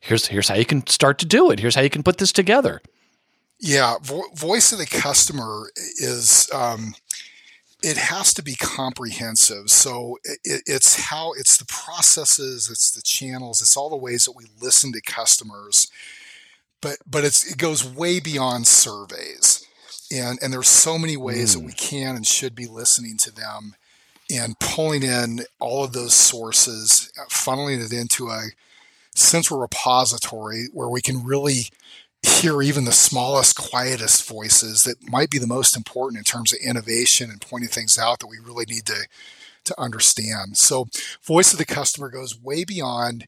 here's 0.01 0.27
here's 0.27 0.49
how 0.49 0.55
you 0.55 0.65
can 0.65 0.85
start 0.87 1.19
to 1.19 1.25
do 1.25 1.51
it. 1.51 1.59
Here's 1.59 1.75
how 1.75 1.81
you 1.81 1.89
can 1.89 2.03
put 2.03 2.17
this 2.17 2.33
together. 2.33 2.81
Yeah, 3.61 3.97
vo- 4.01 4.29
voice 4.33 4.71
of 4.71 4.79
the 4.79 4.87
customer 4.87 5.69
is 5.75 6.49
um, 6.51 6.95
it 7.83 7.95
has 7.95 8.33
to 8.33 8.43
be 8.43 8.55
comprehensive. 8.55 9.69
So 9.69 10.17
it, 10.23 10.63
it's 10.65 11.09
how 11.09 11.33
it's 11.33 11.57
the 11.57 11.65
processes, 11.65 12.69
it's 12.71 12.89
the 12.89 13.03
channels, 13.03 13.61
it's 13.61 13.77
all 13.77 13.91
the 13.91 13.95
ways 13.95 14.25
that 14.25 14.35
we 14.35 14.45
listen 14.59 14.91
to 14.93 15.01
customers. 15.01 15.87
But 16.81 16.97
but 17.05 17.23
it's 17.23 17.51
it 17.51 17.59
goes 17.59 17.85
way 17.85 18.19
beyond 18.19 18.65
surveys, 18.65 19.63
and 20.11 20.39
and 20.41 20.51
there's 20.51 20.67
so 20.67 20.97
many 20.97 21.15
ways 21.15 21.51
mm. 21.51 21.59
that 21.59 21.65
we 21.65 21.73
can 21.73 22.15
and 22.15 22.25
should 22.25 22.55
be 22.55 22.65
listening 22.65 23.17
to 23.17 23.31
them, 23.31 23.75
and 24.33 24.57
pulling 24.57 25.03
in 25.03 25.41
all 25.59 25.83
of 25.83 25.93
those 25.93 26.15
sources, 26.15 27.11
funneling 27.29 27.85
it 27.85 27.93
into 27.93 28.29
a 28.29 28.47
central 29.13 29.59
repository 29.59 30.69
where 30.73 30.89
we 30.89 31.01
can 31.01 31.23
really 31.23 31.65
hear 32.23 32.61
even 32.61 32.85
the 32.85 32.91
smallest, 32.91 33.55
quietest 33.55 34.27
voices 34.27 34.83
that 34.83 35.09
might 35.09 35.29
be 35.29 35.39
the 35.39 35.47
most 35.47 35.75
important 35.75 36.19
in 36.19 36.23
terms 36.23 36.53
of 36.53 36.59
innovation 36.59 37.29
and 37.29 37.41
pointing 37.41 37.69
things 37.69 37.97
out 37.97 38.19
that 38.19 38.27
we 38.27 38.37
really 38.39 38.65
need 38.65 38.85
to 38.85 39.07
to 39.63 39.79
understand. 39.79 40.57
So, 40.57 40.87
voice 41.23 41.53
of 41.53 41.59
the 41.59 41.65
customer 41.65 42.09
goes 42.09 42.39
way 42.39 42.63
beyond 42.63 43.27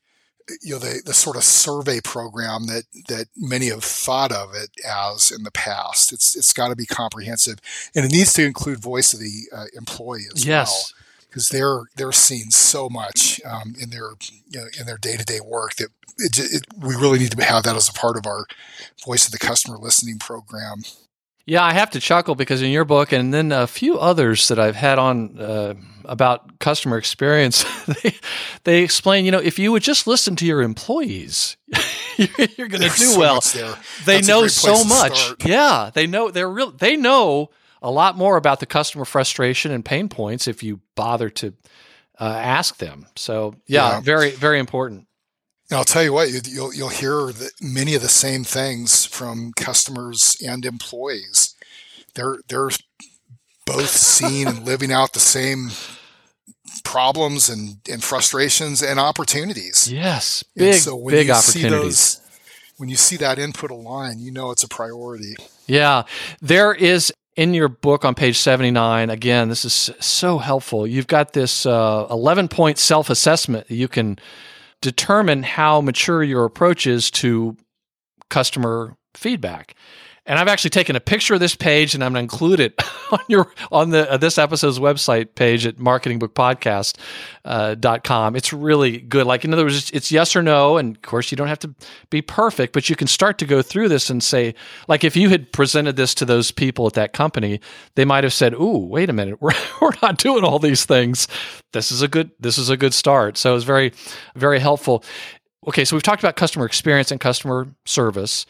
you 0.62 0.74
know 0.74 0.80
the, 0.80 1.02
the 1.06 1.14
sort 1.14 1.38
of 1.38 1.44
survey 1.44 2.02
program 2.02 2.66
that 2.68 2.84
that 3.08 3.28
many 3.38 3.70
have 3.70 3.84
thought 3.84 4.32
of 4.32 4.54
it 4.54 4.70
as 4.86 5.32
in 5.32 5.44
the 5.44 5.52
past. 5.52 6.12
It's 6.12 6.36
it's 6.36 6.54
got 6.54 6.70
to 6.70 6.76
be 6.76 6.86
comprehensive, 6.86 7.60
and 7.96 8.06
it 8.06 8.12
needs 8.12 8.34
to 8.34 8.46
include 8.46 8.80
voice 8.80 9.14
of 9.14 9.20
the 9.20 9.44
uh, 9.56 9.66
employee 9.76 10.26
as 10.34 10.46
yes. 10.46 10.70
well 10.72 11.03
because 11.34 11.50
they're 11.50 11.82
they're 11.96 12.12
seeing 12.12 12.52
so 12.52 12.90
much 12.90 13.42
um, 13.44 13.74
in 13.82 13.90
their 13.90 14.12
you 14.50 14.60
know, 14.60 14.68
in 14.80 14.86
their 14.86 14.98
day 14.98 15.18
to 15.18 15.26
day 15.26 15.40
work 15.44 15.76
that 15.76 15.90
it, 16.18 16.38
it, 16.38 16.66
we 16.78 16.96
really 16.96 17.18
need 17.18 17.32
to 17.32 17.44
have 17.44 17.64
that 17.64 17.76
as 17.76 17.90
a 17.90 17.94
part 17.94 18.18
of 18.18 18.28
our 18.28 18.46
voice 19.04 19.26
of 19.26 19.32
the 19.32 19.40
customer 19.40 19.78
listening 19.78 20.20
program. 20.20 20.84
Yeah, 21.46 21.64
I 21.64 21.74
have 21.74 21.90
to 21.92 22.00
chuckle 22.00 22.36
because 22.36 22.62
in 22.62 22.70
your 22.70 22.86
book, 22.86 23.12
and 23.12 23.34
then 23.34 23.52
a 23.52 23.68
few 23.68 23.98
others 23.98 24.48
that 24.48 24.60
I've 24.60 24.76
had 24.76 24.98
on 25.00 25.40
uh, 25.40 25.74
about 26.06 26.60
customer 26.60 26.98
experience, 26.98 27.66
they, 28.04 28.16
they 28.64 28.84
explain, 28.84 29.26
you 29.26 29.32
know, 29.32 29.40
if 29.40 29.60
you 29.60 29.72
would 29.74 29.84
just 29.84 30.08
listen 30.08 30.38
to 30.38 30.46
your 30.46 30.62
employees, 30.62 31.58
you're 32.18 32.70
going 32.70 32.84
to 32.84 32.88
do 32.88 32.90
so 32.90 33.20
well. 33.20 33.42
They 34.06 34.18
That's 34.18 34.28
know 34.28 34.48
so 34.48 34.86
much. 34.86 35.44
Yeah, 35.44 35.90
they 35.94 36.08
know 36.08 36.32
they're 36.32 36.50
real. 36.50 36.72
They 36.72 36.96
know 36.96 37.50
a 37.84 37.92
lot 37.92 38.18
more 38.18 38.38
about 38.38 38.62
the 38.62 38.66
customer 38.66 39.06
frustration 39.06 39.72
and 39.72 39.84
pain 39.84 40.08
points 40.10 40.48
if 40.48 40.64
you 40.64 40.80
bother 40.96 41.30
to 41.30 41.54
uh, 42.20 42.40
ask 42.42 42.78
them. 42.78 43.08
So, 43.16 43.56
yeah, 43.68 43.96
yeah, 43.96 44.00
very, 44.00 44.32
very 44.32 44.58
important. 44.58 45.06
And 45.70 45.78
I'll 45.78 45.84
tell 45.84 46.04
you 46.04 46.14
what, 46.14 46.30
you'll, 46.48 46.74
you'll 46.74 46.90
hear 46.90 47.28
the, 47.28 47.52
many 47.62 47.94
of 47.94 48.02
the 48.02 48.10
same 48.10 48.44
things 48.44 49.06
from 49.06 49.52
customers 49.56 50.38
and 50.46 50.66
employees. 50.66 51.56
They're, 52.16 52.38
they're 52.48 52.70
both 53.66 53.90
seeing 53.90 54.48
and 54.48 54.66
living 54.66 54.92
out 54.92 55.14
the 55.14 55.20
same 55.20 55.72
problems 56.84 57.50
and, 57.50 57.78
and 57.90 58.04
frustrations 58.04 58.82
and 58.82 59.00
opportunities. 59.00 59.92
Yes, 59.92 60.44
big, 60.56 60.76
so 60.76 60.96
when 60.96 61.14
big 61.14 61.28
you 61.28 61.34
opportunities. 61.34 62.00
See 62.00 62.20
those, 62.20 62.22
when 62.78 62.90
you 62.90 62.96
see 62.96 63.18
that 63.18 63.40
input 63.40 63.72
align, 63.72 64.20
you 64.20 64.32
know 64.32 64.52
it's 64.52 64.64
a 64.64 64.68
priority. 64.68 65.36
Yeah, 65.68 66.04
there 66.42 66.74
is 66.74 67.12
in 67.36 67.54
your 67.54 67.68
book 67.68 68.06
on 68.06 68.16
page 68.16 68.38
79, 68.38 69.10
again, 69.10 69.50
this 69.50 69.66
is 69.66 69.90
so 70.00 70.38
helpful. 70.38 70.86
You've 70.86 71.08
got 71.08 71.34
this 71.34 71.66
uh, 71.66 72.08
11 72.10 72.48
point 72.48 72.78
self 72.78 73.10
assessment 73.10 73.70
you 73.70 73.88
can 73.88 74.20
determine 74.82 75.44
how 75.44 75.82
mature 75.82 76.24
your 76.24 76.46
approach 76.46 76.86
is 76.86 77.10
to 77.10 77.56
customer 78.30 78.96
feedback. 79.16 79.76
And 80.26 80.40
I've 80.40 80.48
actually 80.48 80.70
taken 80.70 80.96
a 80.96 81.02
picture 81.02 81.34
of 81.34 81.42
this 81.42 81.54
page 81.54 81.96
and 81.96 82.04
I'm 82.04 82.14
going 82.14 82.26
to 82.26 82.34
include 82.34 82.62
it 82.62 82.82
on 83.12 83.20
your 83.28 83.52
on 83.72 83.90
the 83.90 84.10
uh, 84.10 84.16
this 84.16 84.38
episode's 84.38 84.80
website 84.80 85.36
page 85.36 85.66
at 85.66 85.76
marketingbookpodcast.com. 85.76 88.34
Uh, 88.34 88.38
it's 88.38 88.54
really 88.54 89.00
good. 89.00 89.28
Like 89.28 89.44
in 89.44 89.52
other 89.52 89.64
words, 89.64 89.78
it's, 89.78 89.92
it's, 89.92 90.14
yes 90.14 90.34
or 90.36 90.42
no, 90.42 90.78
and 90.78 90.96
of 90.96 91.02
course 91.02 91.30
you 91.30 91.36
don't 91.36 91.50
have 91.50 91.60
to 91.60 91.76
be 92.10 92.22
perfect, 92.22 92.72
but 92.72 92.90
you 92.90 92.96
can 92.96 93.08
start 93.08 93.38
to 93.40 93.46
go 93.46 93.62
through 93.62 93.90
this 93.90 94.10
and 94.10 94.24
say, 94.24 94.56
like 94.88 95.04
if 95.04 95.18
you 95.18 95.28
had 95.28 95.52
presented 95.52 95.98
this 95.98 96.14
to 96.16 96.24
those 96.24 96.52
people 96.52 96.88
at 96.88 96.94
that 96.94 97.12
company, 97.12 97.60
they 97.96 98.06
might 98.06 98.24
have 98.24 98.34
said, 98.34 98.54
"Ooh, 98.54 98.78
wait 98.78 99.10
a 99.10 99.14
minute, 99.14 99.38
we're 99.42 99.52
we're 99.82 99.92
not 100.02 100.18
doing 100.18 100.46
all 100.46 100.60
these 100.60 100.86
things. 100.86 101.28
This 101.74 101.92
is 101.92 102.02
a 102.02 102.08
good 102.08 102.32
this 102.40 102.58
is 102.58 102.70
a 102.70 102.78
good 102.78 102.94
start." 102.94 103.36
So 103.38 103.56
it's 103.56 103.66
very 103.66 103.92
very 104.36 104.60
helpful. 104.60 105.04
Okay, 105.68 105.86
so 105.86 105.96
we've 105.96 106.04
talked 106.04 106.24
about 106.24 106.36
customer 106.36 106.66
experience 106.66 107.12
and 107.12 107.22
customer 107.22 107.68
service. 107.86 108.46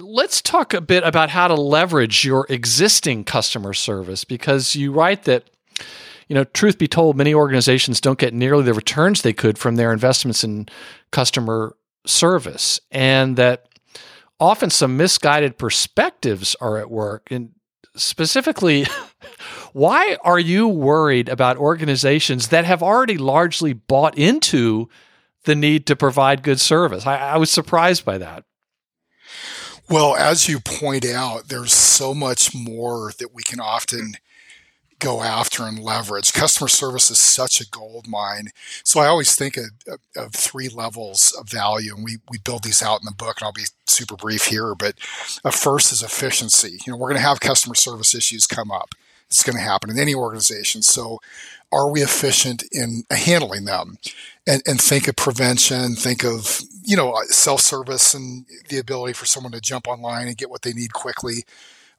Let's 0.00 0.40
talk 0.40 0.74
a 0.74 0.80
bit 0.80 1.04
about 1.04 1.30
how 1.30 1.48
to 1.48 1.54
leverage 1.54 2.24
your 2.24 2.46
existing 2.48 3.24
customer 3.24 3.74
service 3.74 4.24
because 4.24 4.74
you 4.74 4.92
write 4.92 5.24
that 5.24 5.50
you 6.30 6.34
know, 6.34 6.44
truth 6.44 6.78
be 6.78 6.86
told, 6.86 7.16
many 7.16 7.34
organizations 7.34 8.00
don't 8.00 8.18
get 8.18 8.32
nearly 8.32 8.62
the 8.62 8.72
returns 8.72 9.22
they 9.22 9.32
could 9.32 9.58
from 9.58 9.74
their 9.74 9.92
investments 9.92 10.44
in 10.44 10.68
customer 11.10 11.76
service, 12.06 12.78
and 12.92 13.36
that 13.36 13.66
often 14.38 14.70
some 14.70 14.96
misguided 14.96 15.58
perspectives 15.58 16.54
are 16.60 16.78
at 16.78 16.88
work. 16.88 17.26
And 17.32 17.50
specifically, 17.96 18.86
why 19.72 20.18
are 20.22 20.38
you 20.38 20.68
worried 20.68 21.28
about 21.28 21.56
organizations 21.56 22.48
that 22.48 22.64
have 22.64 22.80
already 22.80 23.18
largely 23.18 23.72
bought 23.72 24.16
into 24.16 24.88
the 25.46 25.56
need 25.56 25.84
to 25.88 25.96
provide 25.96 26.44
good 26.44 26.60
service? 26.60 27.08
I, 27.08 27.16
I 27.16 27.36
was 27.38 27.50
surprised 27.50 28.04
by 28.04 28.18
that. 28.18 28.44
Well, 29.90 30.14
as 30.14 30.48
you 30.48 30.60
point 30.60 31.04
out, 31.04 31.48
there's 31.48 31.72
so 31.72 32.14
much 32.14 32.54
more 32.54 33.10
that 33.18 33.34
we 33.34 33.42
can 33.42 33.58
often 33.58 34.14
go 35.00 35.20
after 35.20 35.64
and 35.64 35.80
leverage. 35.80 36.32
Customer 36.32 36.68
service 36.68 37.10
is 37.10 37.18
such 37.20 37.60
a 37.60 37.68
gold 37.68 38.06
mine. 38.06 38.50
So 38.84 39.00
I 39.00 39.08
always 39.08 39.34
think 39.34 39.56
of, 39.56 39.64
of, 40.16 40.32
three 40.32 40.68
levels 40.68 41.32
of 41.32 41.48
value, 41.48 41.96
and 41.96 42.04
we, 42.04 42.18
we 42.30 42.38
build 42.38 42.62
these 42.62 42.84
out 42.84 43.00
in 43.00 43.04
the 43.04 43.10
book, 43.10 43.40
and 43.40 43.46
I'll 43.46 43.52
be 43.52 43.66
super 43.84 44.14
brief 44.14 44.44
here. 44.44 44.76
But 44.76 44.94
a 45.44 45.50
first 45.50 45.90
is 45.90 46.04
efficiency. 46.04 46.78
You 46.86 46.92
know, 46.92 46.96
we're 46.96 47.08
going 47.08 47.20
to 47.20 47.26
have 47.26 47.40
customer 47.40 47.74
service 47.74 48.14
issues 48.14 48.46
come 48.46 48.70
up. 48.70 48.94
It's 49.26 49.42
going 49.42 49.56
to 49.56 49.62
happen 49.62 49.90
in 49.90 49.98
any 49.98 50.14
organization. 50.14 50.82
So 50.82 51.18
are 51.72 51.90
we 51.90 52.02
efficient 52.02 52.62
in 52.70 53.02
uh, 53.10 53.16
handling 53.16 53.64
them? 53.64 53.98
And, 54.46 54.62
and 54.66 54.80
think 54.80 55.06
of 55.06 55.16
prevention, 55.16 55.94
think 55.94 56.24
of, 56.24 56.60
you 56.82 56.96
know, 56.96 57.14
self-service 57.26 58.14
and 58.14 58.46
the 58.68 58.78
ability 58.78 59.12
for 59.12 59.26
someone 59.26 59.52
to 59.52 59.60
jump 59.60 59.86
online 59.86 60.26
and 60.26 60.36
get 60.36 60.50
what 60.50 60.62
they 60.62 60.72
need 60.72 60.94
quickly, 60.94 61.44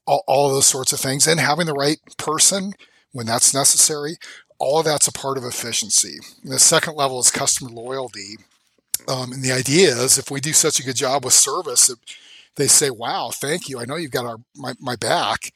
all, 0.07 0.23
all 0.27 0.49
those 0.49 0.65
sorts 0.65 0.91
of 0.91 0.99
things, 0.99 1.27
and 1.27 1.39
having 1.39 1.67
the 1.67 1.73
right 1.73 1.99
person 2.17 2.73
when 3.11 3.27
that's 3.27 3.53
necessary. 3.53 4.17
All 4.57 4.79
of 4.79 4.85
that's 4.85 5.07
a 5.07 5.11
part 5.11 5.37
of 5.37 5.43
efficiency. 5.43 6.17
And 6.43 6.51
the 6.51 6.59
second 6.59 6.95
level 6.95 7.19
is 7.19 7.31
customer 7.31 7.69
loyalty. 7.69 8.37
Um, 9.07 9.31
and 9.31 9.43
the 9.43 9.51
idea 9.51 9.89
is 9.95 10.17
if 10.17 10.29
we 10.31 10.39
do 10.39 10.53
such 10.53 10.79
a 10.79 10.83
good 10.83 10.95
job 10.95 11.23
with 11.23 11.33
service, 11.33 11.87
that 11.87 11.97
they 12.55 12.67
say, 12.67 12.89
wow, 12.89 13.31
thank 13.33 13.69
you. 13.69 13.79
I 13.79 13.85
know 13.85 13.95
you've 13.95 14.11
got 14.11 14.25
our, 14.25 14.37
my, 14.55 14.73
my 14.79 14.95
back. 14.95 15.53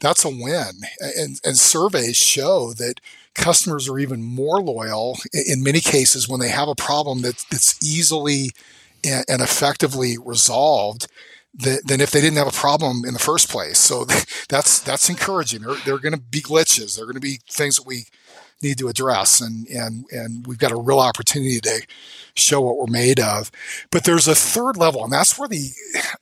That's 0.00 0.24
a 0.24 0.28
win. 0.28 0.80
And, 1.00 1.40
and 1.44 1.56
surveys 1.56 2.16
show 2.16 2.72
that 2.74 3.00
customers 3.34 3.88
are 3.88 3.98
even 3.98 4.22
more 4.22 4.60
loyal 4.60 5.18
in 5.32 5.62
many 5.62 5.80
cases 5.80 6.28
when 6.28 6.40
they 6.40 6.50
have 6.50 6.68
a 6.68 6.74
problem 6.74 7.22
that, 7.22 7.44
that's 7.50 7.82
easily 7.82 8.50
and 9.04 9.40
effectively 9.40 10.16
resolved 10.18 11.08
than 11.54 12.00
if 12.00 12.10
they 12.10 12.20
didn't 12.20 12.38
have 12.38 12.48
a 12.48 12.52
problem 12.52 13.04
in 13.04 13.12
the 13.12 13.20
first 13.20 13.48
place. 13.48 13.78
So 13.78 14.04
that's 14.48 14.80
that's 14.80 15.08
encouraging. 15.08 15.62
There, 15.62 15.74
there 15.84 15.94
are 15.94 15.98
going 15.98 16.14
to 16.14 16.20
be 16.20 16.40
glitches. 16.40 16.96
There 16.96 17.04
are 17.04 17.06
going 17.06 17.14
to 17.14 17.20
be 17.20 17.40
things 17.48 17.76
that 17.76 17.86
we 17.86 18.06
need 18.62 18.78
to 18.78 18.88
address, 18.88 19.40
and 19.40 19.66
and 19.68 20.06
and 20.10 20.46
we've 20.46 20.58
got 20.58 20.72
a 20.72 20.76
real 20.76 21.00
opportunity 21.00 21.60
to 21.60 21.82
show 22.34 22.60
what 22.60 22.78
we're 22.78 22.86
made 22.86 23.20
of. 23.20 23.50
But 23.90 24.04
there's 24.04 24.28
a 24.28 24.34
third 24.34 24.76
level, 24.76 25.04
and 25.04 25.12
that's 25.12 25.38
where 25.38 25.48
the 25.48 25.70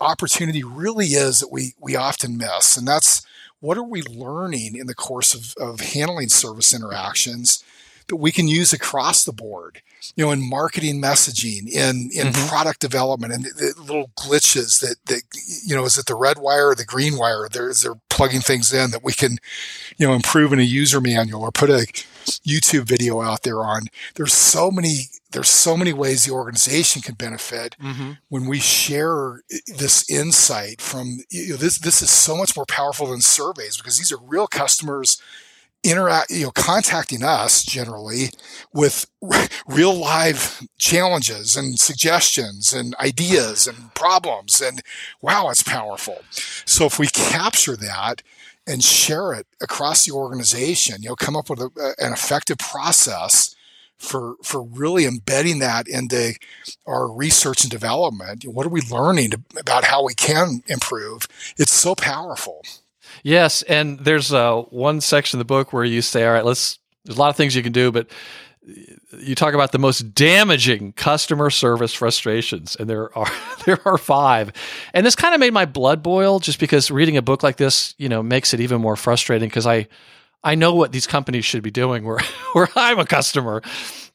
opportunity 0.00 0.64
really 0.64 1.06
is 1.06 1.40
that 1.40 1.52
we 1.52 1.74
we 1.78 1.96
often 1.96 2.36
miss, 2.36 2.76
and 2.76 2.88
that's 2.88 3.24
what 3.60 3.78
are 3.78 3.84
we 3.84 4.02
learning 4.02 4.76
in 4.76 4.86
the 4.86 4.94
course 4.94 5.34
of, 5.34 5.54
of 5.62 5.80
handling 5.80 6.28
service 6.28 6.74
interactions 6.74 7.62
that 8.08 8.16
we 8.16 8.32
can 8.32 8.48
use 8.48 8.72
across 8.72 9.24
the 9.24 9.32
board? 9.32 9.82
You 10.16 10.24
know 10.24 10.30
in 10.30 10.48
marketing 10.48 11.00
messaging 11.00 11.68
in 11.68 12.10
in 12.12 12.28
mm-hmm. 12.28 12.48
product 12.48 12.80
development 12.80 13.34
and 13.34 13.44
the, 13.44 13.74
the, 13.76 13.82
little 13.82 14.10
glitches 14.18 14.80
that 14.80 14.96
that 15.06 15.22
you 15.64 15.76
know 15.76 15.84
is 15.84 15.98
it 15.98 16.06
the 16.06 16.14
red 16.14 16.38
wire 16.38 16.68
or 16.68 16.74
the 16.74 16.86
green 16.86 17.18
wire? 17.18 17.48
They're, 17.52 17.72
they're 17.74 18.00
plugging 18.08 18.40
things 18.40 18.72
in 18.72 18.92
that 18.92 19.04
we 19.04 19.12
can 19.12 19.36
you 19.98 20.06
know 20.06 20.14
improve 20.14 20.54
in 20.54 20.58
a 20.58 20.62
user 20.62 21.02
manual 21.02 21.42
or 21.42 21.52
put 21.52 21.68
a 21.68 21.86
youtube 22.46 22.84
video 22.84 23.20
out 23.20 23.42
there 23.42 23.62
on? 23.62 23.88
There's 24.14 24.32
so 24.32 24.70
many 24.70 25.10
there's 25.32 25.48
so 25.48 25.76
many 25.76 25.92
ways 25.92 26.24
the 26.24 26.32
organization 26.32 27.02
can 27.02 27.14
benefit 27.14 27.76
mm-hmm. 27.80 28.12
when 28.28 28.46
we 28.46 28.58
share 28.58 29.42
this 29.66 30.08
insight 30.10 30.80
from 30.80 31.20
you 31.30 31.50
know, 31.50 31.56
this 31.56 31.78
this 31.78 32.02
is 32.02 32.10
so 32.10 32.36
much 32.36 32.56
more 32.56 32.66
powerful 32.66 33.06
than 33.08 33.20
surveys 33.20 33.76
because 33.76 33.98
these 33.98 34.12
are 34.12 34.18
real 34.22 34.46
customers 34.46 35.20
interact 35.82 36.30
you 36.30 36.44
know 36.44 36.50
contacting 36.50 37.22
us 37.22 37.64
generally 37.64 38.30
with 38.72 39.10
real 39.66 39.94
live 39.94 40.60
challenges 40.78 41.56
and 41.56 41.78
suggestions 41.78 42.74
and 42.74 42.94
ideas 42.96 43.66
and 43.66 43.94
problems 43.94 44.60
and 44.60 44.82
wow 45.22 45.48
it's 45.48 45.62
powerful 45.62 46.18
so 46.66 46.84
if 46.84 46.98
we 46.98 47.06
capture 47.06 47.76
that 47.76 48.22
and 48.66 48.84
share 48.84 49.32
it 49.32 49.46
across 49.62 50.04
the 50.04 50.12
organization 50.12 51.02
you 51.02 51.08
know 51.08 51.16
come 51.16 51.34
up 51.34 51.48
with 51.48 51.60
a, 51.60 51.94
an 51.98 52.12
effective 52.12 52.58
process 52.58 53.56
for 54.00 54.34
for 54.42 54.62
really 54.62 55.04
embedding 55.04 55.58
that 55.60 55.86
into 55.86 56.34
our 56.86 57.12
research 57.12 57.62
and 57.62 57.70
development. 57.70 58.44
What 58.44 58.66
are 58.66 58.70
we 58.70 58.80
learning 58.80 59.34
about 59.58 59.84
how 59.84 60.04
we 60.04 60.14
can 60.14 60.62
improve? 60.66 61.28
It's 61.56 61.72
so 61.72 61.94
powerful. 61.94 62.64
Yes, 63.22 63.62
and 63.62 64.00
there's 64.00 64.32
uh, 64.32 64.62
one 64.70 65.00
section 65.00 65.38
of 65.38 65.40
the 65.40 65.52
book 65.54 65.72
where 65.72 65.84
you 65.84 66.02
say, 66.02 66.26
"All 66.26 66.32
right, 66.32 66.44
let's." 66.44 66.78
There's 67.04 67.16
a 67.16 67.20
lot 67.20 67.30
of 67.30 67.36
things 67.36 67.56
you 67.56 67.62
can 67.62 67.72
do, 67.72 67.90
but 67.90 68.08
you 69.18 69.34
talk 69.34 69.54
about 69.54 69.72
the 69.72 69.78
most 69.78 70.14
damaging 70.14 70.92
customer 70.92 71.48
service 71.48 71.94
frustrations, 71.94 72.76
and 72.76 72.88
there 72.88 73.16
are 73.16 73.30
there 73.66 73.78
are 73.86 73.98
five. 73.98 74.52
And 74.94 75.04
this 75.04 75.16
kind 75.16 75.34
of 75.34 75.40
made 75.40 75.52
my 75.52 75.64
blood 75.66 76.02
boil, 76.02 76.40
just 76.40 76.58
because 76.58 76.90
reading 76.90 77.16
a 77.16 77.22
book 77.22 77.42
like 77.42 77.56
this, 77.56 77.94
you 77.98 78.08
know, 78.08 78.22
makes 78.22 78.54
it 78.54 78.60
even 78.60 78.80
more 78.80 78.96
frustrating 78.96 79.48
because 79.48 79.66
I 79.66 79.88
I 80.42 80.54
know 80.54 80.74
what 80.74 80.92
these 80.92 81.06
companies 81.06 81.44
should 81.44 81.62
be 81.62 81.70
doing 81.70 82.04
where, 82.04 82.18
where 82.52 82.68
I'm 82.74 82.98
a 82.98 83.06
customer. 83.06 83.62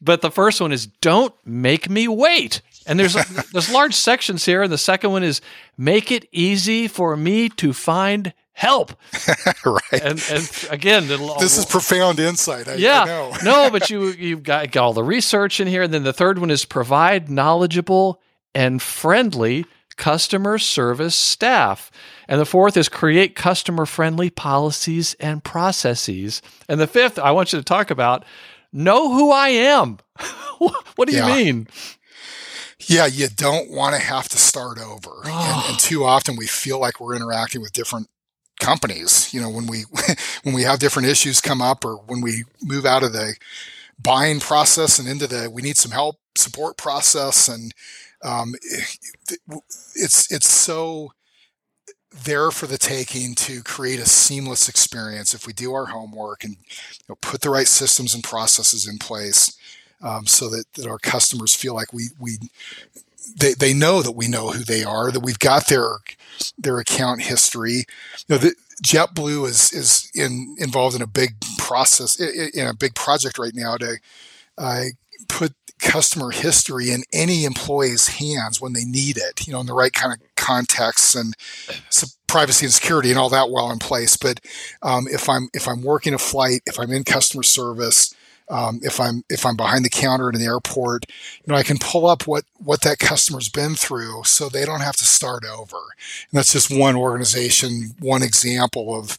But 0.00 0.20
the 0.20 0.30
first 0.30 0.60
one 0.60 0.72
is 0.72 0.86
don't 0.86 1.34
make 1.44 1.88
me 1.88 2.08
wait. 2.08 2.60
And 2.86 2.98
there's 2.98 3.14
there's 3.52 3.72
large 3.72 3.94
sections 3.94 4.44
here. 4.44 4.62
And 4.62 4.72
the 4.72 4.78
second 4.78 5.10
one 5.10 5.22
is 5.22 5.40
make 5.76 6.10
it 6.10 6.28
easy 6.32 6.88
for 6.88 7.16
me 7.16 7.48
to 7.50 7.72
find 7.72 8.32
help. 8.52 8.92
right. 9.64 9.82
And, 9.92 10.22
and 10.30 10.68
again, 10.70 11.08
this 11.38 11.58
is 11.58 11.66
profound 11.66 12.18
insight. 12.18 12.68
I, 12.68 12.74
yeah. 12.74 13.04
I 13.32 13.44
no, 13.44 13.70
but 13.70 13.90
you 13.90 14.08
you've 14.08 14.42
got, 14.42 14.70
got 14.72 14.82
all 14.82 14.92
the 14.92 15.04
research 15.04 15.60
in 15.60 15.68
here. 15.68 15.82
And 15.82 15.92
then 15.92 16.04
the 16.04 16.12
third 16.12 16.38
one 16.38 16.50
is 16.50 16.64
provide 16.64 17.28
knowledgeable 17.28 18.20
and 18.54 18.80
friendly 18.80 19.66
customer 19.96 20.58
service 20.58 21.14
staff. 21.14 21.90
And 22.28 22.40
the 22.40 22.46
fourth 22.46 22.76
is 22.76 22.88
create 22.88 23.34
customer 23.34 23.86
friendly 23.86 24.30
policies 24.30 25.14
and 25.20 25.42
processes. 25.42 26.42
And 26.68 26.80
the 26.80 26.86
fifth, 26.86 27.18
I 27.18 27.32
want 27.32 27.52
you 27.52 27.58
to 27.58 27.64
talk 27.64 27.90
about 27.90 28.24
know 28.72 29.12
who 29.12 29.30
I 29.30 29.48
am. 29.48 29.98
what 30.96 31.08
do 31.08 31.16
you 31.16 31.24
mean? 31.24 31.68
Yeah, 32.80 33.06
you 33.06 33.28
don't 33.28 33.70
want 33.70 33.94
to 33.94 34.00
have 34.00 34.28
to 34.28 34.38
start 34.38 34.78
over. 34.78 35.10
Oh. 35.24 35.62
And, 35.66 35.70
and 35.72 35.78
too 35.78 36.04
often 36.04 36.36
we 36.36 36.46
feel 36.46 36.78
like 36.78 37.00
we're 37.00 37.16
interacting 37.16 37.60
with 37.60 37.72
different 37.72 38.08
companies. 38.60 39.32
You 39.32 39.40
know, 39.40 39.50
when 39.50 39.66
we 39.66 39.84
when 40.42 40.54
we 40.54 40.62
have 40.62 40.78
different 40.78 41.08
issues 41.08 41.40
come 41.40 41.62
up 41.62 41.84
or 41.84 41.96
when 41.96 42.20
we 42.20 42.44
move 42.62 42.84
out 42.84 43.02
of 43.02 43.12
the 43.12 43.34
buying 43.98 44.40
process 44.40 44.98
and 44.98 45.08
into 45.08 45.26
the 45.26 45.50
we 45.50 45.62
need 45.62 45.76
some 45.76 45.90
help 45.90 46.16
support 46.36 46.76
process 46.76 47.48
and 47.48 47.72
um, 48.26 48.54
it's 49.94 50.30
it's 50.30 50.48
so 50.48 51.12
there 52.24 52.50
for 52.50 52.66
the 52.66 52.78
taking 52.78 53.34
to 53.34 53.62
create 53.62 54.00
a 54.00 54.06
seamless 54.06 54.68
experience 54.68 55.34
if 55.34 55.46
we 55.46 55.52
do 55.52 55.72
our 55.74 55.86
homework 55.86 56.44
and 56.44 56.54
you 56.54 57.04
know, 57.08 57.14
put 57.20 57.42
the 57.42 57.50
right 57.50 57.68
systems 57.68 58.14
and 58.14 58.24
processes 58.24 58.88
in 58.88 58.98
place 58.98 59.56
um, 60.02 60.26
so 60.26 60.48
that, 60.48 60.64
that 60.74 60.86
our 60.86 60.98
customers 60.98 61.54
feel 61.54 61.74
like 61.74 61.92
we 61.92 62.08
we 62.18 62.38
they, 63.38 63.54
they 63.54 63.74
know 63.74 64.02
that 64.02 64.12
we 64.12 64.28
know 64.28 64.50
who 64.50 64.64
they 64.64 64.84
are 64.84 65.10
that 65.10 65.22
we've 65.22 65.38
got 65.38 65.68
their 65.68 65.98
their 66.58 66.78
account 66.78 67.22
history. 67.22 67.84
You 68.26 68.30
know 68.30 68.38
the, 68.38 68.54
JetBlue 68.82 69.46
is 69.46 69.72
is 69.72 70.10
in, 70.14 70.56
involved 70.58 70.96
in 70.96 71.02
a 71.02 71.06
big 71.06 71.36
process 71.58 72.20
in 72.20 72.66
a 72.66 72.74
big 72.74 72.94
project 72.94 73.38
right 73.38 73.54
now 73.54 73.76
to 73.76 73.96
uh, 74.58 74.82
put 75.28 75.54
customer 75.80 76.30
history 76.30 76.90
in 76.90 77.02
any 77.12 77.44
employee's 77.44 78.08
hands 78.08 78.60
when 78.60 78.72
they 78.72 78.84
need 78.84 79.16
it, 79.16 79.46
you 79.46 79.52
know, 79.52 79.60
in 79.60 79.66
the 79.66 79.74
right 79.74 79.92
kind 79.92 80.12
of 80.12 80.36
contexts 80.36 81.14
and 81.14 81.34
privacy 82.26 82.66
and 82.66 82.72
security 82.72 83.10
and 83.10 83.18
all 83.18 83.28
that 83.30 83.50
well 83.50 83.70
in 83.70 83.78
place. 83.78 84.16
But 84.16 84.40
um, 84.82 85.06
if 85.10 85.28
I'm 85.28 85.48
if 85.54 85.68
I'm 85.68 85.82
working 85.82 86.14
a 86.14 86.18
flight, 86.18 86.62
if 86.66 86.78
I'm 86.78 86.90
in 86.90 87.04
customer 87.04 87.42
service, 87.42 88.14
um, 88.48 88.80
if 88.82 89.00
I'm 89.00 89.24
if 89.28 89.44
I'm 89.44 89.56
behind 89.56 89.84
the 89.84 89.90
counter 89.90 90.28
in 90.28 90.36
an 90.36 90.42
airport, 90.42 91.06
you 91.08 91.52
know, 91.52 91.58
I 91.58 91.62
can 91.62 91.78
pull 91.78 92.06
up 92.06 92.26
what 92.26 92.44
what 92.58 92.82
that 92.82 92.98
customer's 92.98 93.48
been 93.48 93.74
through, 93.74 94.24
so 94.24 94.48
they 94.48 94.64
don't 94.64 94.82
have 94.82 94.96
to 94.96 95.04
start 95.04 95.44
over. 95.44 95.76
And 95.76 96.38
that's 96.38 96.52
just 96.52 96.70
one 96.70 96.96
organization, 96.96 97.94
one 97.98 98.22
example 98.22 98.98
of 98.98 99.18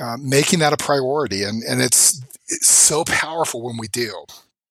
uh, 0.00 0.16
making 0.20 0.60
that 0.60 0.72
a 0.72 0.76
priority, 0.76 1.42
and 1.42 1.62
and 1.62 1.82
it's, 1.82 2.22
it's 2.48 2.68
so 2.68 3.04
powerful 3.04 3.62
when 3.62 3.76
we 3.76 3.88
do. 3.88 4.24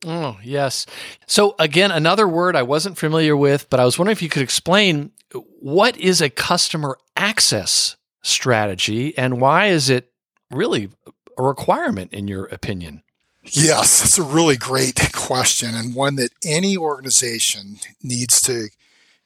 Oh, 0.06 0.38
yes. 0.44 0.86
So, 1.28 1.56
again, 1.60 1.92
another 1.92 2.28
word 2.28 2.56
I 2.56 2.64
wasn't 2.64 2.98
familiar 2.98 3.36
with, 3.36 3.70
but 3.70 3.80
I 3.80 3.86
was 3.86 4.00
wondering 4.00 4.14
if 4.14 4.22
you 4.22 4.30
could 4.30 4.44
explain 4.44 5.12
what 5.60 5.98
is 5.98 6.22
a 6.22 6.30
customer 6.30 6.98
access 7.16 7.98
strategy 8.22 9.18
and 9.18 9.42
why 9.42 9.68
is 9.68 9.90
it 9.90 10.12
really 10.52 10.90
a 11.38 11.44
requirement 11.44 12.14
in 12.14 12.28
your 12.28 12.46
opinion? 12.46 13.04
Yes, 13.44 14.02
that's 14.02 14.18
a 14.18 14.24
really 14.24 14.58
great 14.58 15.12
question 15.14 15.74
and 15.74 15.96
one 15.96 16.16
that 16.16 16.32
any 16.46 16.78
organization 16.78 17.78
needs 18.04 18.42
to 18.42 18.68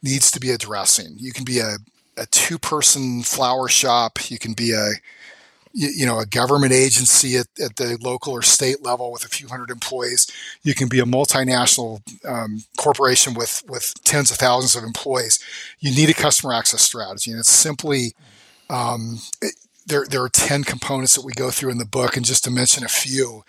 needs 0.01 0.30
to 0.32 0.39
be 0.39 0.51
addressing. 0.51 1.15
You 1.17 1.32
can 1.32 1.45
be 1.45 1.59
a, 1.59 1.78
a 2.17 2.26
two 2.28 2.59
person 2.59 3.24
flower 3.24 3.67
shop, 3.67 4.30
you 4.30 4.38
can 4.38 4.53
be 4.53 4.71
a 4.74 4.91
you 5.74 6.05
know 6.05 6.19
a 6.19 6.26
government 6.26 6.71
agency 6.71 7.36
at, 7.36 7.47
at 7.59 7.76
the 7.78 7.97
local 8.01 8.34
or 8.34 8.41
state 8.41 8.84
level 8.84 9.11
with 9.11 9.26
a 9.26 9.30
few 9.30 9.47
hundred 9.47 9.71
employees 9.71 10.28
you 10.61 10.74
can 10.74 10.88
be 10.88 10.99
a 10.99 11.05
multinational 11.05 12.01
um, 12.26 12.63
corporation 12.78 13.34
with 13.34 13.63
with 13.67 13.93
tens 14.03 14.32
of 14.32 14.38
thousands 14.38 14.76
of 14.76 14.84
employees. 14.84 15.43
You 15.80 15.91
need 15.91 16.09
a 16.09 16.13
customer 16.13 16.53
access 16.53 16.82
strategy 16.82 17.32
and 17.32 17.39
it's 17.39 17.51
simply 17.51 18.13
um, 18.69 19.19
it, 19.41 19.55
there, 19.86 20.05
there 20.09 20.24
are 20.24 20.30
10 20.30 20.63
components 20.63 21.15
that 21.15 21.26
we 21.26 21.34
go 21.34 21.51
through 21.51 21.69
in 21.69 21.78
the 21.78 21.86
book 21.86 22.15
and 22.15 22.26
just 22.26 22.45
to 22.45 22.51
mention 22.51 22.86
a 22.86 22.89
few 22.89 23.43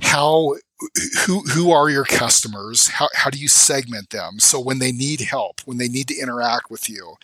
how 0.00 0.54
who 1.26 1.40
who 1.40 1.70
are 1.70 1.88
your 1.88 2.04
customers? 2.04 2.88
How, 2.88 3.08
how 3.14 3.30
do 3.30 3.38
you 3.38 3.48
segment 3.48 4.10
them? 4.10 4.38
So 4.38 4.60
when 4.60 4.78
they 4.78 4.92
need 4.92 5.20
help 5.20 5.60
when 5.64 5.78
they 5.78 5.88
need 5.88 6.08
to 6.08 6.18
interact 6.18 6.70
with 6.70 6.88
you 6.88 7.16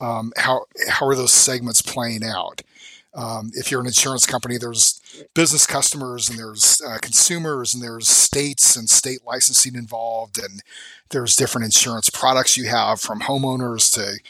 um, 0.00 0.32
how 0.36 0.66
how 0.88 1.06
are 1.06 1.14
those 1.14 1.32
segments 1.32 1.82
playing 1.82 2.24
out 2.24 2.62
um, 3.16 3.50
if 3.54 3.70
you're 3.70 3.80
an 3.80 3.86
insurance 3.86 4.26
company, 4.26 4.58
there's 4.58 5.00
business 5.34 5.66
customers 5.66 6.28
and 6.28 6.38
there's 6.38 6.82
uh, 6.86 6.98
consumers 7.00 7.72
and 7.72 7.82
there's 7.82 8.08
states 8.08 8.76
and 8.76 8.90
state 8.90 9.20
licensing 9.26 9.74
involved, 9.74 10.38
and 10.38 10.62
there's 11.08 11.34
different 11.34 11.64
insurance 11.64 12.10
products 12.10 12.56
you 12.56 12.66
have 12.66 13.00
from 13.00 13.20
homeowners 13.20 13.92
to 13.94 14.20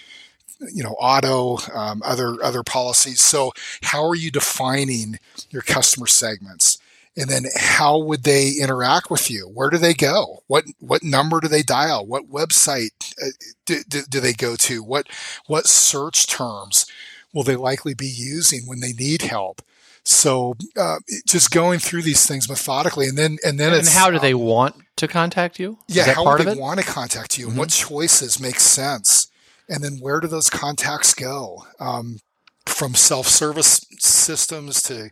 you 0.72 0.82
know 0.82 0.94
auto 1.00 1.58
um, 1.74 2.00
other 2.04 2.36
other 2.42 2.62
policies. 2.62 3.20
So 3.20 3.52
how 3.82 4.06
are 4.06 4.14
you 4.14 4.30
defining 4.30 5.18
your 5.50 5.62
customer 5.62 6.06
segments? 6.06 6.78
And 7.18 7.30
then 7.30 7.46
how 7.56 7.98
would 7.98 8.24
they 8.24 8.50
interact 8.50 9.10
with 9.10 9.30
you? 9.30 9.48
Where 9.48 9.70
do 9.70 9.78
they 9.78 9.94
go? 9.94 10.44
What 10.46 10.64
what 10.78 11.02
number 11.02 11.40
do 11.40 11.48
they 11.48 11.62
dial? 11.62 12.06
What 12.06 12.30
website 12.30 13.14
uh, 13.20 13.30
do, 13.64 13.82
do, 13.88 14.02
do, 14.08 14.20
they 14.20 14.34
go 14.34 14.54
to? 14.54 14.84
What 14.84 15.08
what 15.46 15.66
search 15.66 16.28
terms 16.28 16.86
will 17.36 17.42
they 17.42 17.54
likely 17.54 17.92
be 17.92 18.06
using 18.06 18.62
when 18.66 18.80
they 18.80 18.94
need 18.94 19.20
help? 19.20 19.60
So 20.04 20.54
uh, 20.74 20.96
just 21.26 21.50
going 21.50 21.80
through 21.80 22.02
these 22.02 22.24
things 22.24 22.48
methodically, 22.48 23.08
and 23.08 23.18
then 23.18 23.36
and 23.44 23.60
then 23.60 23.74
and 23.74 23.86
how 23.86 24.08
do 24.08 24.16
um, 24.16 24.22
they 24.22 24.34
want 24.34 24.76
to 24.96 25.06
contact 25.06 25.58
you? 25.60 25.78
Is 25.88 25.96
yeah, 25.96 26.14
how 26.14 26.36
do 26.36 26.44
they 26.44 26.54
want 26.54 26.80
to 26.80 26.86
contact 26.86 27.38
you? 27.38 27.48
Mm-hmm. 27.48 27.58
What 27.58 27.68
choices 27.68 28.40
make 28.40 28.58
sense? 28.58 29.28
And 29.68 29.84
then 29.84 29.98
where 30.00 30.20
do 30.20 30.28
those 30.28 30.48
contacts 30.48 31.12
go? 31.12 31.64
Um, 31.78 32.20
from 32.64 32.94
self-service 32.94 33.86
systems 33.98 34.82
to 34.82 35.10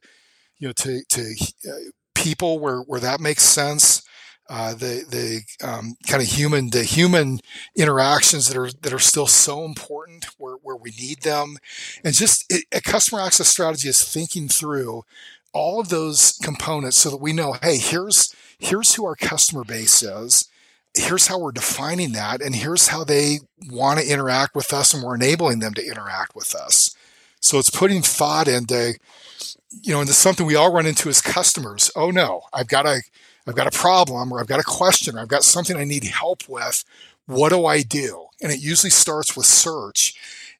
you 0.59 0.68
know 0.68 0.72
to 0.72 1.03
to 1.09 1.35
uh, 1.68 1.91
people 2.14 2.59
where 2.59 2.81
where 2.81 3.01
that 3.01 3.20
makes 3.20 3.43
sense 3.43 4.03
uh, 4.49 4.74
the 4.74 5.05
the 5.09 5.66
um, 5.66 5.97
kind 6.07 6.22
of 6.22 6.28
human 6.28 6.70
the 6.70 6.84
human 6.84 7.40
interactions 7.74 8.47
that 8.49 8.57
are 8.57 8.70
that 8.82 8.92
are 8.92 8.99
still 8.99 9.26
so 9.26 9.64
important 9.64 10.26
where, 10.38 10.57
where 10.57 10.76
we 10.76 10.90
need 10.90 11.22
them. 11.22 11.57
And 12.05 12.14
just 12.14 12.45
it, 12.53 12.64
a 12.72 12.80
customer 12.80 13.20
access 13.20 13.49
strategy 13.49 13.88
is 13.88 14.05
thinking 14.05 14.49
through 14.49 15.05
all 15.53 15.80
of 15.80 15.88
those 15.88 16.38
components 16.42 16.99
so 16.99 17.11
that 17.11 17.20
we 17.20 17.32
know 17.32 17.55
hey 17.62 17.78
here's 17.78 18.34
here's 18.59 18.95
who 18.95 19.07
our 19.07 19.16
customer 19.16 19.64
base 19.64 20.03
is. 20.03 20.49
Here's 20.97 21.26
how 21.26 21.40
we're 21.40 21.53
defining 21.53 22.12
that 22.12 22.42
and 22.42 22.55
here's 22.55 22.88
how 22.88 23.03
they 23.03 23.38
want 23.68 23.99
to 23.99 24.07
interact 24.07 24.55
with 24.55 24.72
us 24.72 24.92
and 24.92 25.03
we're 25.03 25.16
enabling 25.16 25.61
them 25.61 25.74
to 25.74 25.86
interact 25.86 26.36
with 26.36 26.55
us. 26.55 26.95
So 27.40 27.59
it's 27.59 27.70
putting 27.70 28.03
thought 28.03 28.47
into 28.47 28.99
you 29.82 29.95
know 29.95 30.03
into 30.03 30.12
something 30.12 30.45
we 30.45 30.55
all 30.55 30.72
run 30.72 30.86
into 30.86 31.09
as 31.09 31.22
customers. 31.22 31.90
Oh 31.97 32.11
no 32.11 32.42
i've 32.53 32.68
got 32.68 32.82
to 32.82 33.01
I've 33.47 33.55
got 33.55 33.66
a 33.66 33.78
problem 33.78 34.32
or 34.32 34.40
I've 34.40 34.47
got 34.47 34.61
a 34.61 34.64
question 34.64 35.16
or 35.16 35.20
I've 35.20 35.28
got 35.28 35.45
something 35.45 35.76
I 35.76 35.84
need 35.84 36.05
help 36.05 36.49
with. 36.49 36.84
What 37.26 37.51
do 37.51 37.66
I 37.66 37.82
do? 37.82 38.26
And 38.42 38.53
it 38.53 38.61
usually 38.61 38.90
starts 38.90 39.36
with 39.36 39.47
search 39.47 40.14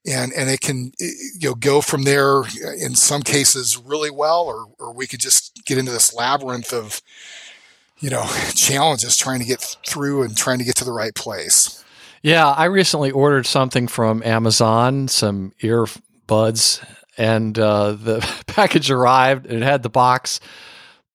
and, 0.07 0.33
and 0.33 0.51
it 0.51 0.61
can 0.61 0.93
eh, 1.01 1.05
eh, 1.07 1.09
you 1.39 1.49
know, 1.49 1.55
go 1.55 1.81
from 1.81 2.03
there 2.03 2.43
eh, 2.43 2.75
in 2.79 2.95
some 2.95 3.23
cases 3.23 3.79
really 3.79 4.11
well, 4.11 4.43
or, 4.43 4.67
or 4.79 4.93
we 4.93 5.07
could 5.07 5.21
just 5.21 5.65
get 5.65 5.79
into 5.79 5.93
this 5.93 6.15
labyrinth 6.15 6.73
of, 6.73 7.01
you 8.01 8.11
know, 8.11 8.25
challenges 8.55 9.17
trying 9.17 9.41
to 9.41 9.47
get 9.47 9.77
through 9.87 10.23
and 10.23 10.37
trying 10.37 10.59
to 10.59 10.65
get 10.65 10.77
to 10.77 10.85
the 10.85 10.93
right 10.93 11.15
place. 11.15 11.83
Yeah, 12.23 12.51
I 12.51 12.67
recently 12.67 13.11
ordered 13.11 13.47
something 13.47 13.87
from 13.87 14.23
Amazon, 14.23 15.09
some 15.09 15.53
earbuds, 15.63 16.83
and 17.19 17.59
uh, 17.59 17.93
the 17.93 18.43
package 18.47 18.91
arrived. 18.91 19.47
It 19.47 19.63
had 19.63 19.83
the 19.83 19.91
box, 19.91 20.41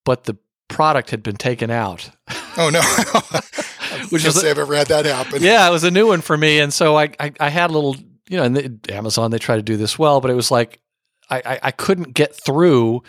but 0.04 0.26
the 0.26 0.38
product 0.70 1.12
had 1.12 1.22
been 1.22 1.36
taken 1.36 1.70
out. 1.70 2.10
Oh 2.58 2.70
no! 2.70 2.82
Which 4.10 4.26
is 4.26 4.40
say 4.40 4.50
I've 4.50 4.58
ever 4.58 4.76
had 4.76 4.88
that 4.88 5.06
happen. 5.06 5.44
Yeah, 5.44 5.68
it 5.68 5.72
was 5.72 5.84
a 5.84 5.92
new 5.92 6.08
one 6.08 6.22
for 6.22 6.38
me, 6.38 6.60
and 6.60 6.74
so 6.74 6.98
I 6.98 7.10
I, 7.20 7.34
I 7.40 7.50
had 7.50 7.70
a 7.70 7.74
little 7.74 7.98
you 8.30 8.38
know, 8.38 8.44
and 8.44 8.90
Amazon 8.90 9.32
they 9.32 9.40
try 9.40 9.58
to 9.58 9.62
do 9.62 9.76
this 9.76 10.00
well, 10.00 10.22
but 10.22 10.32
it 10.32 10.36
was 10.36 10.52
like 10.52 10.80
I, 11.30 11.42
I, 11.46 11.60
I 11.64 11.72
couldn't 11.72 12.14
get 12.14 12.34
through 12.34 13.04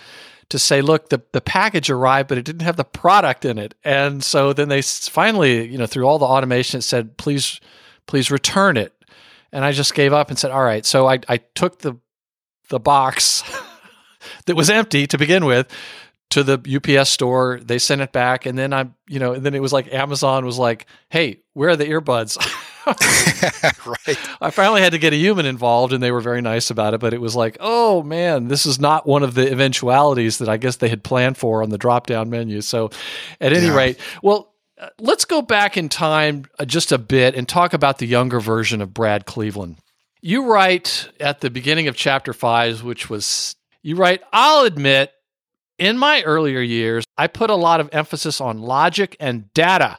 to 0.50 0.58
say, 0.58 0.82
look, 0.82 1.08
the, 1.08 1.22
the 1.32 1.40
package 1.40 1.90
arrived, 1.90 2.28
but 2.28 2.36
it 2.36 2.44
didn't 2.44 2.62
have 2.62 2.76
the 2.76 2.84
product 2.84 3.44
in 3.44 3.56
it. 3.56 3.74
And 3.84 4.22
so 4.22 4.52
then 4.52 4.68
they 4.68 4.82
finally, 4.82 5.66
you 5.66 5.78
know, 5.78 5.86
through 5.86 6.06
all 6.06 6.18
the 6.18 6.26
automation, 6.26 6.78
it 6.78 6.82
said, 6.82 7.16
please, 7.16 7.61
please 8.06 8.30
return 8.30 8.76
it. 8.76 8.92
And 9.52 9.64
I 9.64 9.72
just 9.72 9.94
gave 9.94 10.12
up 10.12 10.28
and 10.28 10.38
said, 10.38 10.50
all 10.50 10.62
right. 10.62 10.84
So 10.84 11.08
I, 11.08 11.20
I 11.28 11.38
took 11.38 11.78
the, 11.80 11.96
the 12.68 12.80
box 12.80 13.44
that 14.46 14.56
was 14.56 14.68
empty 14.70 15.06
to 15.06 15.18
begin 15.18 15.44
with, 15.44 15.72
to 16.31 16.43
the 16.43 16.59
UPS 16.99 17.11
store. 17.11 17.61
They 17.62 17.78
sent 17.78 18.01
it 18.01 18.12
back, 18.12 18.47
and 18.47 18.57
then 18.57 18.72
I'm, 18.72 18.95
you 19.09 19.18
know, 19.18 19.35
and 19.35 19.45
then 19.45 19.55
it 19.55 19.62
was 19.62 19.72
like 19.72 19.93
Amazon 19.93 20.45
was 20.45 20.59
like, 20.59 20.87
"Hey, 21.09 21.43
where 21.53 21.70
are 21.70 21.76
the 21.76 21.87
earbuds?" 21.87 22.39
right. 22.87 24.18
I 24.41 24.51
finally 24.51 24.81
had 24.81 24.93
to 24.93 24.99
get 24.99 25.12
a 25.12 25.16
human 25.16 25.45
involved, 25.45 25.93
and 25.93 26.03
they 26.03 26.12
were 26.12 26.20
very 26.20 26.41
nice 26.41 26.70
about 26.70 26.95
it. 26.95 27.01
But 27.01 27.12
it 27.12 27.20
was 27.20 27.37
like, 27.37 27.57
oh 27.61 28.03
man, 28.03 28.49
this 28.49 28.64
is 28.64 28.81
not 28.81 29.07
one 29.07 29.22
of 29.22 29.35
the 29.35 29.51
eventualities 29.51 30.39
that 30.39 30.49
I 30.49 30.57
guess 30.57 30.76
they 30.76 30.89
had 30.89 31.05
planned 31.05 31.37
for 31.37 31.62
on 31.62 31.70
the 31.70 31.78
drop 31.78 32.07
down 32.07 32.31
menu. 32.31 32.61
So, 32.62 32.91
at 33.41 33.53
any 33.53 33.66
yeah. 33.66 33.76
rate, 33.76 34.01
well. 34.22 34.49
Uh, 34.78 34.89
let's 34.99 35.26
go 35.26 35.43
back 35.43 35.76
in 35.76 35.91
time 35.91 36.47
uh, 36.59 36.64
just 36.64 36.91
a 36.91 36.97
bit 36.97 37.35
and 37.35 37.47
talk 37.47 37.74
about 37.74 37.99
the 37.99 38.07
younger 38.07 38.41
version 38.41 38.81
of 38.81 38.95
Brad 38.95 39.26
Cleveland. 39.26 39.76
You 40.22 40.51
write 40.51 41.07
at 41.20 41.43
the 41.43 41.51
beginning 41.51 41.87
of 41.87 41.97
chapter 41.97 42.33
five, 42.33 42.83
which 42.83 43.11
was, 43.11 43.57
you 43.83 43.97
write, 43.97 44.22
I'll 44.33 44.64
admit 44.64 45.12
in 45.81 45.99
my 45.99 46.22
earlier 46.22 46.61
years, 46.61 47.05
I 47.16 47.26
put 47.26 47.51
a 47.51 47.57
lot 47.57 47.81
of 47.81 47.89
emphasis 47.91 48.41
on 48.41 48.61
logic 48.61 49.16
and 49.18 49.53
data. 49.55 49.99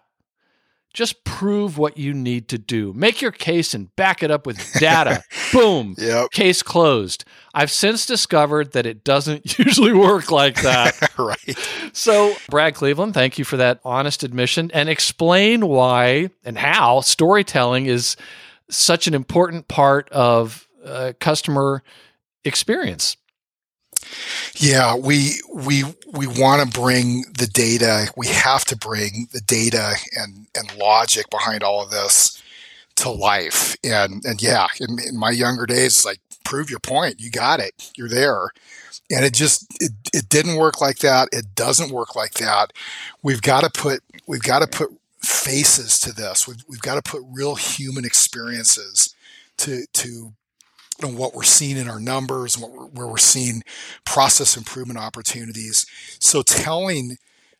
Just 0.93 1.23
prove 1.23 1.77
what 1.77 1.97
you 1.97 2.13
need 2.13 2.49
to 2.49 2.57
do. 2.57 2.93
Make 2.93 3.21
your 3.21 3.31
case 3.31 3.73
and 3.73 3.93
back 3.95 4.21
it 4.21 4.29
up 4.29 4.45
with 4.45 4.73
data. 4.79 5.23
Boom. 5.51 5.95
Yep. 5.97 6.31
Case 6.31 6.61
closed. 6.61 7.25
I've 7.53 7.71
since 7.71 8.05
discovered 8.05 8.73
that 8.73 8.85
it 8.85 9.03
doesn't 9.03 9.57
usually 9.59 9.93
work 9.93 10.31
like 10.31 10.61
that. 10.61 11.09
right. 11.17 11.57
So, 11.93 12.35
Brad 12.49 12.75
Cleveland, 12.75 13.13
thank 13.13 13.39
you 13.39 13.45
for 13.45 13.57
that 13.57 13.79
honest 13.83 14.23
admission 14.23 14.69
and 14.73 14.87
explain 14.87 15.65
why 15.65 16.29
and 16.43 16.57
how 16.57 17.01
storytelling 17.01 17.87
is 17.87 18.17
such 18.69 19.07
an 19.07 19.13
important 19.13 19.67
part 19.67 20.09
of 20.09 20.67
uh, 20.85 21.13
customer 21.19 21.83
experience. 22.43 23.17
Yeah, 24.55 24.95
we 24.95 25.41
we 25.53 25.83
we 26.11 26.27
want 26.27 26.61
to 26.61 26.79
bring 26.79 27.23
the 27.37 27.47
data. 27.47 28.11
We 28.15 28.27
have 28.27 28.65
to 28.65 28.75
bring 28.77 29.27
the 29.31 29.41
data 29.41 29.95
and 30.17 30.47
and 30.55 30.75
logic 30.77 31.29
behind 31.29 31.63
all 31.63 31.83
of 31.83 31.91
this 31.91 32.41
to 32.97 33.09
life. 33.09 33.75
And 33.83 34.23
and 34.25 34.41
yeah, 34.41 34.67
in, 34.79 34.97
in 35.07 35.17
my 35.17 35.31
younger 35.31 35.65
days, 35.65 36.05
like 36.05 36.19
prove 36.43 36.69
your 36.69 36.79
point. 36.79 37.19
You 37.19 37.29
got 37.31 37.59
it. 37.59 37.91
You're 37.95 38.09
there. 38.09 38.49
And 39.09 39.25
it 39.25 39.33
just 39.33 39.67
it, 39.81 39.91
it 40.13 40.29
didn't 40.29 40.55
work 40.55 40.81
like 40.81 40.99
that. 40.99 41.29
It 41.31 41.55
doesn't 41.55 41.91
work 41.91 42.15
like 42.15 42.33
that. 42.35 42.73
We've 43.23 43.41
got 43.41 43.61
to 43.61 43.69
put 43.69 44.01
we've 44.27 44.43
got 44.43 44.59
to 44.59 44.67
put 44.67 44.89
faces 45.21 45.99
to 45.99 46.11
this. 46.11 46.47
We've, 46.47 46.63
we've 46.67 46.81
got 46.81 47.03
to 47.03 47.09
put 47.09 47.23
real 47.29 47.55
human 47.55 48.05
experiences 48.05 49.15
to 49.57 49.85
to 49.93 50.33
know, 51.01 51.09
what 51.09 51.33
we're 51.33 51.43
seeing 51.43 51.77
in 51.77 51.89
our 51.89 51.99
numbers, 51.99 52.57
what 52.57 52.71
we're, 52.71 52.85
where 52.87 53.07
we're 53.07 53.17
seeing 53.17 53.63
process 54.05 54.57
improvement 54.57 54.99
opportunities. 54.99 55.85
So 56.19 56.41
telling 56.43 57.17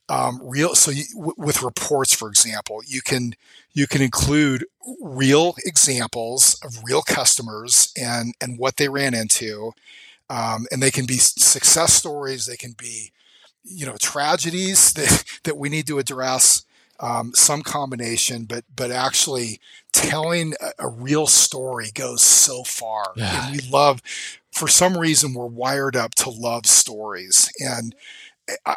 um, 0.10 0.40
real 0.44 0.76
so 0.76 0.92
you, 0.92 1.06
w- 1.16 1.36
with 1.38 1.64
reports, 1.64 2.14
for 2.14 2.28
example, 2.28 2.82
you 2.86 3.02
can 3.02 3.34
you 3.74 3.88
can 3.88 4.02
include 4.02 4.66
real 5.02 5.56
examples 5.66 6.60
of 6.64 6.84
real 6.84 7.02
customers 7.02 7.94
and 7.98 8.34
and 8.42 8.58
what 8.60 8.78
they 8.78 8.90
ran 8.90 9.14
into, 9.14 9.72
um, 10.30 10.66
and 10.72 10.82
they 10.82 10.92
can 10.92 11.06
be 11.06 11.18
success 11.18 11.94
stories. 11.94 12.46
They 12.46 12.58
can 12.58 12.74
be 12.78 13.12
you 13.64 13.86
know 13.86 13.98
tragedies 14.00 14.94
that 14.96 15.24
that 15.44 15.58
we 15.58 15.70
need 15.70 15.88
to 15.88 16.00
address 16.00 16.66
um, 17.00 17.32
some 17.34 17.62
combination, 17.62 18.46
but 18.46 18.64
but 18.76 18.92
actually 18.92 19.60
telling 19.94 20.54
a, 20.62 20.72
a, 20.80 20.88
real 20.88 21.28
story 21.28 21.92
goes 21.94 22.22
so 22.22 22.64
far. 22.64 23.14
Yeah. 23.16 23.48
And 23.48 23.56
we 23.56 23.70
love, 23.70 24.02
for 24.52 24.68
some 24.68 24.98
reason, 24.98 25.34
we're 25.34 25.46
wired 25.46 25.96
up 25.96 26.16
to 26.16 26.30
love 26.30 26.66
stories, 26.66 27.52
and 27.60 27.96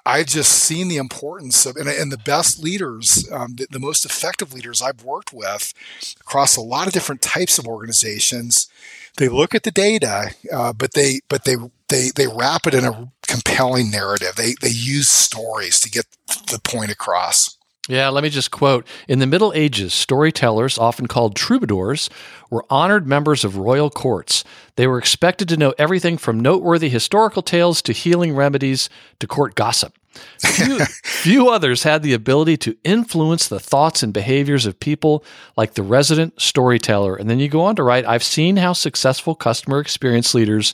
I've 0.07 0.27
just 0.27 0.53
seen 0.53 0.89
the 0.89 0.99
importance 0.99 1.67
of, 1.67 1.77
and, 1.77 1.89
and 1.89 2.13
the 2.13 2.19
best 2.19 2.63
leaders, 2.63 3.29
um, 3.33 3.55
the, 3.57 3.67
the, 3.71 3.81
most 3.81 4.05
effective 4.05 4.53
leaders 4.53 4.83
I've 4.83 5.03
worked 5.03 5.33
with 5.33 5.73
across 6.21 6.57
a 6.57 6.61
lot 6.61 6.87
of 6.87 6.93
different 6.93 7.23
types 7.23 7.59
of 7.59 7.67
organizations. 7.67 8.69
They 9.17 9.29
look 9.29 9.55
at 9.55 9.63
the 9.63 9.71
data, 9.71 10.35
uh, 10.53 10.73
but 10.73 10.93
they 10.93 11.21
but 11.29 11.45
they 11.45 11.57
they 11.89 12.11
they 12.15 12.27
wrap 12.27 12.67
it 12.67 12.75
in 12.75 12.85
a 12.85 13.13
compelling 13.27 13.91
narrative. 13.91 14.35
They 14.37 14.55
they 14.61 14.69
use 14.69 15.09
stories 15.09 15.81
to 15.81 15.91
get 15.91 16.07
the 16.51 16.61
point 16.63 16.91
across. 16.91 17.57
Yeah, 17.89 18.09
let 18.09 18.25
me 18.25 18.31
just 18.31 18.51
quote. 18.51 18.87
In 19.09 19.19
the 19.19 19.27
Middle 19.27 19.53
Ages, 19.55 19.93
storytellers, 19.93 20.79
often 20.79 21.07
called 21.07 21.37
troubadours, 21.37 22.09
were 22.49 22.65
honored 22.71 23.07
members 23.07 23.45
of 23.45 23.59
royal 23.59 23.91
courts. 23.91 24.43
They 24.77 24.87
were 24.87 24.97
expected 24.97 25.51
to 25.51 25.59
know 25.59 25.75
everything 25.77 26.17
from 26.17 26.41
noteworthy 26.41 26.89
historical 26.89 27.43
tales 27.43 27.83
to 27.83 27.93
healing 27.93 28.35
remedies 28.35 28.89
to 29.19 29.27
court 29.27 29.55
gossip. 29.55 29.95
Few, 30.39 30.79
few, 31.05 31.49
others 31.51 31.83
had 31.83 32.03
the 32.03 32.15
ability 32.15 32.57
to 32.59 32.77
influence 32.85 33.49
the 33.49 33.61
thoughts 33.61 34.03
and 34.03 34.15
behaviors 34.15 34.65
of 34.65 34.81
people 34.81 35.23
like 35.57 35.75
the 35.75 35.83
resident 35.83 36.41
storyteller. 36.41 37.17
And 37.17 37.29
then 37.29 37.39
you 37.39 37.49
go 37.49 37.63
on 37.63 37.77
to 37.77 37.83
write, 37.83 38.07
I've 38.07 38.23
seen 38.23 38.57
how 38.57 38.73
successful 38.73 39.35
customer 39.35 39.81
experience 39.81 40.33
leaders 40.33 40.73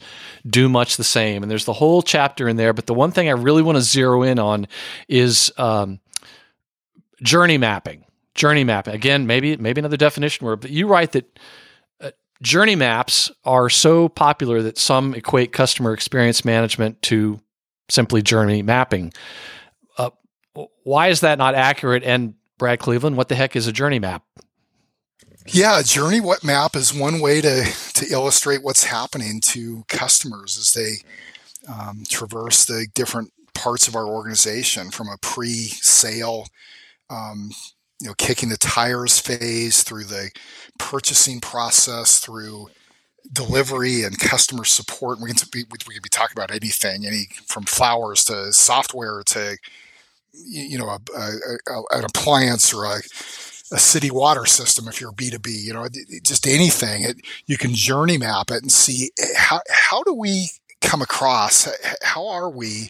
do 0.48 0.68
much 0.68 0.96
the 0.96 1.04
same. 1.04 1.42
And 1.42 1.50
there's 1.50 1.64
the 1.64 1.72
whole 1.72 2.02
chapter 2.02 2.48
in 2.48 2.56
there. 2.56 2.72
But 2.72 2.86
the 2.86 2.94
one 2.94 3.10
thing 3.10 3.28
I 3.28 3.32
really 3.32 3.62
want 3.62 3.76
to 3.76 3.82
zero 3.82 4.22
in 4.22 4.38
on 4.38 4.68
is 5.08 5.50
um, 5.56 5.98
journey 7.22 7.58
mapping. 7.58 8.04
Journey 8.34 8.64
mapping. 8.64 8.94
Again, 8.94 9.26
maybe 9.26 9.56
maybe 9.56 9.80
another 9.80 9.96
definition 9.96 10.46
word, 10.46 10.60
but 10.60 10.70
you 10.70 10.86
write 10.86 11.12
that 11.12 11.38
uh, 12.00 12.10
journey 12.42 12.76
maps 12.76 13.30
are 13.44 13.68
so 13.68 14.08
popular 14.08 14.62
that 14.62 14.78
some 14.78 15.14
equate 15.14 15.52
customer 15.52 15.92
experience 15.92 16.44
management 16.44 17.02
to 17.02 17.40
simply 17.88 18.22
journey 18.22 18.62
mapping. 18.62 19.12
Uh, 19.98 20.10
why 20.84 21.08
is 21.08 21.20
that 21.20 21.38
not 21.38 21.54
accurate? 21.54 22.04
And 22.04 22.34
Brad 22.56 22.78
Cleveland, 22.78 23.16
what 23.16 23.28
the 23.28 23.34
heck 23.34 23.56
is 23.56 23.66
a 23.66 23.72
journey 23.72 23.98
map? 23.98 24.22
Yeah, 25.46 25.82
journey 25.82 26.20
what 26.20 26.44
map 26.44 26.76
is 26.76 26.94
one 26.94 27.20
way 27.20 27.40
to 27.40 27.64
to 27.94 28.06
illustrate 28.10 28.62
what's 28.62 28.84
happening 28.84 29.40
to 29.46 29.84
customers 29.88 30.56
as 30.56 30.72
they 30.72 31.72
um, 31.72 32.04
traverse 32.08 32.64
the 32.64 32.86
different 32.94 33.32
parts 33.54 33.88
of 33.88 33.96
our 33.96 34.06
organization 34.06 34.90
from 34.90 35.08
a 35.08 35.18
pre-sale 35.18 36.46
um, 37.10 37.50
you 38.00 38.08
know, 38.08 38.14
kicking 38.14 38.48
the 38.48 38.56
tires 38.56 39.18
phase 39.18 39.82
through 39.82 40.04
the 40.04 40.30
purchasing 40.78 41.40
process 41.40 42.18
through 42.18 42.68
delivery 43.32 44.02
and 44.02 44.18
customer 44.18 44.64
support. 44.64 45.20
We 45.20 45.32
can 45.32 45.48
be, 45.52 45.64
we 45.70 45.94
can 45.94 46.02
be 46.02 46.08
talking 46.08 46.36
about 46.36 46.50
anything, 46.50 47.06
any 47.06 47.26
from 47.46 47.64
flowers 47.64 48.24
to 48.24 48.52
software 48.52 49.22
to 49.26 49.56
you 50.32 50.78
know 50.78 50.88
a, 50.88 51.00
a, 51.16 51.72
a, 51.72 51.98
an 51.98 52.04
appliance 52.04 52.72
or 52.72 52.84
a, 52.84 53.00
a 53.72 53.78
city 53.78 54.10
water 54.10 54.46
system 54.46 54.88
if 54.88 55.00
you're 55.00 55.12
B2B, 55.12 55.62
you 55.62 55.72
know, 55.72 55.86
just 56.22 56.46
anything. 56.46 57.02
It, 57.02 57.16
you 57.46 57.58
can 57.58 57.74
journey 57.74 58.18
map 58.18 58.50
it 58.50 58.62
and 58.62 58.72
see 58.72 59.10
eh, 59.20 59.26
how, 59.36 59.60
how 59.70 60.02
do 60.02 60.14
we 60.14 60.48
come 60.80 61.02
across, 61.02 61.68
how 62.02 62.26
are 62.26 62.50
we 62.50 62.88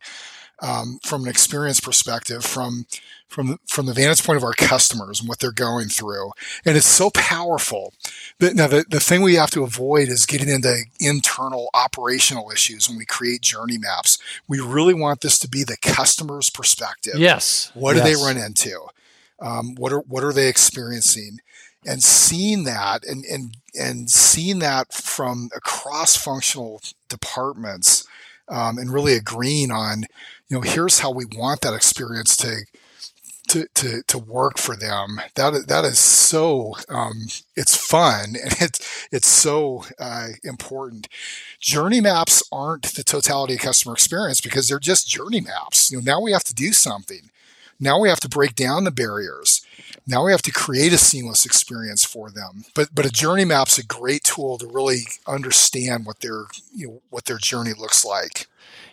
um, 0.62 0.98
from 1.02 1.24
an 1.24 1.28
experience 1.28 1.80
perspective, 1.80 2.44
from 2.44 2.86
from 3.31 3.59
from 3.66 3.87
the 3.87 3.95
vantage 3.95 4.24
point 4.24 4.37
of 4.37 4.45
our 4.45 4.53
customers 4.53 5.20
and 5.20 5.28
what 5.28 5.39
they're 5.39 5.53
going 5.53 5.89
through. 5.89 6.33
And 6.64 6.76
it's 6.76 6.87
so 6.87 7.11
powerful. 7.11 7.95
That, 8.41 8.55
now, 8.55 8.66
the, 8.66 8.85
the 8.89 9.01
thing 9.01 9.22
we 9.22 9.37
have 9.37 9.53
to 9.53 9.62
avoid 9.62 10.09
is 10.09 10.26
getting 10.26 10.49
into 10.49 10.83
internal 10.99 11.70
operational 11.72 12.51
issues 12.51 12.89
when 12.89 12.99
we 12.99 13.05
create 13.07 13.41
journey 13.41 13.78
maps. 13.78 14.18
We 14.49 14.59
really 14.59 14.95
want 14.95 15.20
this 15.20 15.39
to 15.39 15.49
be 15.49 15.62
the 15.62 15.76
customer's 15.81 16.51
perspective. 16.51 17.14
Yes. 17.16 17.70
What 17.74 17.97
yes. 17.97 18.05
do 18.05 18.11
they 18.11 18.22
run 18.22 18.37
into? 18.37 18.81
Um, 19.41 19.74
what 19.76 19.93
are 19.93 20.01
what 20.01 20.24
are 20.24 20.33
they 20.33 20.49
experiencing? 20.49 21.39
And 21.87 22.03
seeing 22.03 22.64
that 22.64 23.05
and 23.05 23.24
and 23.24 23.57
and 23.78 24.11
seeing 24.11 24.59
that 24.59 24.93
from 24.93 25.51
across 25.57 26.16
functional 26.16 26.83
departments 27.09 28.07
um, 28.49 28.76
and 28.76 28.93
really 28.93 29.14
agreeing 29.14 29.70
on, 29.70 30.03
you 30.49 30.57
know, 30.57 30.61
here's 30.61 30.99
how 30.99 31.12
we 31.12 31.24
want 31.24 31.61
that 31.61 31.72
experience 31.72 32.37
to 32.39 32.64
to, 33.51 33.66
to, 33.74 34.03
to 34.07 34.18
work 34.18 34.59
for 34.59 34.76
them. 34.76 35.20
That 35.34 35.66
that 35.66 35.84
is 35.84 35.98
so 35.98 36.74
um, 36.88 37.26
it's 37.57 37.76
fun 37.76 38.36
and 38.42 38.55
it's 38.61 39.09
it's 39.11 39.28
so 39.28 39.84
uh, 39.98 40.28
important. 40.44 41.09
Journey 41.61 42.01
maps 42.01 42.42
aren't 42.53 42.94
the 42.94 43.03
totality 43.03 43.55
of 43.55 43.61
customer 43.61 43.94
experience 43.94 44.40
because 44.40 44.68
they're 44.68 44.78
just 44.78 45.09
journey 45.09 45.40
maps. 45.40 45.90
You 45.90 45.98
know, 45.98 46.05
now 46.05 46.20
we 46.20 46.32
have 46.32 46.44
to 46.44 46.55
do 46.55 46.72
something. 46.72 47.30
Now 47.81 47.99
we 47.99 48.11
have 48.11 48.20
to 48.20 48.28
break 48.28 48.55
down 48.55 48.85
the 48.85 48.91
barriers. 48.91 49.64
Now 50.07 50.24
we 50.24 50.33
have 50.33 50.43
to 50.43 50.53
create 50.53 50.93
a 50.93 50.99
seamless 50.99 51.47
experience 51.47 52.05
for 52.05 52.31
them. 52.31 52.64
But 52.74 52.95
but 52.95 53.07
a 53.07 53.11
journey 53.11 53.45
map's 53.45 53.78
a 53.78 53.85
great 53.85 54.24
tool 54.24 54.59
to 54.59 54.66
really 54.66 55.01
understand 55.26 56.05
what 56.05 56.20
their 56.20 56.45
you 56.74 56.87
know 56.87 57.03
what 57.11 57.24
their 57.24 57.39
journey 57.39 57.72
looks 57.72 58.05
like. 58.05 58.47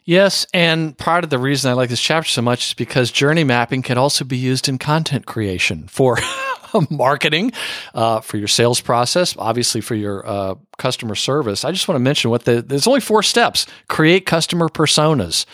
Yes, 0.05 0.47
and 0.53 0.97
part 0.97 1.25
of 1.25 1.29
the 1.29 1.37
reason 1.37 1.69
I 1.69 1.73
like 1.73 1.89
this 1.89 2.01
chapter 2.01 2.29
so 2.29 2.41
much 2.41 2.67
is 2.67 2.73
because 2.73 3.11
journey 3.11 3.43
mapping 3.43 3.81
can 3.81 3.97
also 3.97 4.23
be 4.23 4.37
used 4.37 4.69
in 4.69 4.77
content 4.77 5.25
creation 5.25 5.87
for 5.89 6.17
marketing, 6.89 7.51
uh, 7.93 8.21
for 8.21 8.37
your 8.37 8.47
sales 8.47 8.79
process, 8.79 9.35
obviously 9.37 9.81
for 9.81 9.95
your 9.95 10.25
uh, 10.25 10.55
customer 10.77 11.15
service. 11.15 11.65
I 11.65 11.71
just 11.71 11.89
want 11.89 11.97
to 11.97 12.03
mention 12.03 12.31
what 12.31 12.45
the 12.45 12.61
there's 12.61 12.87
only 12.87 13.01
four 13.01 13.21
steps: 13.21 13.65
create 13.89 14.25
customer 14.25 14.69
personas. 14.69 15.45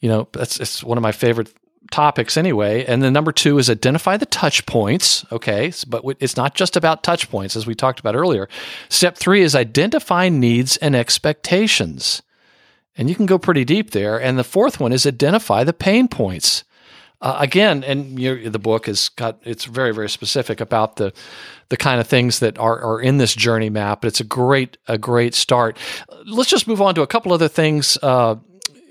You 0.00 0.08
know, 0.08 0.28
that's 0.32 0.60
it's 0.60 0.84
one 0.84 0.98
of 0.98 1.02
my 1.02 1.12
favorite 1.12 1.52
topics 1.90 2.36
anyway. 2.36 2.84
And 2.84 3.02
then 3.02 3.12
number 3.12 3.32
two 3.32 3.58
is 3.58 3.70
identify 3.70 4.16
the 4.16 4.26
touch 4.26 4.66
points. 4.66 5.24
Okay. 5.32 5.72
But 5.86 6.04
it's 6.20 6.36
not 6.36 6.54
just 6.54 6.76
about 6.76 7.02
touch 7.02 7.30
points, 7.30 7.56
as 7.56 7.66
we 7.66 7.74
talked 7.74 8.00
about 8.00 8.14
earlier. 8.14 8.48
Step 8.88 9.16
three 9.16 9.42
is 9.42 9.54
identify 9.54 10.28
needs 10.28 10.76
and 10.78 10.94
expectations. 10.94 12.22
And 12.96 13.08
you 13.08 13.14
can 13.14 13.26
go 13.26 13.38
pretty 13.38 13.64
deep 13.64 13.92
there. 13.92 14.20
And 14.20 14.38
the 14.38 14.44
fourth 14.44 14.80
one 14.80 14.92
is 14.92 15.06
identify 15.06 15.64
the 15.64 15.72
pain 15.72 16.08
points. 16.08 16.64
Uh, 17.20 17.36
again, 17.40 17.82
and 17.82 18.16
the 18.16 18.58
book 18.60 18.86
has 18.86 19.08
got 19.08 19.40
it's 19.42 19.64
very 19.64 19.92
very 19.92 20.08
specific 20.08 20.60
about 20.60 20.96
the 20.96 21.12
the 21.68 21.76
kind 21.76 22.00
of 22.00 22.06
things 22.06 22.38
that 22.38 22.56
are, 22.58 22.78
are 22.80 23.00
in 23.00 23.18
this 23.18 23.34
journey 23.34 23.70
map. 23.70 24.02
But 24.02 24.08
it's 24.08 24.20
a 24.20 24.24
great 24.24 24.76
a 24.86 24.98
great 24.98 25.34
start. 25.34 25.76
Let's 26.26 26.48
just 26.48 26.68
move 26.68 26.80
on 26.80 26.94
to 26.94 27.02
a 27.02 27.08
couple 27.08 27.32
other 27.32 27.48
things 27.48 27.98
uh, 28.02 28.36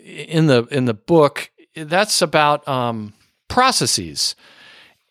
in 0.03 0.47
the 0.47 0.65
in 0.71 0.85
the 0.85 0.93
book. 0.93 1.51
That's 1.85 2.21
about 2.21 2.67
um, 2.67 3.13
processes, 3.47 4.35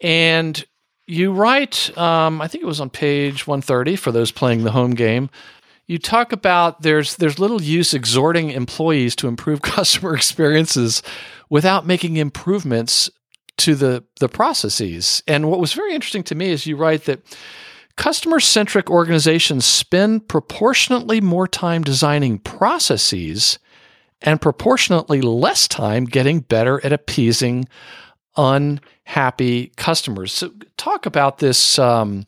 and 0.00 0.64
you 1.06 1.32
write. 1.32 1.96
Um, 1.96 2.40
I 2.40 2.48
think 2.48 2.62
it 2.62 2.66
was 2.66 2.80
on 2.80 2.90
page 2.90 3.46
one 3.46 3.62
thirty 3.62 3.96
for 3.96 4.12
those 4.12 4.30
playing 4.30 4.64
the 4.64 4.72
home 4.72 4.92
game 4.92 5.30
you 5.86 5.98
talk 5.98 6.32
about 6.32 6.82
there's 6.82 7.16
there's 7.16 7.38
little 7.38 7.62
use 7.62 7.94
exhorting 7.94 8.50
employees 8.50 9.14
to 9.16 9.28
improve 9.28 9.62
customer 9.62 10.14
experiences 10.14 11.02
without 11.48 11.86
making 11.86 12.16
improvements 12.16 13.10
to 13.58 13.74
the 13.74 14.04
the 14.20 14.28
processes. 14.28 15.22
And 15.26 15.50
what 15.50 15.60
was 15.60 15.72
very 15.72 15.94
interesting 15.94 16.24
to 16.24 16.34
me 16.34 16.50
is 16.50 16.66
you 16.66 16.76
write 16.76 17.04
that 17.04 17.22
customer 17.96 18.40
centric 18.40 18.90
organizations 18.90 19.64
spend 19.64 20.28
proportionately 20.28 21.20
more 21.20 21.48
time 21.48 21.82
designing 21.82 22.38
processes 22.38 23.58
and 24.22 24.40
proportionately 24.40 25.20
less 25.20 25.68
time 25.68 26.04
getting 26.04 26.40
better 26.40 26.84
at 26.84 26.92
appeasing 26.92 27.66
unhappy 28.36 29.72
customers. 29.76 30.32
So 30.32 30.52
talk 30.76 31.06
about 31.06 31.38
this 31.38 31.78
um, 31.78 32.26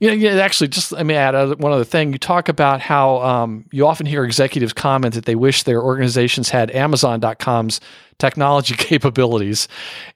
You 0.00 0.16
know, 0.16 0.40
actually, 0.40 0.68
just 0.68 0.92
let 0.92 1.04
me 1.06 1.14
add 1.14 1.34
one 1.58 1.72
other 1.72 1.84
thing. 1.84 2.12
You 2.12 2.18
talk 2.18 2.48
about 2.48 2.80
how 2.80 3.20
um, 3.22 3.64
you 3.72 3.86
often 3.86 4.06
hear 4.06 4.24
executives 4.24 4.72
comment 4.72 5.14
that 5.14 5.24
they 5.24 5.34
wish 5.34 5.64
their 5.64 5.82
organizations 5.82 6.50
had 6.50 6.70
Amazon.com's 6.70 7.80
technology 8.18 8.74
capabilities. 8.78 9.66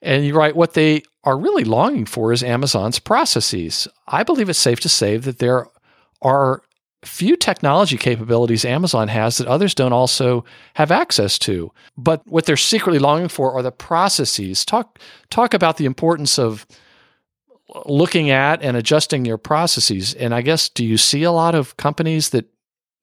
And 0.01 0.25
you 0.25 0.35
write, 0.35 0.55
what 0.55 0.75
they 0.75 1.03
are 1.25 1.37
really 1.37 1.65
longing 1.65 2.07
for 2.07 2.33
is 2.33 2.45
Amazon's 2.45 3.01
processes. 3.01 3.89
I 4.07 4.23
believe 4.23 4.49
it's 4.49 4.59
safe 4.59 4.81
to 4.81 4.89
say 4.89 5.17
that 5.17 5.39
there 5.39 5.67
are 6.21 6.63
few 7.05 7.37
technology 7.37 7.97
capabilities 7.97 8.65
Amazon 8.65 9.09
has 9.09 9.39
that 9.39 9.49
others 9.49 9.75
don't 9.75 9.93
also 9.93 10.45
have 10.75 10.91
access 10.91 11.39
to. 11.41 11.73
But 11.97 12.27
what 12.27 12.47
they're 12.47 12.57
secretly 12.57 12.99
longing 12.99 13.29
for 13.29 13.53
are 13.53 13.63
the 13.63 13.73
processes. 13.73 14.65
Talk 14.65 14.99
talk 15.31 15.53
about 15.55 15.77
the 15.77 15.85
importance 15.85 16.39
of 16.39 16.67
looking 17.87 18.31
at 18.31 18.63
and 18.63 18.77
adjusting 18.77 19.25
your 19.25 19.39
processes. 19.39 20.15
And 20.15 20.35
I 20.35 20.43
guess 20.43 20.69
do 20.69 20.85
you 20.85 20.97
see 20.97 21.23
a 21.23 21.33
lot 21.33 21.55
of 21.55 21.77
companies 21.77 22.31
that 22.31 22.47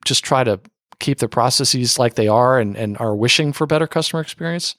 just 0.05 0.23
try 0.23 0.43
to 0.43 0.59
keep 0.99 1.19
their 1.19 1.29
processes 1.29 1.97
like 1.97 2.15
they 2.15 2.27
are 2.27 2.59
and, 2.59 2.75
and 2.77 2.97
are 2.99 3.15
wishing 3.15 3.51
for 3.51 3.65
better 3.65 3.87
customer 3.87 4.21
experience? 4.21 4.75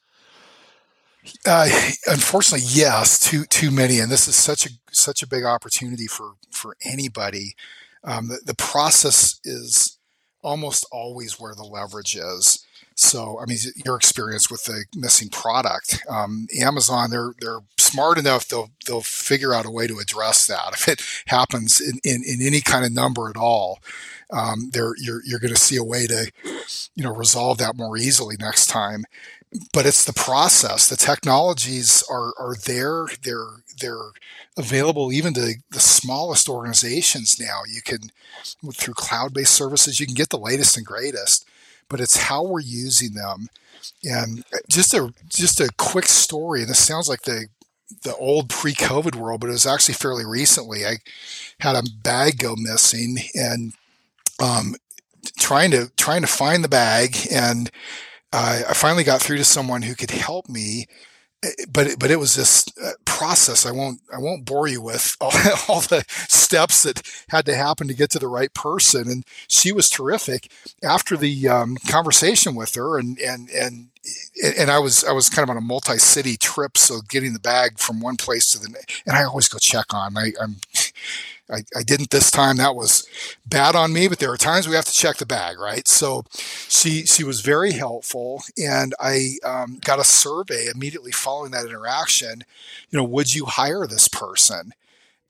Uh, 1.45 1.68
unfortunately, 2.07 2.66
yes, 2.71 3.18
too 3.18 3.45
too 3.45 3.71
many, 3.71 3.99
and 3.99 4.11
this 4.11 4.27
is 4.27 4.35
such 4.35 4.64
a 4.64 4.71
such 4.91 5.23
a 5.23 5.27
big 5.27 5.45
opportunity 5.45 6.07
for 6.07 6.37
for 6.51 6.77
anybody. 6.83 7.55
Um, 8.05 8.28
the, 8.28 8.40
the 8.44 8.55
process 8.55 9.40
is 9.44 9.98
almost 10.42 10.86
always 10.90 11.38
where 11.38 11.55
the 11.55 11.64
leverage 11.64 12.16
is. 12.16 12.64
So, 12.96 13.38
I 13.40 13.46
mean, 13.46 13.59
your 13.84 13.96
experience 13.96 14.51
with 14.51 14.64
the 14.64 14.84
missing 14.94 15.30
product, 15.30 16.03
um, 16.09 16.46
Amazon, 16.61 17.11
they're 17.11 17.32
they're 17.40 17.61
smart 17.78 18.18
enough 18.18 18.46
they'll 18.46 18.70
they'll 18.86 19.01
figure 19.01 19.55
out 19.55 19.66
a 19.66 19.70
way 19.70 19.86
to 19.86 19.98
address 19.98 20.46
that. 20.46 20.74
If 20.74 20.86
it 20.88 21.03
happens 21.26 21.80
in, 21.80 21.98
in, 22.05 22.22
in 22.26 22.46
any 22.46 22.61
kind 22.61 22.84
of 22.84 22.92
number 22.92 23.30
at 23.30 23.36
all, 23.36 23.80
um, 24.30 24.70
you're 24.74 25.22
you're 25.24 25.40
going 25.40 25.55
to 25.55 25.61
see 25.61 25.76
a 25.76 25.84
way 25.84 26.07
to, 26.07 26.30
you 26.94 27.03
know, 27.03 27.14
resolve 27.14 27.59
that 27.59 27.76
more 27.76 27.96
easily 27.96 28.36
next 28.38 28.66
time 28.66 29.05
but 29.72 29.86
it's 29.86 30.05
the 30.05 30.12
process. 30.12 30.88
The 30.88 30.96
technologies 30.96 32.05
are 32.11 32.32
are 32.38 32.55
there. 32.66 33.07
They're 33.22 33.62
they're 33.80 34.11
available 34.57 35.12
even 35.12 35.34
to 35.34 35.55
the 35.70 35.80
smallest 35.80 36.48
organizations 36.48 37.38
now. 37.40 37.62
You 37.68 37.82
can 37.82 38.11
through 38.72 38.94
cloud 38.94 39.34
based 39.34 39.55
services, 39.55 39.98
you 39.98 40.07
can 40.07 40.14
get 40.14 40.28
the 40.30 40.38
latest 40.38 40.76
and 40.76 40.86
greatest. 40.86 41.46
But 41.88 42.01
it's 42.01 42.16
how 42.16 42.44
we're 42.44 42.61
using 42.61 43.14
them. 43.14 43.48
And 44.05 44.44
just 44.68 44.94
a 44.94 45.12
just 45.28 45.61
a 45.61 45.70
quick 45.76 46.07
story. 46.07 46.61
And 46.61 46.70
this 46.70 46.78
sounds 46.78 47.09
like 47.09 47.22
the 47.22 47.46
the 48.05 48.14
old 48.16 48.48
pre-COVID 48.48 49.16
world, 49.16 49.40
but 49.40 49.48
it 49.48 49.53
was 49.53 49.66
actually 49.66 49.94
fairly 49.94 50.24
recently. 50.24 50.86
I 50.86 50.98
had 51.59 51.74
a 51.74 51.82
bag 52.03 52.38
go 52.38 52.55
missing, 52.57 53.16
and 53.34 53.72
um, 54.40 54.76
trying 55.38 55.72
to 55.72 55.90
trying 55.96 56.20
to 56.20 56.28
find 56.28 56.62
the 56.62 56.68
bag 56.68 57.16
and 57.32 57.70
uh, 58.33 58.62
I 58.68 58.74
finally 58.74 59.05
got 59.05 59.20
through 59.20 59.39
to 59.39 59.45
someone 59.45 59.83
who 59.83 59.95
could 59.95 60.11
help 60.11 60.49
me 60.49 60.87
eh, 61.43 61.51
but 61.68 61.99
but 61.99 62.11
it 62.11 62.18
was 62.18 62.37
this 62.37 62.64
uh, 62.83 62.93
process. 63.05 63.66
I 63.66 63.72
won't 63.72 64.01
I 64.12 64.18
won't 64.18 64.45
bore 64.45 64.68
you 64.68 64.81
with 64.81 65.16
all, 65.20 65.33
all, 65.68 65.81
the 65.81 66.05
steps 66.09 66.83
that 66.85 67.03
had 67.28 67.45
to 67.47 67.55
happen 67.55 67.89
to 67.89 67.95
get 67.95 68.11
to 68.11 68.18
the 68.18 68.28
right 68.28 68.53
person. 68.55 69.09
And 69.09 69.24
she 69.49 69.72
was 69.72 69.91
terrific. 69.91 70.51
After 70.83 71.16
the 71.16 71.49
um, 71.49 71.76
conversation 71.89 72.55
with 72.55 72.74
her, 72.76 72.99
and 72.99 73.18
and 73.18 73.51
and 73.51 73.89
and 74.59 74.70
I 74.70 74.78
was 74.78 75.05
I 75.05 75.12
was 75.12 75.28
kind 75.28 75.43
of 75.43 75.51
on 75.51 75.57
a 75.57 75.61
multi 75.61 75.99
city 75.99 76.37
trip, 76.37 76.78
so 76.78 77.01
getting 77.09 77.33
the 77.33 77.41
bag 77.41 77.78
from 77.78 78.01
one 78.01 78.16
place 78.16 78.51
to 78.51 78.59
the 78.59 78.74
and 79.07 79.16
I 79.16 79.24
always 79.24 79.49
go 79.49 79.59
check 79.59 79.93
on. 79.93 80.16
I, 80.16 80.33
I'm 80.41 80.57
I, 81.53 81.62
I 81.76 81.82
didn't 81.82 82.11
this 82.11 82.30
time. 82.30 82.57
That 82.57 82.76
was 82.76 83.07
bad 83.46 83.74
on 83.76 83.92
me, 83.92 84.09
but 84.09 84.18
there 84.18 84.32
are 84.32 84.36
times 84.36 84.68
we 84.68 84.74
have 84.74 84.84
to 84.84 84.92
check 84.92 85.16
the 85.16 85.26
bag, 85.26 85.59
right? 85.59 85.86
So 85.88 86.24
she 86.68 87.05
she 87.07 87.24
was 87.24 87.40
very 87.40 87.72
helpful, 87.72 88.42
and 88.57 88.94
I 89.01 89.34
um, 89.44 89.78
got 89.84 89.98
a 90.01 90.05
survey 90.05 90.68
immediately 90.72 91.12
following 91.12 91.51
that 91.53 91.66
interaction. 91.66 92.44
You 92.90 92.98
know, 92.98 93.05
would 93.05 93.34
you 93.34 93.46
hire 93.46 93.86
this 93.86 94.09
person? 94.09 94.72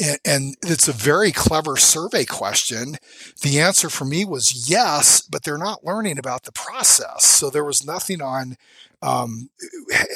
And, 0.00 0.18
and 0.24 0.56
it's 0.62 0.88
a 0.88 0.92
very 0.92 1.30
clever 1.30 1.76
survey 1.76 2.24
question. 2.24 2.96
The 3.42 3.60
answer 3.60 3.90
for 3.90 4.04
me 4.06 4.24
was 4.24 4.68
yes, 4.70 5.20
but 5.20 5.42
they're 5.44 5.58
not 5.58 5.84
learning 5.84 6.18
about 6.18 6.44
the 6.44 6.52
process. 6.52 7.24
So 7.24 7.50
there 7.50 7.64
was 7.64 7.84
nothing 7.86 8.22
on 8.22 8.56
um, 9.02 9.50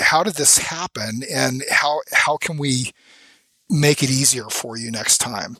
how 0.01 0.23
did 0.23 0.35
this 0.35 0.59
happen 0.59 1.23
and 1.31 1.63
how 1.71 2.01
how 2.13 2.37
can 2.37 2.59
we 2.59 2.93
make 3.75 4.03
it 4.03 4.11
easier 4.11 4.49
for 4.51 4.77
you 4.77 4.91
next 4.91 5.19
time. 5.19 5.57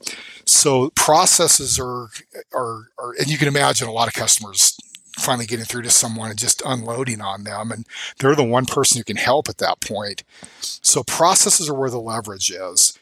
So 0.47 0.91
processes 0.91 1.79
are, 1.79 2.09
are, 2.55 2.91
are, 2.99 3.13
and 3.19 3.29
you 3.29 3.39
can 3.39 3.49
imagine 3.49 3.89
a 3.89 3.93
lot 3.93 4.09
of 4.09 4.15
customers 4.15 4.77
finally 5.17 5.47
getting 5.47 5.65
through 5.65 5.83
to 5.83 5.91
someone 5.91 6.31
and 6.31 6.39
just 6.39 6.63
unloading 6.65 7.21
on 7.21 7.45
them. 7.45 7.71
And 7.71 7.87
they're 8.19 8.35
the 8.35 8.45
one 8.45 8.67
person 8.67 8.99
who 8.99 9.05
can 9.05 9.17
help 9.17 9.49
at 9.49 9.59
that 9.59 9.81
point. 9.81 10.25
So 10.61 11.03
processes 11.03 11.69
are 11.69 11.75
where 11.75 11.91
the 11.91 12.01
leverage 12.01 12.51
is. 12.51 12.99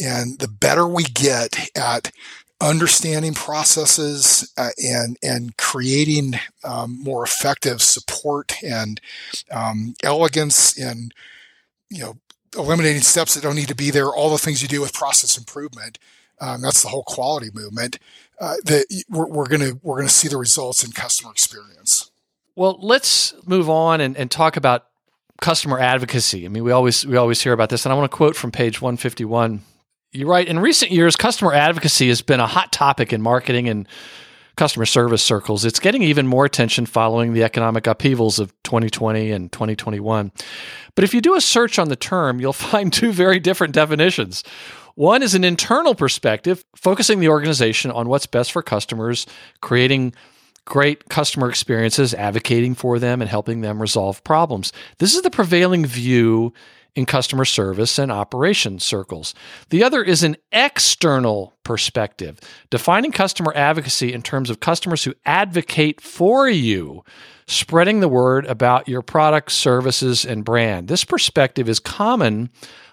And 0.00 0.38
the 0.38 0.48
better 0.48 0.86
we 0.86 1.04
get 1.04 1.70
at 1.76 2.12
understanding 2.60 3.34
processes 3.34 4.50
uh, 4.56 4.70
and 4.82 5.18
and 5.22 5.56
creating 5.58 6.34
um, 6.64 6.98
more 7.02 7.22
effective 7.22 7.82
support 7.82 8.54
and 8.62 9.00
um, 9.50 9.94
elegance 10.02 10.78
and 10.78 11.12
you 11.90 12.02
know 12.02 12.16
eliminating 12.56 13.02
steps 13.02 13.34
that 13.34 13.42
don't 13.42 13.56
need 13.56 13.68
to 13.68 13.74
be 13.74 13.90
there, 13.90 14.08
all 14.08 14.30
the 14.30 14.38
things 14.38 14.62
you 14.62 14.68
do 14.68 14.80
with 14.80 14.92
process 14.92 15.36
improvement. 15.38 15.98
Um, 16.40 16.60
that's 16.60 16.82
the 16.82 16.88
whole 16.88 17.04
quality 17.04 17.50
movement. 17.52 17.98
Uh, 18.38 18.56
that 18.64 19.04
we're, 19.08 19.26
we're 19.26 19.46
gonna 19.46 19.72
we're 19.82 19.96
gonna 19.96 20.08
see 20.08 20.28
the 20.28 20.36
results 20.36 20.84
in 20.84 20.92
customer 20.92 21.30
experience. 21.30 22.10
Well, 22.54 22.78
let's 22.80 23.34
move 23.46 23.70
on 23.70 24.00
and, 24.00 24.16
and 24.16 24.30
talk 24.30 24.56
about 24.56 24.86
customer 25.40 25.78
advocacy. 25.78 26.44
I 26.44 26.48
mean, 26.48 26.64
we 26.64 26.72
always 26.72 27.06
we 27.06 27.16
always 27.16 27.40
hear 27.40 27.52
about 27.52 27.70
this, 27.70 27.86
and 27.86 27.92
I 27.92 27.96
want 27.96 28.10
to 28.10 28.16
quote 28.16 28.36
from 28.36 28.50
page 28.52 28.82
one 28.82 28.96
fifty 28.96 29.24
one. 29.24 29.62
You're 30.12 30.28
right. 30.28 30.46
In 30.46 30.58
recent 30.58 30.90
years, 30.90 31.16
customer 31.16 31.52
advocacy 31.52 32.08
has 32.08 32.22
been 32.22 32.40
a 32.40 32.46
hot 32.46 32.72
topic 32.72 33.12
in 33.12 33.20
marketing 33.22 33.68
and 33.68 33.88
customer 34.56 34.86
service 34.86 35.22
circles. 35.22 35.64
It's 35.64 35.80
getting 35.80 36.02
even 36.02 36.26
more 36.26 36.44
attention 36.44 36.86
following 36.86 37.32
the 37.32 37.44
economic 37.44 37.86
upheavals 37.86 38.38
of 38.38 38.52
2020 38.62 39.30
and 39.30 39.52
2021. 39.52 40.32
But 40.94 41.04
if 41.04 41.12
you 41.12 41.20
do 41.20 41.34
a 41.36 41.40
search 41.40 41.78
on 41.78 41.88
the 41.88 41.96
term, 41.96 42.40
you'll 42.40 42.52
find 42.54 42.92
two 42.92 43.12
very 43.12 43.38
different 43.38 43.74
definitions. 43.74 44.42
One 44.94 45.22
is 45.22 45.34
an 45.34 45.44
internal 45.44 45.94
perspective, 45.94 46.64
focusing 46.74 47.20
the 47.20 47.28
organization 47.28 47.90
on 47.90 48.08
what's 48.08 48.26
best 48.26 48.50
for 48.50 48.62
customers, 48.62 49.26
creating 49.60 50.14
great 50.64 51.08
customer 51.10 51.48
experiences, 51.50 52.14
advocating 52.14 52.74
for 52.74 52.98
them, 52.98 53.20
and 53.20 53.30
helping 53.30 53.60
them 53.60 53.80
resolve 53.80 54.24
problems. 54.24 54.72
This 54.98 55.14
is 55.14 55.22
the 55.22 55.30
prevailing 55.30 55.84
view 55.84 56.54
in 56.96 57.04
customer 57.04 57.44
service 57.44 57.98
and 57.98 58.10
operations 58.10 58.82
circles. 58.82 59.34
The 59.68 59.84
other 59.84 60.02
is 60.02 60.22
an 60.22 60.36
external 60.50 61.54
perspective, 61.62 62.40
defining 62.70 63.12
customer 63.12 63.52
advocacy 63.54 64.12
in 64.12 64.22
terms 64.22 64.48
of 64.48 64.60
customers 64.60 65.04
who 65.04 65.14
advocate 65.26 66.00
for 66.00 66.48
you, 66.48 67.04
spreading 67.46 68.00
the 68.00 68.08
word 68.08 68.46
about 68.46 68.88
your 68.88 69.02
products, 69.02 69.52
services, 69.52 70.24
and 70.24 70.44
brand. 70.44 70.88
This 70.88 71.04
perspective 71.04 71.68
is 71.68 71.78
common 71.78 72.48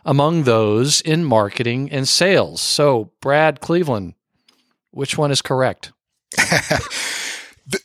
among 0.05 0.43
those 0.43 0.99
in 0.99 1.23
marketing 1.23 1.89
and 1.89 2.07
sales. 2.07 2.61
So, 2.61 3.11
Brad 3.21 3.61
Cleveland, 3.61 4.15
which 4.91 5.17
one 5.17 5.31
is 5.31 5.41
correct? 5.41 5.93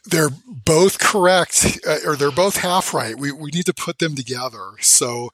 they're 0.06 0.30
both 0.46 0.98
correct, 0.98 1.78
uh, 1.86 1.98
or 2.04 2.16
they're 2.16 2.30
both 2.32 2.56
half 2.56 2.92
right. 2.92 3.16
We, 3.16 3.30
we 3.30 3.50
need 3.52 3.66
to 3.66 3.74
put 3.74 4.00
them 4.00 4.16
together. 4.16 4.72
So, 4.80 5.30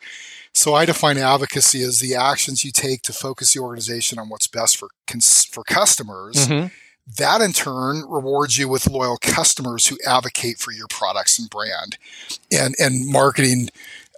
so 0.54 0.74
I 0.74 0.86
define 0.86 1.18
advocacy 1.18 1.82
as 1.82 1.98
the 1.98 2.14
actions 2.14 2.64
you 2.64 2.70
take 2.70 3.02
to 3.02 3.12
focus 3.12 3.54
the 3.54 3.60
organization 3.60 4.18
on 4.18 4.28
what's 4.28 4.46
best 4.46 4.76
for 4.76 4.88
cons- 5.06 5.44
for 5.44 5.64
customers. 5.64 6.46
Mm-hmm. 6.46 6.68
That 7.18 7.42
in 7.42 7.52
turn 7.52 8.04
rewards 8.08 8.56
you 8.56 8.68
with 8.68 8.88
loyal 8.88 9.18
customers 9.20 9.88
who 9.88 9.98
advocate 10.06 10.58
for 10.58 10.72
your 10.72 10.86
products 10.88 11.38
and 11.38 11.50
brand, 11.50 11.98
and 12.52 12.74
and 12.78 13.06
marketing. 13.06 13.68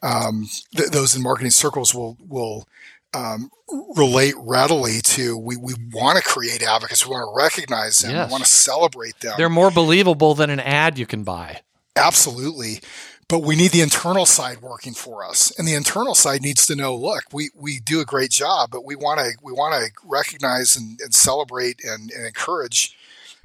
Um, 0.02 0.48
th- 0.76 0.90
those 0.90 1.16
in 1.16 1.22
marketing 1.22 1.50
circles 1.50 1.94
will 1.94 2.18
will 2.28 2.68
um, 3.14 3.50
relate 3.96 4.34
readily 4.38 5.00
to 5.02 5.36
we, 5.36 5.56
we 5.56 5.74
want 5.92 6.18
to 6.18 6.22
create 6.22 6.62
advocates 6.62 7.06
we 7.06 7.10
want 7.10 7.26
to 7.26 7.36
recognize 7.36 7.98
them 8.00 8.12
yes. 8.12 8.28
we 8.28 8.32
want 8.32 8.44
to 8.44 8.50
celebrate 8.50 9.18
them 9.20 9.34
they're 9.38 9.48
more 9.48 9.70
believable 9.70 10.34
than 10.34 10.50
an 10.50 10.60
ad 10.60 10.98
you 10.98 11.06
can 11.06 11.24
buy 11.24 11.60
absolutely 11.96 12.80
but 13.28 13.40
we 13.40 13.56
need 13.56 13.72
the 13.72 13.80
internal 13.80 14.26
side 14.26 14.60
working 14.60 14.94
for 14.94 15.24
us. 15.24 15.52
And 15.58 15.66
the 15.66 15.74
internal 15.74 16.14
side 16.14 16.42
needs 16.42 16.66
to 16.66 16.76
know 16.76 16.94
look 16.94 17.24
we, 17.32 17.50
we 17.54 17.78
do 17.78 18.00
a 18.00 18.04
great 18.04 18.30
job 18.30 18.70
but 18.70 18.84
we 18.84 18.96
want 18.96 19.20
to 19.20 19.32
we 19.42 19.52
want 19.52 19.74
to 19.74 19.90
recognize 20.04 20.76
and, 20.76 21.00
and 21.00 21.14
celebrate 21.14 21.80
and, 21.84 22.10
and, 22.10 22.26
encourage 22.26 22.96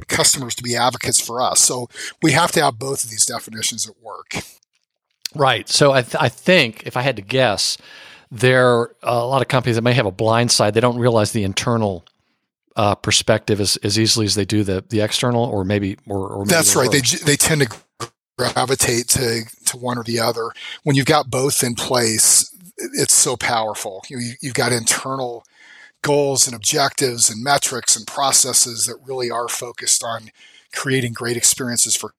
customers 0.07 0.55
to 0.55 0.63
be 0.63 0.75
advocates 0.75 1.19
for 1.19 1.41
us. 1.41 1.59
So 1.61 1.87
we 2.21 2.31
have 2.31 2.51
to 2.53 2.63
have 2.63 2.79
both 2.79 3.03
of 3.03 3.09
these 3.09 3.25
definitions 3.25 3.87
at 3.87 3.95
work. 4.01 4.35
Right. 5.35 5.69
So 5.69 5.91
i, 5.91 6.01
th- 6.01 6.21
I 6.21 6.29
think 6.29 6.83
if 6.85 6.97
i 6.97 7.01
had 7.01 7.15
to 7.15 7.21
guess 7.21 7.77
there 8.29 8.67
are 8.67 8.95
a 9.03 9.25
lot 9.25 9.41
of 9.41 9.47
companies 9.47 9.75
that 9.75 9.81
may 9.81 9.93
have 9.93 10.05
a 10.05 10.11
blind 10.11 10.51
side 10.51 10.73
they 10.73 10.79
don't 10.79 10.97
realize 10.97 11.31
the 11.31 11.43
internal 11.43 12.05
uh, 12.75 12.95
perspective 12.95 13.59
as, 13.59 13.77
as 13.77 13.99
easily 13.99 14.25
as 14.25 14.35
they 14.35 14.45
do 14.45 14.63
the 14.63 14.83
the 14.89 15.01
external, 15.01 15.43
or 15.43 15.63
maybe 15.63 15.97
or, 16.07 16.27
or 16.29 16.45
maybe 16.45 16.49
that's 16.49 16.75
right. 16.75 16.91
They 16.91 17.01
they 17.01 17.35
tend 17.35 17.61
to 17.61 18.09
gravitate 18.37 19.07
to 19.09 19.43
to 19.71 19.77
one 19.77 19.97
or 19.97 20.03
the 20.03 20.19
other. 20.19 20.51
When 20.83 20.95
you've 20.95 21.05
got 21.05 21.29
both 21.29 21.63
in 21.63 21.75
place, 21.75 22.55
it's 22.77 23.13
so 23.13 23.35
powerful. 23.35 24.03
You, 24.09 24.33
you've 24.41 24.53
got 24.53 24.71
internal 24.71 25.43
goals 26.01 26.47
and 26.47 26.55
objectives 26.55 27.29
and 27.29 27.43
metrics 27.43 27.95
and 27.95 28.07
processes 28.07 28.85
that 28.85 28.97
really 29.05 29.29
are 29.29 29.47
focused 29.47 30.03
on 30.03 30.31
creating 30.73 31.13
great 31.13 31.37
experiences 31.37 31.95
for 31.95 32.13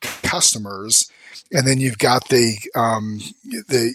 customers, 0.00 1.10
and 1.52 1.66
then 1.66 1.78
you've 1.78 1.98
got 1.98 2.28
the 2.28 2.56
um, 2.74 3.20
the 3.44 3.94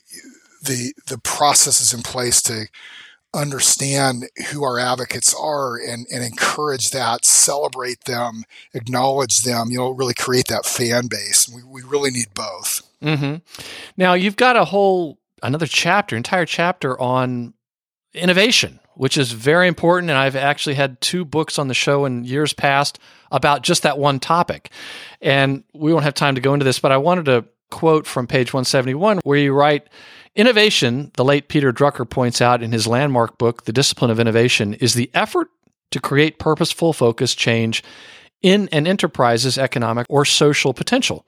the 0.63 0.93
the 1.07 1.17
processes 1.19 1.93
in 1.93 2.01
place 2.01 2.41
to 2.43 2.67
understand 3.37 4.25
who 4.47 4.63
our 4.63 4.79
advocates 4.79 5.33
are 5.33 5.77
and, 5.77 6.07
and 6.11 6.23
encourage 6.23 6.91
that, 6.91 7.23
celebrate 7.23 8.05
them, 8.05 8.43
acknowledge 8.73 9.43
them, 9.43 9.69
you 9.69 9.77
know, 9.77 9.91
really 9.91 10.13
create 10.13 10.47
that 10.47 10.65
fan 10.65 11.07
base. 11.07 11.47
We, 11.47 11.63
we 11.63 11.83
really 11.83 12.11
need 12.11 12.33
both. 12.33 12.81
Mm-hmm. 13.01 13.35
Now, 13.95 14.13
you've 14.13 14.35
got 14.35 14.55
a 14.55 14.65
whole, 14.65 15.19
another 15.43 15.67
chapter, 15.67 16.15
entire 16.15 16.45
chapter 16.45 16.99
on 16.99 17.53
innovation, 18.13 18.79
which 18.95 19.17
is 19.17 19.31
very 19.31 19.67
important. 19.67 20.09
And 20.09 20.17
I've 20.17 20.35
actually 20.35 20.75
had 20.75 20.99
two 20.99 21.23
books 21.23 21.59
on 21.59 21.67
the 21.67 21.73
show 21.73 22.05
in 22.05 22.23
years 22.23 22.53
past 22.53 22.99
about 23.31 23.61
just 23.61 23.83
that 23.83 23.99
one 23.99 24.19
topic. 24.19 24.71
And 25.21 25.63
we 25.73 25.93
won't 25.93 26.05
have 26.05 26.15
time 26.15 26.35
to 26.35 26.41
go 26.41 26.53
into 26.53 26.63
this, 26.63 26.79
but 26.79 26.91
I 26.91 26.97
wanted 26.97 27.25
to 27.25 27.45
quote 27.69 28.07
from 28.07 28.27
page 28.27 28.53
171 28.53 29.19
where 29.23 29.37
you 29.37 29.53
write, 29.53 29.87
Innovation, 30.37 31.09
the 31.15 31.25
late 31.25 31.47
Peter 31.47 31.73
Drucker 31.73 32.07
points 32.07 32.41
out 32.41 32.61
in 32.61 32.71
his 32.71 32.85
landmark 32.85 33.39
book, 33.39 33.65
The 33.65 33.73
Discipline 33.73 34.11
of 34.11 34.19
Innovation, 34.19 34.75
is 34.75 34.93
the 34.93 35.09
effort 35.15 35.49
to 35.89 35.99
create 35.99 36.37
purposeful, 36.37 36.93
focused 36.93 37.39
change 37.39 37.83
in 38.43 38.69
an 38.71 38.85
enterprise's 38.85 39.57
economic 39.57 40.05
or 40.11 40.25
social 40.25 40.75
potential. 40.75 41.25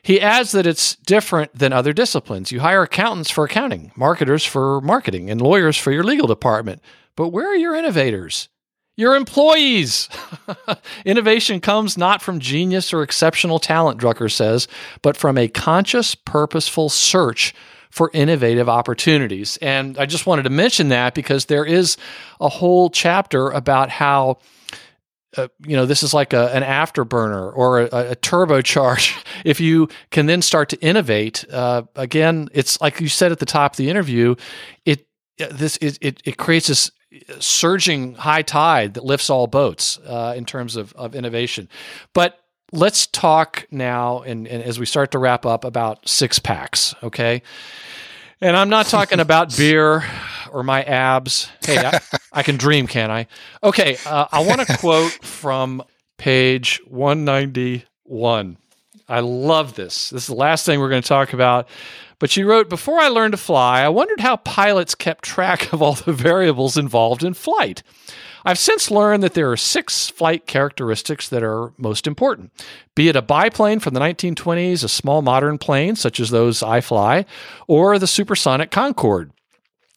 He 0.00 0.20
adds 0.20 0.52
that 0.52 0.64
it's 0.64 0.94
different 0.94 1.58
than 1.58 1.72
other 1.72 1.92
disciplines. 1.92 2.52
You 2.52 2.60
hire 2.60 2.84
accountants 2.84 3.30
for 3.30 3.42
accounting, 3.42 3.90
marketers 3.96 4.44
for 4.44 4.80
marketing, 4.80 5.28
and 5.28 5.40
lawyers 5.40 5.76
for 5.76 5.90
your 5.90 6.04
legal 6.04 6.28
department. 6.28 6.80
But 7.16 7.30
where 7.30 7.50
are 7.50 7.56
your 7.56 7.74
innovators? 7.74 8.48
Your 8.96 9.16
employees. 9.16 10.08
Innovation 11.04 11.60
comes 11.60 11.98
not 11.98 12.22
from 12.22 12.38
genius 12.38 12.92
or 12.92 13.02
exceptional 13.02 13.58
talent, 13.58 14.00
Drucker 14.00 14.30
says, 14.30 14.68
but 15.02 15.16
from 15.16 15.36
a 15.36 15.48
conscious, 15.48 16.14
purposeful 16.14 16.88
search 16.88 17.52
for 17.96 18.10
innovative 18.12 18.68
opportunities. 18.68 19.56
And 19.62 19.96
I 19.96 20.04
just 20.04 20.26
wanted 20.26 20.42
to 20.42 20.50
mention 20.50 20.90
that 20.90 21.14
because 21.14 21.46
there 21.46 21.64
is 21.64 21.96
a 22.40 22.48
whole 22.48 22.90
chapter 22.90 23.48
about 23.48 23.88
how. 23.90 24.38
Uh, 25.36 25.48
you 25.66 25.76
know, 25.76 25.84
this 25.84 26.02
is 26.02 26.14
like 26.14 26.32
a, 26.32 26.50
an 26.54 26.62
afterburner 26.62 27.54
or 27.54 27.80
a, 27.80 28.12
a, 28.12 28.16
turbocharge. 28.16 29.22
If 29.44 29.60
you 29.60 29.90
can 30.10 30.24
then 30.24 30.40
start 30.40 30.70
to 30.70 30.80
innovate, 30.80 31.44
uh, 31.52 31.82
again, 31.94 32.48
it's 32.54 32.80
like 32.80 33.02
you 33.02 33.08
said 33.08 33.32
at 33.32 33.38
the 33.38 33.44
top 33.44 33.72
of 33.72 33.76
the 33.76 33.90
interview. 33.90 34.36
It 34.86 35.06
this 35.36 35.76
it 35.78 35.98
it, 36.00 36.22
it 36.24 36.36
creates 36.38 36.68
this 36.68 36.90
surging 37.38 38.14
high 38.14 38.40
tide 38.40 38.94
that 38.94 39.04
lifts 39.04 39.28
all 39.28 39.46
boats 39.46 39.98
uh, 40.06 40.32
in 40.34 40.46
terms 40.46 40.74
of, 40.74 40.94
of 40.94 41.14
innovation. 41.14 41.68
But 42.14 42.40
let's 42.72 43.06
talk 43.06 43.66
now, 43.70 44.22
and, 44.22 44.46
and 44.48 44.62
as 44.62 44.78
we 44.78 44.86
start 44.86 45.10
to 45.12 45.18
wrap 45.18 45.46
up, 45.46 45.64
about 45.64 46.08
six 46.08 46.38
packs. 46.38 46.94
Okay. 47.02 47.42
And 48.40 48.54
I'm 48.54 48.68
not 48.68 48.86
talking 48.86 49.18
about 49.18 49.56
beer 49.56 50.04
or 50.52 50.62
my 50.62 50.82
abs. 50.82 51.48
Hey, 51.64 51.78
I, 51.78 52.00
I 52.32 52.42
can 52.42 52.58
dream, 52.58 52.86
can 52.86 53.10
I? 53.10 53.28
Okay, 53.62 53.96
uh, 54.04 54.26
I 54.30 54.44
want 54.44 54.60
to 54.60 54.76
quote 54.76 55.12
from 55.24 55.82
page 56.18 56.80
191. 56.86 58.58
I 59.08 59.20
love 59.20 59.74
this. 59.74 60.10
This 60.10 60.24
is 60.24 60.26
the 60.26 60.34
last 60.34 60.66
thing 60.66 60.80
we're 60.80 60.90
going 60.90 61.02
to 61.02 61.08
talk 61.08 61.32
about. 61.32 61.68
But 62.18 62.30
she 62.30 62.44
wrote 62.44 62.68
Before 62.68 62.98
I 62.98 63.08
learned 63.08 63.32
to 63.32 63.38
fly, 63.38 63.82
I 63.82 63.88
wondered 63.88 64.20
how 64.20 64.36
pilots 64.36 64.94
kept 64.94 65.24
track 65.24 65.72
of 65.72 65.80
all 65.80 65.94
the 65.94 66.12
variables 66.12 66.76
involved 66.76 67.24
in 67.24 67.32
flight. 67.32 67.82
I've 68.46 68.60
since 68.60 68.92
learned 68.92 69.24
that 69.24 69.34
there 69.34 69.50
are 69.50 69.56
six 69.56 70.08
flight 70.08 70.46
characteristics 70.46 71.28
that 71.30 71.42
are 71.42 71.72
most 71.76 72.06
important. 72.06 72.52
Be 72.94 73.08
it 73.08 73.16
a 73.16 73.20
biplane 73.20 73.80
from 73.80 73.92
the 73.92 73.98
1920s, 73.98 74.84
a 74.84 74.88
small 74.88 75.20
modern 75.20 75.58
plane 75.58 75.96
such 75.96 76.20
as 76.20 76.30
those 76.30 76.62
I 76.62 76.80
fly, 76.80 77.26
or 77.66 77.98
the 77.98 78.06
supersonic 78.06 78.70
Concorde, 78.70 79.32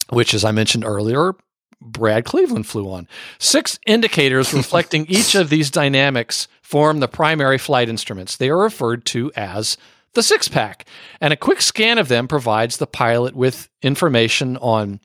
which, 0.09 0.33
as 0.33 0.43
I 0.43 0.51
mentioned 0.51 0.83
earlier, 0.83 1.35
Brad 1.79 2.25
Cleveland 2.25 2.65
flew 2.65 2.91
on. 2.91 3.07
Six 3.37 3.79
indicators 3.85 4.51
reflecting 4.55 5.05
each 5.05 5.35
of 5.35 5.51
these 5.51 5.69
dynamics 5.69 6.47
form 6.63 7.01
the 7.01 7.07
primary 7.07 7.59
flight 7.59 7.87
instruments. 7.87 8.35
They 8.35 8.49
are 8.49 8.57
referred 8.57 9.05
to 9.05 9.31
as 9.35 9.77
the 10.13 10.23
six 10.23 10.47
pack, 10.47 10.85
and 11.21 11.31
a 11.31 11.37
quick 11.37 11.61
scan 11.61 11.99
of 11.99 12.07
them 12.07 12.27
provides 12.27 12.77
the 12.77 12.87
pilot 12.87 13.35
with 13.35 13.69
information 13.83 14.57
on 14.57 15.01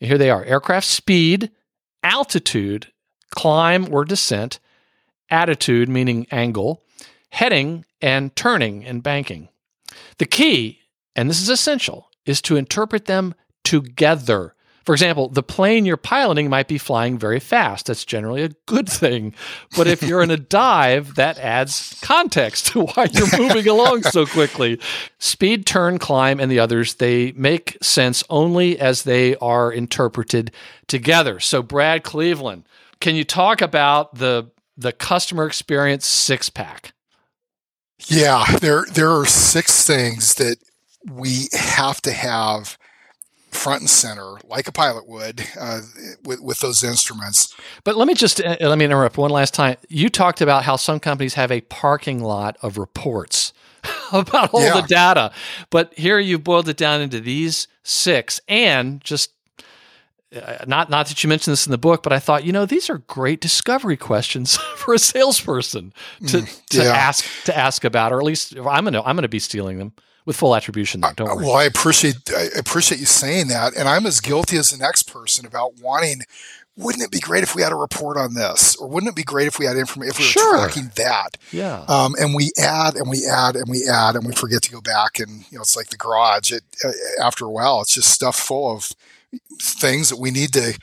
here 0.00 0.18
they 0.18 0.28
are 0.28 0.44
aircraft 0.44 0.86
speed, 0.86 1.50
altitude, 2.04 2.92
climb 3.30 3.92
or 3.92 4.04
descent, 4.04 4.60
attitude, 5.30 5.88
meaning 5.88 6.26
angle, 6.30 6.84
heading, 7.30 7.84
and 8.00 8.36
turning 8.36 8.84
and 8.84 9.02
banking. 9.02 9.48
The 10.18 10.26
key, 10.26 10.80
and 11.16 11.28
this 11.28 11.40
is 11.40 11.48
essential, 11.48 12.10
is 12.26 12.40
to 12.42 12.56
interpret 12.56 13.06
them 13.06 13.34
together. 13.64 14.54
For 14.84 14.92
example, 14.92 15.28
the 15.28 15.42
plane 15.42 15.86
you're 15.86 15.96
piloting 15.96 16.50
might 16.50 16.68
be 16.68 16.76
flying 16.76 17.18
very 17.18 17.40
fast. 17.40 17.86
That's 17.86 18.04
generally 18.04 18.42
a 18.42 18.50
good 18.66 18.88
thing. 18.88 19.34
But 19.76 19.86
if 19.86 20.02
you're 20.02 20.22
in 20.22 20.30
a 20.30 20.36
dive, 20.36 21.14
that 21.14 21.38
adds 21.38 21.98
context 22.02 22.66
to 22.72 22.84
why 22.84 23.08
you're 23.10 23.38
moving 23.38 23.66
along 23.66 24.02
so 24.02 24.26
quickly. 24.26 24.78
Speed, 25.18 25.64
turn, 25.64 25.98
climb, 25.98 26.38
and 26.38 26.50
the 26.50 26.58
others, 26.58 26.94
they 26.94 27.32
make 27.32 27.78
sense 27.82 28.22
only 28.28 28.78
as 28.78 29.04
they 29.04 29.36
are 29.36 29.72
interpreted 29.72 30.52
together. 30.86 31.40
So, 31.40 31.62
Brad 31.62 32.04
Cleveland, 32.04 32.64
can 33.00 33.14
you 33.14 33.24
talk 33.24 33.62
about 33.62 34.16
the 34.16 34.50
the 34.76 34.92
customer 34.92 35.46
experience 35.46 36.04
six 36.04 36.50
pack? 36.50 36.92
Yeah, 38.06 38.44
there 38.60 38.84
there 38.92 39.10
are 39.10 39.24
six 39.24 39.86
things 39.86 40.34
that 40.34 40.56
we 41.10 41.48
have 41.52 42.00
to 42.02 42.12
have 42.12 42.76
front 43.54 43.80
and 43.80 43.90
center, 43.90 44.36
like 44.48 44.68
a 44.68 44.72
pilot 44.72 45.08
would, 45.08 45.46
uh, 45.58 45.80
with, 46.24 46.40
with 46.40 46.58
those 46.60 46.82
instruments. 46.82 47.54
But 47.84 47.96
let 47.96 48.06
me 48.06 48.14
just 48.14 48.40
uh, 48.40 48.56
let 48.60 48.78
me 48.78 48.84
interrupt 48.84 49.16
one 49.16 49.30
last 49.30 49.54
time. 49.54 49.76
You 49.88 50.08
talked 50.08 50.40
about 50.40 50.64
how 50.64 50.76
some 50.76 51.00
companies 51.00 51.34
have 51.34 51.50
a 51.50 51.60
parking 51.62 52.22
lot 52.22 52.56
of 52.62 52.78
reports 52.78 53.52
about 54.12 54.52
all 54.52 54.62
yeah. 54.62 54.80
the 54.80 54.86
data, 54.86 55.32
but 55.70 55.92
here 55.94 56.18
you 56.18 56.38
boiled 56.38 56.68
it 56.68 56.76
down 56.76 57.00
into 57.00 57.20
these 57.20 57.68
six, 57.82 58.40
and 58.48 59.02
just 59.02 59.30
uh, 60.34 60.64
not 60.66 60.90
not 60.90 61.06
that 61.08 61.22
you 61.22 61.28
mentioned 61.28 61.52
this 61.52 61.66
in 61.66 61.70
the 61.70 61.78
book, 61.78 62.02
but 62.02 62.12
I 62.12 62.18
thought 62.18 62.44
you 62.44 62.52
know 62.52 62.66
these 62.66 62.90
are 62.90 62.98
great 62.98 63.40
discovery 63.40 63.96
questions 63.96 64.56
for 64.76 64.94
a 64.94 64.98
salesperson 64.98 65.92
to 66.26 66.38
mm, 66.38 66.66
to 66.66 66.84
ask 66.84 67.24
to 67.44 67.56
ask 67.56 67.84
about, 67.84 68.12
or 68.12 68.18
at 68.18 68.24
least 68.24 68.56
I'm 68.56 68.84
gonna 68.84 69.02
I'm 69.02 69.16
gonna 69.16 69.28
be 69.28 69.38
stealing 69.38 69.78
them 69.78 69.92
with 70.24 70.36
full 70.36 70.54
attribution. 70.54 71.00
Though, 71.00 71.12
don't 71.14 71.36
worry. 71.36 71.46
Well, 71.46 71.56
I 71.56 71.64
appreciate 71.64 72.16
I 72.34 72.48
appreciate 72.58 73.00
you 73.00 73.06
saying 73.06 73.48
that, 73.48 73.76
and 73.76 73.88
I'm 73.88 74.06
as 74.06 74.20
guilty 74.20 74.56
as 74.56 74.70
the 74.70 74.78
next 74.78 75.04
person 75.04 75.46
about 75.46 75.80
wanting. 75.80 76.22
Wouldn't 76.76 77.04
it 77.04 77.12
be 77.12 77.20
great 77.20 77.44
if 77.44 77.54
we 77.54 77.62
had 77.62 77.70
a 77.70 77.76
report 77.76 78.16
on 78.16 78.34
this, 78.34 78.74
or 78.76 78.88
wouldn't 78.88 79.08
it 79.08 79.14
be 79.14 79.22
great 79.22 79.46
if 79.46 79.60
we 79.60 79.64
had 79.64 79.76
information 79.76 80.10
if 80.10 80.18
we 80.18 80.24
were 80.24 80.28
sure. 80.28 80.58
tracking 80.58 80.90
that? 80.96 81.36
Yeah. 81.52 81.84
Um, 81.86 82.16
and 82.18 82.34
we 82.34 82.50
add 82.58 82.96
and 82.96 83.08
we 83.08 83.24
add 83.30 83.54
and 83.54 83.68
we 83.68 83.86
add 83.88 84.16
and 84.16 84.26
we 84.26 84.32
forget 84.32 84.62
to 84.62 84.72
go 84.72 84.80
back 84.80 85.20
and 85.20 85.50
you 85.52 85.58
know 85.58 85.62
it's 85.62 85.76
like 85.76 85.90
the 85.90 85.96
garage. 85.96 86.50
It 86.50 86.64
uh, 86.84 86.90
after 87.22 87.44
a 87.44 87.50
while 87.50 87.80
it's 87.80 87.94
just 87.94 88.10
stuff 88.10 88.36
full 88.36 88.72
of 88.72 88.90
things 89.60 90.10
that 90.10 90.18
we 90.18 90.30
need 90.30 90.52
to 90.52 90.76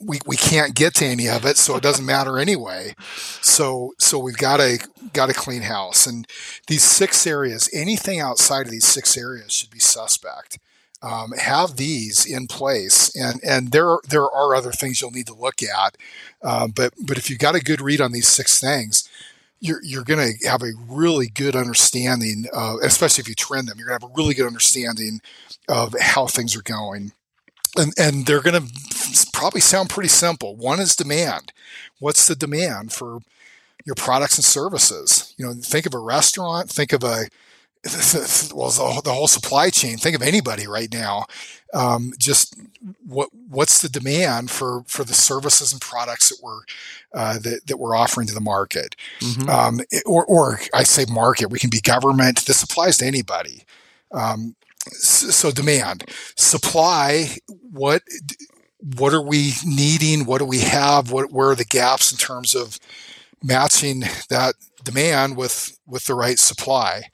we, 0.00 0.18
we 0.26 0.36
can't 0.36 0.74
get 0.74 0.94
to 0.94 1.04
any 1.04 1.28
of 1.28 1.44
it, 1.44 1.56
so 1.56 1.76
it 1.76 1.82
doesn't 1.82 2.06
matter 2.06 2.38
anyway. 2.38 2.94
So 3.40 3.94
so 3.98 4.18
we've 4.18 4.36
got 4.36 4.60
a 4.60 4.78
got 5.12 5.30
a 5.30 5.34
clean 5.34 5.62
house, 5.62 6.06
and 6.06 6.26
these 6.66 6.82
six 6.82 7.26
areas, 7.26 7.68
anything 7.72 8.20
outside 8.20 8.66
of 8.66 8.72
these 8.72 8.86
six 8.86 9.16
areas 9.16 9.52
should 9.52 9.70
be 9.70 9.80
suspect. 9.80 10.58
Um, 11.00 11.30
have 11.38 11.76
these 11.76 12.26
in 12.26 12.48
place, 12.48 13.14
and 13.14 13.40
and 13.44 13.70
there 13.70 13.88
are, 13.88 14.00
there 14.08 14.24
are 14.24 14.54
other 14.54 14.72
things 14.72 15.00
you'll 15.00 15.12
need 15.12 15.28
to 15.28 15.34
look 15.34 15.62
at, 15.62 15.96
uh, 16.42 16.66
but 16.66 16.92
but 17.06 17.16
if 17.18 17.30
you've 17.30 17.38
got 17.38 17.54
a 17.54 17.60
good 17.60 17.80
read 17.80 18.00
on 18.00 18.10
these 18.10 18.26
six 18.26 18.60
things, 18.60 19.08
you're 19.60 19.80
you're 19.84 20.02
going 20.02 20.18
to 20.18 20.48
have 20.48 20.62
a 20.62 20.72
really 20.88 21.28
good 21.28 21.54
understanding, 21.54 22.46
of, 22.52 22.80
especially 22.82 23.22
if 23.22 23.28
you 23.28 23.36
trend 23.36 23.68
them. 23.68 23.78
You're 23.78 23.86
going 23.86 24.00
to 24.00 24.04
have 24.06 24.10
a 24.10 24.16
really 24.16 24.34
good 24.34 24.48
understanding 24.48 25.20
of 25.68 25.94
how 26.00 26.26
things 26.26 26.56
are 26.56 26.62
going 26.62 27.12
and, 27.76 27.92
and 27.98 28.26
they're 28.26 28.42
going 28.42 28.66
to 28.66 28.72
probably 29.32 29.60
sound 29.60 29.90
pretty 29.90 30.08
simple. 30.08 30.56
One 30.56 30.80
is 30.80 30.96
demand. 30.96 31.52
What's 31.98 32.26
the 32.26 32.36
demand 32.36 32.92
for 32.92 33.20
your 33.84 33.94
products 33.94 34.36
and 34.36 34.44
services? 34.44 35.34
You 35.36 35.46
know, 35.46 35.54
think 35.54 35.86
of 35.86 35.94
a 35.94 35.98
restaurant, 35.98 36.70
think 36.70 36.92
of 36.92 37.02
a 37.02 37.26
well, 38.54 38.70
the, 38.70 39.02
the 39.04 39.12
whole 39.12 39.28
supply 39.28 39.70
chain. 39.70 39.98
Think 39.98 40.16
of 40.16 40.22
anybody 40.22 40.66
right 40.66 40.92
now. 40.92 41.26
Um, 41.72 42.12
just 42.18 42.56
what 43.06 43.28
what's 43.48 43.80
the 43.80 43.88
demand 43.88 44.50
for 44.50 44.82
for 44.86 45.04
the 45.04 45.14
services 45.14 45.72
and 45.72 45.80
products 45.80 46.30
that 46.30 46.38
we're 46.42 46.62
uh, 47.14 47.38
that, 47.38 47.66
that 47.66 47.76
we're 47.76 47.94
offering 47.94 48.26
to 48.26 48.34
the 48.34 48.40
market, 48.40 48.96
mm-hmm. 49.20 49.48
um, 49.48 49.80
or 50.06 50.24
or 50.24 50.60
I 50.74 50.82
say 50.82 51.04
market. 51.08 51.50
We 51.50 51.60
can 51.60 51.70
be 51.70 51.80
government. 51.80 52.46
This 52.46 52.62
applies 52.62 52.96
to 52.98 53.06
anybody. 53.06 53.64
Um, 54.10 54.56
so, 54.90 55.28
so 55.28 55.50
demand, 55.52 56.04
supply. 56.36 57.36
What 57.70 58.02
what 58.80 59.12
are 59.12 59.22
we 59.22 59.52
needing? 59.64 60.24
What 60.24 60.38
do 60.38 60.44
we 60.44 60.60
have? 60.60 61.10
What 61.10 61.32
where 61.32 61.50
are 61.50 61.56
the 61.56 61.64
gaps 61.64 62.12
in 62.12 62.18
terms 62.18 62.54
of 62.54 62.78
matching 63.42 64.04
that 64.30 64.54
demand 64.82 65.36
with 65.36 65.78
with 65.86 66.06
the 66.06 66.14
right 66.14 66.38
supply? 66.38 67.10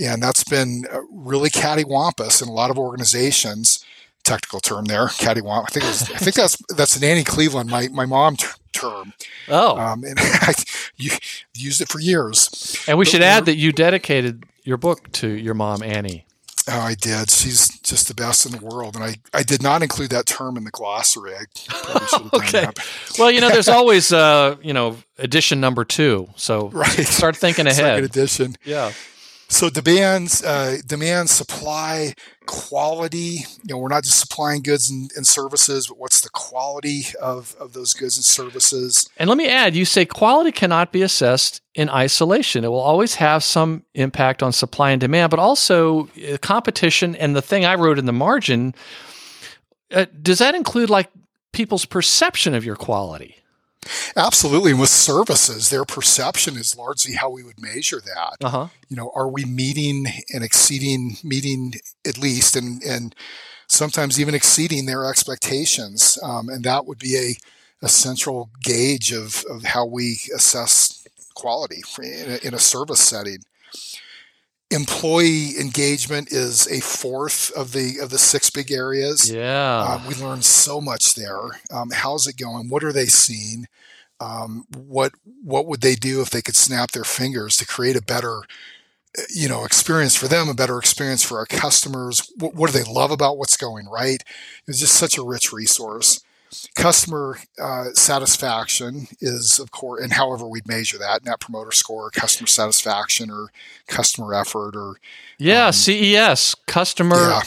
And 0.00 0.22
that's 0.22 0.44
been 0.44 0.84
uh, 0.92 1.00
really 1.10 1.50
cattywampus 1.50 2.42
in 2.42 2.48
a 2.48 2.52
lot 2.52 2.70
of 2.70 2.78
organizations. 2.78 3.84
Technical 4.22 4.60
term 4.60 4.86
there, 4.86 5.08
cattywampus. 5.08 5.66
I 5.66 5.70
think 5.70 5.84
was, 5.84 6.10
I 6.10 6.16
think 6.16 6.36
that's 6.36 6.56
that's 6.76 6.96
an 6.96 7.04
Annie 7.04 7.24
Cleveland, 7.24 7.70
my 7.70 7.88
my 7.88 8.06
mom 8.06 8.36
t- 8.36 8.46
term. 8.72 9.12
Oh, 9.48 9.78
um, 9.78 10.02
and 10.04 10.18
I 10.18 10.54
used 11.54 11.80
it 11.80 11.88
for 11.88 12.00
years. 12.00 12.82
And 12.88 12.98
we 12.98 13.04
but 13.04 13.10
should 13.10 13.22
add 13.22 13.44
that 13.46 13.56
you 13.56 13.70
dedicated 13.72 14.44
your 14.62 14.78
book 14.78 15.12
to 15.12 15.28
your 15.28 15.54
mom, 15.54 15.82
Annie. 15.82 16.26
Oh, 16.66 16.80
I 16.80 16.94
did. 16.94 17.30
She's 17.30 17.78
just 17.80 18.08
the 18.08 18.14
best 18.14 18.46
in 18.46 18.52
the 18.52 18.64
world, 18.64 18.94
and 18.94 19.04
I, 19.04 19.16
I 19.34 19.42
did 19.42 19.62
not 19.62 19.82
include 19.82 20.10
that 20.10 20.24
term 20.24 20.56
in 20.56 20.64
the 20.64 20.70
glossary. 20.70 21.34
I 21.34 22.28
okay. 22.32 22.66
Well, 23.18 23.30
you 23.30 23.40
know, 23.40 23.50
there's 23.50 23.68
always 23.80 24.12
uh, 24.12 24.56
you 24.62 24.72
know 24.72 24.96
edition 25.18 25.60
number 25.60 25.84
two, 25.84 26.28
so 26.36 26.68
right. 26.70 26.88
start 26.88 27.36
thinking 27.36 27.66
ahead. 27.66 27.76
Second 27.76 28.04
edition. 28.04 28.56
Yeah. 28.64 28.92
So 29.48 29.70
demands, 29.70 30.42
uh, 30.42 30.78
demand, 30.86 31.30
supply, 31.30 32.14
quality. 32.46 33.44
You 33.62 33.74
know, 33.74 33.78
we're 33.78 33.88
not 33.88 34.04
just 34.04 34.18
supplying 34.18 34.62
goods 34.62 34.90
and, 34.90 35.10
and, 35.16 35.26
services, 35.26 35.88
but 35.88 35.98
what's 35.98 36.20
the 36.22 36.30
quality 36.30 37.06
of, 37.20 37.54
of 37.60 37.72
those 37.72 37.92
goods 37.92 38.16
and 38.16 38.24
services? 38.24 39.08
And 39.16 39.28
let 39.28 39.38
me 39.38 39.48
add, 39.48 39.76
you 39.76 39.84
say 39.84 40.06
quality 40.06 40.50
cannot 40.50 40.92
be 40.92 41.02
assessed 41.02 41.60
in 41.74 41.88
isolation. 41.90 42.64
It 42.64 42.68
will 42.68 42.80
always 42.80 43.16
have 43.16 43.44
some 43.44 43.84
impact 43.94 44.42
on 44.42 44.52
supply 44.52 44.90
and 44.90 45.00
demand, 45.00 45.30
but 45.30 45.38
also 45.38 46.08
uh, 46.08 46.38
competition. 46.38 47.14
And 47.16 47.36
the 47.36 47.42
thing 47.42 47.64
I 47.64 47.74
wrote 47.74 47.98
in 47.98 48.06
the 48.06 48.12
margin, 48.12 48.74
uh, 49.92 50.06
does 50.22 50.38
that 50.38 50.54
include 50.54 50.90
like 50.90 51.10
people's 51.52 51.84
perception 51.84 52.54
of 52.54 52.64
your 52.64 52.76
quality? 52.76 53.36
Absolutely. 54.16 54.72
And 54.72 54.80
with 54.80 54.90
services, 54.90 55.70
their 55.70 55.84
perception 55.84 56.56
is 56.56 56.76
largely 56.76 57.14
how 57.14 57.30
we 57.30 57.42
would 57.42 57.60
measure 57.60 58.00
that. 58.00 58.36
Uh-huh. 58.44 58.68
You 58.88 58.96
know, 58.96 59.12
are 59.14 59.28
we 59.28 59.44
meeting 59.44 60.06
and 60.32 60.44
exceeding, 60.44 61.16
meeting 61.22 61.74
at 62.06 62.18
least, 62.18 62.56
and, 62.56 62.82
and 62.82 63.14
sometimes 63.66 64.20
even 64.20 64.34
exceeding 64.34 64.86
their 64.86 65.04
expectations? 65.06 66.18
Um, 66.22 66.48
and 66.48 66.64
that 66.64 66.86
would 66.86 66.98
be 66.98 67.16
a, 67.16 67.84
a 67.84 67.88
central 67.88 68.50
gauge 68.62 69.12
of, 69.12 69.44
of 69.50 69.64
how 69.64 69.84
we 69.86 70.20
assess 70.34 71.06
quality 71.34 71.82
in 71.98 72.30
a, 72.30 72.46
in 72.46 72.54
a 72.54 72.58
service 72.58 73.00
setting 73.00 73.38
employee 74.74 75.58
engagement 75.58 76.32
is 76.32 76.66
a 76.66 76.80
fourth 76.80 77.50
of 77.52 77.72
the 77.72 77.98
of 78.02 78.10
the 78.10 78.18
six 78.18 78.50
big 78.50 78.70
areas. 78.70 79.30
Yeah, 79.32 79.82
um, 79.82 80.06
we 80.06 80.14
learned 80.14 80.44
so 80.44 80.80
much 80.80 81.14
there. 81.14 81.40
Um, 81.72 81.90
how's 81.92 82.26
it 82.26 82.36
going? 82.36 82.68
What 82.68 82.84
are 82.84 82.92
they 82.92 83.06
seeing? 83.06 83.66
Um, 84.20 84.66
what 84.76 85.12
what 85.42 85.66
would 85.66 85.80
they 85.80 85.94
do 85.94 86.20
if 86.20 86.30
they 86.30 86.42
could 86.42 86.56
snap 86.56 86.90
their 86.90 87.04
fingers 87.04 87.56
to 87.56 87.66
create 87.66 87.96
a 87.96 88.02
better 88.02 88.42
you 89.32 89.48
know 89.48 89.64
experience 89.64 90.16
for 90.16 90.26
them 90.26 90.48
a 90.48 90.54
better 90.54 90.78
experience 90.78 91.22
for 91.22 91.38
our 91.38 91.46
customers 91.46 92.28
what, 92.38 92.54
what 92.54 92.72
do 92.72 92.76
they 92.76 92.90
love 92.90 93.12
about 93.12 93.38
what's 93.38 93.56
going 93.56 93.86
right 93.86 94.24
it's 94.66 94.80
just 94.80 94.94
such 94.94 95.16
a 95.16 95.22
rich 95.22 95.52
resource 95.52 96.20
Customer 96.74 97.38
uh, 97.60 97.86
satisfaction 97.94 99.06
is, 99.20 99.58
of 99.58 99.70
course, 99.70 100.02
and 100.02 100.12
however 100.12 100.46
we 100.46 100.60
measure 100.66 100.98
that 100.98 101.24
net 101.24 101.40
promoter 101.40 101.72
score, 101.72 102.10
customer 102.10 102.46
satisfaction, 102.46 103.30
or 103.30 103.50
customer 103.86 104.34
effort, 104.34 104.76
or 104.76 104.96
yeah, 105.38 105.66
um, 105.66 105.72
CES, 105.72 106.54
customer 106.66 107.16
yeah. 107.16 107.40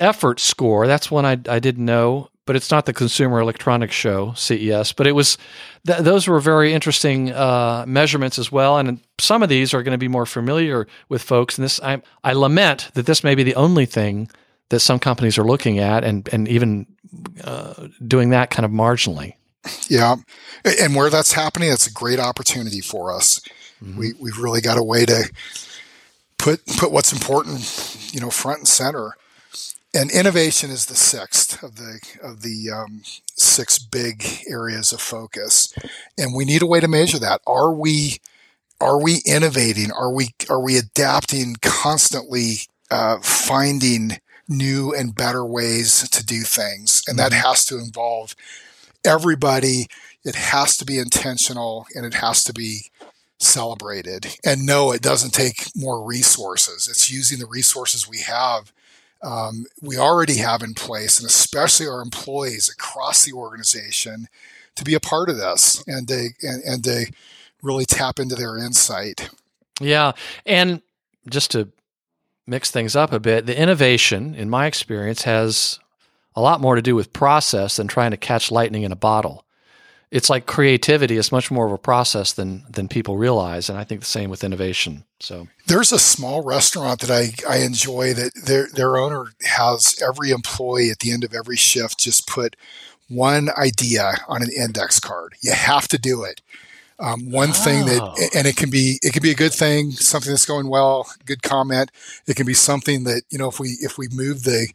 effort 0.00 0.40
score. 0.40 0.86
That's 0.86 1.10
one 1.10 1.24
I, 1.24 1.38
I 1.48 1.58
didn't 1.58 1.84
know, 1.84 2.28
but 2.46 2.56
it's 2.56 2.70
not 2.70 2.86
the 2.86 2.92
Consumer 2.92 3.40
Electronics 3.40 3.94
Show, 3.94 4.32
CES. 4.34 4.92
But 4.92 5.06
it 5.06 5.12
was 5.12 5.38
th- 5.86 6.00
those 6.00 6.28
were 6.28 6.40
very 6.40 6.72
interesting 6.72 7.32
uh, 7.32 7.84
measurements 7.86 8.38
as 8.38 8.50
well, 8.50 8.78
and 8.78 9.00
some 9.18 9.42
of 9.42 9.48
these 9.48 9.74
are 9.74 9.82
going 9.82 9.92
to 9.92 9.98
be 9.98 10.08
more 10.08 10.26
familiar 10.26 10.86
with 11.08 11.22
folks. 11.22 11.58
And 11.58 11.64
this, 11.64 11.80
I, 11.80 12.02
I 12.24 12.32
lament 12.32 12.90
that 12.94 13.06
this 13.06 13.24
may 13.24 13.34
be 13.34 13.42
the 13.42 13.54
only 13.54 13.86
thing 13.86 14.28
that 14.70 14.80
some 14.80 14.98
companies 14.98 15.38
are 15.38 15.44
looking 15.44 15.78
at 15.78 16.04
and, 16.04 16.28
and 16.32 16.46
even 16.48 16.86
uh, 17.42 17.88
doing 18.06 18.30
that 18.30 18.50
kind 18.50 18.64
of 18.64 18.70
marginally. 18.70 19.34
Yeah. 19.88 20.16
And 20.64 20.94
where 20.94 21.10
that's 21.10 21.32
happening, 21.32 21.70
it's 21.70 21.86
a 21.86 21.92
great 21.92 22.18
opportunity 22.18 22.80
for 22.80 23.12
us. 23.12 23.40
Mm-hmm. 23.82 23.98
We, 23.98 24.12
we've 24.20 24.38
really 24.38 24.60
got 24.60 24.78
a 24.78 24.82
way 24.82 25.04
to 25.04 25.30
put, 26.38 26.64
put 26.78 26.90
what's 26.92 27.12
important, 27.12 28.10
you 28.12 28.20
know, 28.20 28.30
front 28.30 28.58
and 28.58 28.68
center. 28.68 29.16
And 29.94 30.10
innovation 30.10 30.70
is 30.70 30.86
the 30.86 30.94
sixth 30.94 31.62
of 31.62 31.76
the, 31.76 32.00
of 32.22 32.42
the 32.42 32.70
um, 32.70 33.02
six 33.36 33.78
big 33.78 34.24
areas 34.48 34.92
of 34.92 35.00
focus. 35.00 35.72
And 36.16 36.34
we 36.34 36.44
need 36.44 36.62
a 36.62 36.66
way 36.66 36.80
to 36.80 36.88
measure 36.88 37.18
that. 37.18 37.40
Are 37.46 37.72
we, 37.72 38.18
are 38.80 39.02
we 39.02 39.22
innovating? 39.26 39.90
Are 39.90 40.12
we, 40.12 40.30
are 40.48 40.62
we 40.62 40.76
adapting 40.76 41.56
constantly, 41.62 42.68
uh, 42.90 43.18
finding 43.20 44.18
new 44.48 44.94
and 44.94 45.14
better 45.14 45.44
ways 45.44 46.08
to 46.08 46.24
do 46.24 46.40
things. 46.42 47.02
And 47.06 47.18
that 47.18 47.32
mm-hmm. 47.32 47.46
has 47.46 47.64
to 47.66 47.78
involve 47.78 48.34
everybody. 49.04 49.86
It 50.24 50.34
has 50.34 50.76
to 50.78 50.84
be 50.84 50.98
intentional 50.98 51.86
and 51.94 52.04
it 52.06 52.14
has 52.14 52.42
to 52.44 52.52
be 52.52 52.90
celebrated. 53.38 54.36
And 54.44 54.66
no, 54.66 54.92
it 54.92 55.02
doesn't 55.02 55.32
take 55.32 55.68
more 55.76 56.04
resources. 56.04 56.88
It's 56.88 57.10
using 57.10 57.38
the 57.38 57.46
resources 57.46 58.08
we 58.08 58.20
have, 58.20 58.72
um, 59.22 59.66
we 59.80 59.96
already 59.96 60.36
have 60.38 60.62
in 60.62 60.74
place, 60.74 61.18
and 61.18 61.28
especially 61.28 61.86
our 61.86 62.00
employees 62.00 62.68
across 62.68 63.24
the 63.24 63.32
organization 63.32 64.28
to 64.76 64.84
be 64.84 64.94
a 64.94 65.00
part 65.00 65.28
of 65.28 65.36
this 65.36 65.82
and 65.86 66.06
to, 66.08 66.28
and, 66.42 66.62
and 66.64 66.84
to 66.84 67.06
really 67.62 67.84
tap 67.84 68.18
into 68.18 68.34
their 68.34 68.56
insight. 68.56 69.30
Yeah. 69.80 70.12
And 70.46 70.82
just 71.28 71.50
to 71.52 71.68
mix 72.48 72.70
things 72.70 72.96
up 72.96 73.12
a 73.12 73.20
bit, 73.20 73.46
the 73.46 73.60
innovation, 73.60 74.34
in 74.34 74.48
my 74.48 74.66
experience, 74.66 75.22
has 75.22 75.78
a 76.34 76.40
lot 76.40 76.60
more 76.60 76.74
to 76.74 76.82
do 76.82 76.94
with 76.94 77.12
process 77.12 77.76
than 77.76 77.88
trying 77.88 78.10
to 78.10 78.16
catch 78.16 78.50
lightning 78.50 78.82
in 78.82 78.92
a 78.92 78.96
bottle. 78.96 79.44
It's 80.10 80.30
like 80.30 80.46
creativity 80.46 81.18
is 81.18 81.30
much 81.30 81.50
more 81.50 81.66
of 81.66 81.72
a 81.72 81.78
process 81.78 82.32
than 82.32 82.64
than 82.70 82.88
people 82.88 83.18
realize, 83.18 83.68
and 83.68 83.78
I 83.78 83.84
think 83.84 84.00
the 84.00 84.06
same 84.06 84.30
with 84.30 84.42
innovation. 84.42 85.04
So 85.20 85.48
there's 85.66 85.92
a 85.92 85.98
small 85.98 86.42
restaurant 86.42 87.00
that 87.00 87.10
I, 87.10 87.34
I 87.46 87.58
enjoy 87.58 88.14
that 88.14 88.32
their 88.34 88.68
their 88.72 88.96
owner 88.96 89.26
has 89.44 90.00
every 90.02 90.30
employee 90.30 90.90
at 90.90 91.00
the 91.00 91.12
end 91.12 91.24
of 91.24 91.34
every 91.34 91.56
shift 91.56 92.00
just 92.00 92.26
put 92.26 92.56
one 93.08 93.50
idea 93.58 94.14
on 94.28 94.42
an 94.42 94.50
index 94.50 94.98
card. 94.98 95.34
You 95.42 95.52
have 95.52 95.88
to 95.88 95.98
do 95.98 96.24
it. 96.24 96.40
Um, 97.00 97.30
one 97.30 97.50
oh. 97.50 97.52
thing 97.52 97.86
that, 97.86 98.00
oh. 98.02 98.14
and 98.34 98.46
it 98.46 98.56
can 98.56 98.70
be, 98.70 98.98
it 99.02 99.12
can 99.12 99.22
be 99.22 99.30
a 99.30 99.36
good 99.36 99.52
thing, 99.52 99.92
something 99.92 100.32
that's 100.32 100.46
going 100.46 100.68
well, 100.68 101.08
good 101.24 101.42
comment. 101.42 101.90
It 102.26 102.36
can 102.36 102.46
be 102.46 102.54
something 102.54 103.04
that, 103.04 103.22
you 103.30 103.38
know, 103.38 103.48
if 103.48 103.60
we, 103.60 103.76
if 103.80 103.98
we 103.98 104.08
move 104.10 104.42
the 104.42 104.68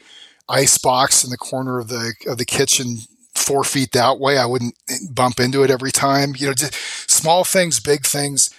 ice 0.47 0.77
box 0.77 1.23
in 1.23 1.29
the 1.29 1.37
corner 1.37 1.79
of 1.79 1.89
the, 1.89 2.13
of 2.27 2.37
the 2.37 2.45
kitchen 2.45 2.97
four 3.35 3.63
feet 3.63 3.91
that 3.91 4.19
way, 4.19 4.37
I 4.37 4.45
wouldn't 4.45 4.75
bump 5.11 5.39
into 5.39 5.63
it 5.63 5.71
every 5.71 5.91
time, 5.91 6.33
you 6.37 6.47
know, 6.47 6.53
just 6.53 6.73
small 7.09 7.43
things, 7.43 7.79
big 7.79 8.05
things. 8.05 8.49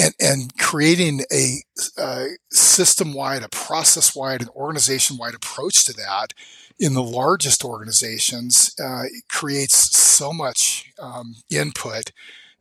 And, 0.00 0.14
and 0.18 0.56
creating 0.56 1.22
a, 1.30 1.56
a 1.98 2.28
system 2.50 3.12
wide, 3.12 3.42
a 3.42 3.48
process 3.50 4.16
wide, 4.16 4.40
an 4.40 4.48
organization 4.50 5.18
wide 5.18 5.34
approach 5.34 5.84
to 5.84 5.92
that 5.94 6.32
in 6.78 6.94
the 6.94 7.02
largest 7.02 7.64
organizations 7.64 8.74
uh, 8.82 9.02
creates 9.28 9.94
so 9.94 10.32
much 10.32 10.90
um, 10.98 11.34
input 11.50 12.12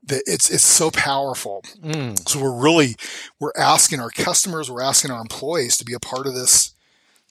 that 0.03 0.23
it's 0.25 0.49
it's 0.49 0.63
so 0.63 0.91
powerful. 0.91 1.63
Mm. 1.81 2.27
So 2.27 2.41
we're 2.41 2.61
really 2.61 2.95
we're 3.39 3.53
asking 3.57 3.99
our 3.99 4.09
customers, 4.09 4.69
we're 4.69 4.81
asking 4.81 5.11
our 5.11 5.21
employees 5.21 5.77
to 5.77 5.85
be 5.85 5.93
a 5.93 5.99
part 5.99 6.27
of 6.27 6.33
this 6.33 6.73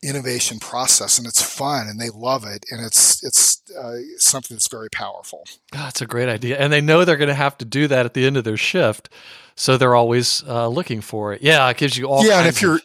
innovation 0.02 0.60
process, 0.60 1.18
and 1.18 1.26
it's 1.26 1.42
fun, 1.42 1.88
and 1.88 2.00
they 2.00 2.10
love 2.10 2.44
it, 2.44 2.64
and 2.70 2.84
it's 2.84 3.24
it's 3.24 3.62
uh, 3.72 3.98
something 4.18 4.54
that's 4.54 4.68
very 4.68 4.90
powerful. 4.90 5.44
Oh, 5.74 5.78
that's 5.78 6.00
a 6.00 6.06
great 6.06 6.28
idea, 6.28 6.58
and 6.58 6.72
they 6.72 6.80
know 6.80 7.04
they're 7.04 7.16
going 7.16 7.28
to 7.28 7.34
have 7.34 7.58
to 7.58 7.64
do 7.64 7.88
that 7.88 8.06
at 8.06 8.14
the 8.14 8.26
end 8.26 8.36
of 8.36 8.44
their 8.44 8.56
shift, 8.56 9.08
so 9.56 9.76
they're 9.76 9.96
always 9.96 10.44
uh, 10.46 10.68
looking 10.68 11.00
for 11.00 11.32
it. 11.32 11.42
Yeah, 11.42 11.68
it 11.68 11.76
gives 11.76 11.96
you 11.96 12.06
all. 12.06 12.24
Yeah, 12.24 12.38
and 12.38 12.48
if 12.48 12.62
you're 12.62 12.80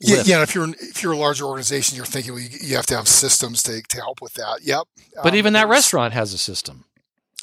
yeah, 0.00 0.22
yeah, 0.24 0.42
if 0.42 0.54
you're 0.54 0.68
if 0.68 1.02
you're 1.02 1.12
a 1.12 1.16
larger 1.16 1.44
organization, 1.44 1.94
you're 1.94 2.06
thinking 2.06 2.32
well, 2.32 2.42
you, 2.42 2.48
you, 2.60 2.76
have 2.76 2.86
to 2.86 2.96
have 2.96 3.06
systems 3.06 3.62
to 3.64 3.82
to 3.82 3.96
help 3.98 4.22
with 4.22 4.32
that. 4.34 4.60
Yep. 4.62 4.84
But 5.16 5.32
um, 5.32 5.34
even 5.34 5.52
that 5.52 5.68
restaurant 5.68 6.14
has 6.14 6.32
a 6.32 6.38
system. 6.38 6.84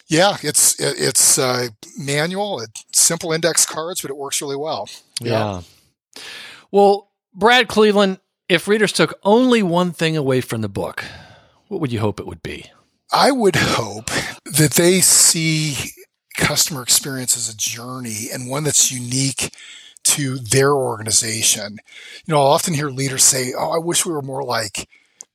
Yeah, 0.07 0.37
it's 0.41 0.79
it's 0.79 1.37
uh, 1.37 1.67
manual, 1.97 2.63
simple 2.93 3.33
index 3.33 3.65
cards, 3.65 4.01
but 4.01 4.09
it 4.09 4.17
works 4.17 4.41
really 4.41 4.55
well. 4.55 4.87
Yeah. 5.19 5.61
yeah. 6.15 6.21
Well, 6.71 7.11
Brad 7.33 7.67
Cleveland, 7.67 8.19
if 8.47 8.67
readers 8.67 8.93
took 8.93 9.19
only 9.23 9.61
one 9.63 9.91
thing 9.91 10.15
away 10.15 10.41
from 10.41 10.61
the 10.61 10.69
book, 10.69 11.03
what 11.67 11.81
would 11.81 11.91
you 11.91 11.99
hope 11.99 12.19
it 12.19 12.27
would 12.27 12.41
be? 12.41 12.71
I 13.11 13.31
would 13.31 13.55
hope 13.57 14.09
that 14.45 14.73
they 14.75 15.01
see 15.01 15.91
customer 16.37 16.83
experience 16.83 17.35
as 17.35 17.49
a 17.49 17.57
journey 17.57 18.27
and 18.31 18.49
one 18.49 18.63
that's 18.63 18.91
unique 18.91 19.53
to 20.03 20.37
their 20.37 20.73
organization. 20.73 21.79
You 22.25 22.33
know, 22.33 22.39
I'll 22.39 22.47
often 22.47 22.73
hear 22.73 22.89
leaders 22.89 23.23
say, 23.23 23.53
"Oh, 23.57 23.71
I 23.71 23.77
wish 23.77 24.05
we 24.05 24.13
were 24.13 24.21
more 24.21 24.43
like." 24.43 24.87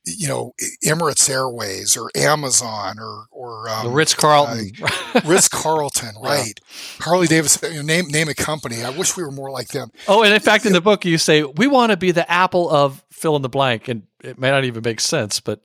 You 0.05 0.27
know 0.27 0.53
Emirates 0.83 1.29
Airways 1.29 1.95
or 1.95 2.09
Amazon 2.15 2.97
or 2.99 3.25
or 3.31 3.69
um, 3.69 3.93
Ritz 3.93 4.13
Carlton, 4.13 4.71
uh, 4.81 5.21
Ritz 5.25 5.47
Carlton, 5.47 6.15
right? 6.21 6.59
Yeah. 6.59 7.03
Harley 7.05 7.27
Davidson. 7.27 7.71
You 7.73 7.79
know, 7.79 7.85
name 7.85 8.07
name 8.07 8.29
a 8.29 8.33
company. 8.33 8.83
I 8.83 8.89
wish 8.89 9.15
we 9.15 9.23
were 9.23 9.31
more 9.31 9.51
like 9.51 9.69
them. 9.69 9.91
Oh, 10.07 10.23
and 10.23 10.33
in 10.33 10.39
fact, 10.39 10.65
in 10.65 10.73
the 10.73 10.81
book, 10.81 11.05
you 11.05 11.17
say 11.17 11.43
we 11.43 11.67
want 11.67 11.91
to 11.91 11.97
be 11.97 12.11
the 12.11 12.29
Apple 12.29 12.69
of 12.69 13.03
fill 13.11 13.35
in 13.35 13.41
the 13.41 13.49
blank, 13.49 13.87
and 13.87 14.03
it 14.23 14.37
may 14.37 14.51
not 14.51 14.65
even 14.65 14.81
make 14.83 14.99
sense, 14.99 15.39
but 15.39 15.61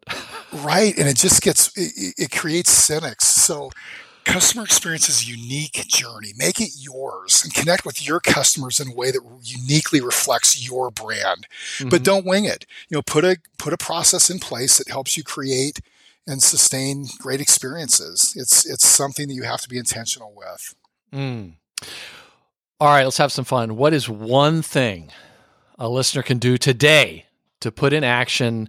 right, 0.52 0.96
and 0.96 1.08
it 1.08 1.16
just 1.16 1.42
gets 1.42 1.76
it, 1.76 2.14
it 2.16 2.30
creates 2.30 2.70
cynics. 2.70 3.26
So 3.26 3.70
customer 4.28 4.62
experience 4.62 5.08
is 5.08 5.22
a 5.22 5.30
unique 5.30 5.86
journey. 5.88 6.32
Make 6.36 6.60
it 6.60 6.72
yours 6.78 7.42
and 7.42 7.52
connect 7.52 7.86
with 7.86 8.06
your 8.06 8.20
customers 8.20 8.78
in 8.78 8.88
a 8.88 8.94
way 8.94 9.10
that 9.10 9.22
uniquely 9.42 10.00
reflects 10.00 10.68
your 10.68 10.90
brand. 10.90 11.46
Mm-hmm. 11.78 11.88
But 11.88 12.04
don't 12.04 12.26
wing 12.26 12.44
it. 12.44 12.66
You 12.88 12.98
know, 12.98 13.02
put 13.02 13.24
a 13.24 13.38
put 13.56 13.72
a 13.72 13.78
process 13.78 14.28
in 14.28 14.38
place 14.38 14.76
that 14.78 14.88
helps 14.88 15.16
you 15.16 15.24
create 15.24 15.80
and 16.26 16.42
sustain 16.42 17.06
great 17.18 17.40
experiences. 17.40 18.34
It's 18.36 18.68
it's 18.68 18.86
something 18.86 19.28
that 19.28 19.34
you 19.34 19.44
have 19.44 19.62
to 19.62 19.68
be 19.68 19.78
intentional 19.78 20.34
with. 20.36 20.74
Mm. 21.12 21.54
All 22.80 22.88
right, 22.88 23.04
let's 23.04 23.18
have 23.18 23.32
some 23.32 23.46
fun. 23.46 23.76
What 23.76 23.94
is 23.94 24.08
one 24.08 24.62
thing 24.62 25.10
a 25.78 25.88
listener 25.88 26.22
can 26.22 26.38
do 26.38 26.58
today 26.58 27.24
to 27.60 27.72
put 27.72 27.92
in 27.92 28.04
action 28.04 28.68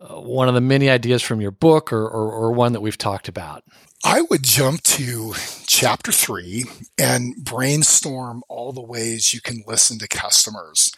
uh, 0.00 0.20
one 0.20 0.48
of 0.48 0.54
the 0.54 0.60
many 0.60 0.90
ideas 0.90 1.22
from 1.22 1.40
your 1.40 1.50
book 1.50 1.92
or, 1.92 2.02
or, 2.02 2.32
or 2.32 2.52
one 2.52 2.72
that 2.72 2.80
we've 2.80 2.98
talked 2.98 3.28
about? 3.28 3.62
I 4.02 4.22
would 4.22 4.42
jump 4.42 4.82
to 4.84 5.34
chapter 5.66 6.10
three 6.10 6.64
and 6.98 7.36
brainstorm 7.36 8.42
all 8.48 8.72
the 8.72 8.80
ways 8.80 9.34
you 9.34 9.42
can 9.42 9.62
listen 9.66 9.98
to 9.98 10.08
customers. 10.08 10.92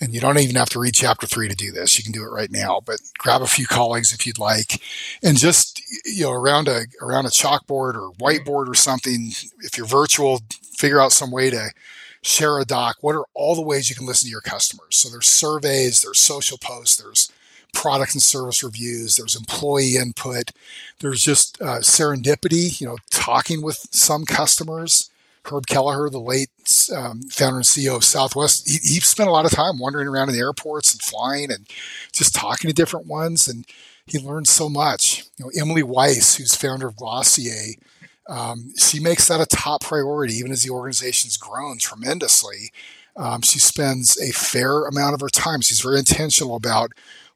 And 0.00 0.12
you 0.12 0.20
don't 0.20 0.38
even 0.38 0.56
have 0.56 0.68
to 0.70 0.80
read 0.80 0.94
chapter 0.94 1.26
three 1.26 1.48
to 1.48 1.54
do 1.54 1.70
this. 1.70 1.98
You 1.98 2.04
can 2.04 2.12
do 2.12 2.24
it 2.24 2.30
right 2.30 2.50
now, 2.50 2.80
but 2.84 3.00
grab 3.18 3.42
a 3.42 3.46
few 3.46 3.66
colleagues 3.66 4.12
if 4.12 4.26
you'd 4.26 4.38
like 4.38 4.80
and 5.22 5.36
just, 5.36 5.82
you 6.04 6.24
know, 6.24 6.32
around 6.32 6.68
a, 6.68 6.82
around 7.00 7.26
a 7.26 7.30
chalkboard 7.30 7.94
or 7.94 8.12
whiteboard 8.14 8.68
or 8.68 8.74
something. 8.74 9.30
If 9.60 9.76
you're 9.76 9.86
virtual, 9.86 10.40
figure 10.62 11.00
out 11.00 11.12
some 11.12 11.30
way 11.30 11.50
to 11.50 11.70
share 12.22 12.58
a 12.58 12.64
doc. 12.64 12.96
What 13.00 13.14
are 13.14 13.24
all 13.34 13.54
the 13.54 13.62
ways 13.62 13.88
you 13.88 13.96
can 13.96 14.06
listen 14.06 14.26
to 14.26 14.32
your 14.32 14.40
customers? 14.40 14.96
So 14.96 15.08
there's 15.08 15.28
surveys, 15.28 16.02
there's 16.02 16.20
social 16.20 16.58
posts, 16.58 16.96
there's 16.96 17.32
product 17.72 18.14
and 18.14 18.22
service 18.22 18.62
reviews, 18.62 19.16
there's 19.16 19.36
employee 19.36 19.96
input, 19.96 20.50
there's 21.00 21.22
just 21.22 21.60
uh, 21.60 21.78
serendipity, 21.78 22.80
you 22.80 22.86
know, 22.86 22.98
talking 23.10 23.62
with 23.62 23.86
some 23.90 24.24
customers. 24.24 25.10
Herb 25.44 25.66
Kelleher, 25.66 26.10
the 26.10 26.20
late 26.20 26.50
um, 26.94 27.22
founder 27.30 27.56
and 27.56 27.64
CEO 27.64 27.96
of 27.96 28.04
Southwest, 28.04 28.68
he, 28.68 28.74
he, 28.94 29.00
spent 29.00 29.30
a 29.30 29.32
lot 29.32 29.46
of 29.46 29.50
time 29.50 29.78
wandering 29.78 30.06
around 30.06 30.28
in 30.28 30.34
the 30.34 30.40
airports 30.40 30.92
and 30.92 31.00
flying 31.00 31.50
and 31.50 31.66
just 32.12 32.34
talking 32.34 32.68
to 32.68 32.74
different 32.74 33.06
ones. 33.06 33.48
And 33.48 33.64
he 34.04 34.18
learned 34.18 34.48
so 34.48 34.68
much. 34.68 35.24
You 35.38 35.46
know, 35.46 35.50
Emily 35.58 35.82
Weiss, 35.82 36.36
who's 36.36 36.54
founder 36.54 36.88
of 36.88 36.96
Glossier, 36.96 37.76
um, 38.28 38.74
she 38.76 39.00
makes 39.00 39.26
that 39.28 39.40
a 39.40 39.46
top 39.46 39.82
priority, 39.82 40.34
even 40.34 40.52
as 40.52 40.62
the 40.62 40.70
organization's 40.70 41.36
grown 41.36 41.78
tremendously. 41.78 42.70
Um, 43.16 43.42
she 43.42 43.58
spends 43.58 44.20
a 44.20 44.32
fair 44.32 44.84
amount 44.84 45.14
of 45.14 45.20
her 45.20 45.28
time. 45.28 45.60
She's 45.60 45.80
very 45.80 45.98
intentional 45.98 46.56
about 46.56 46.92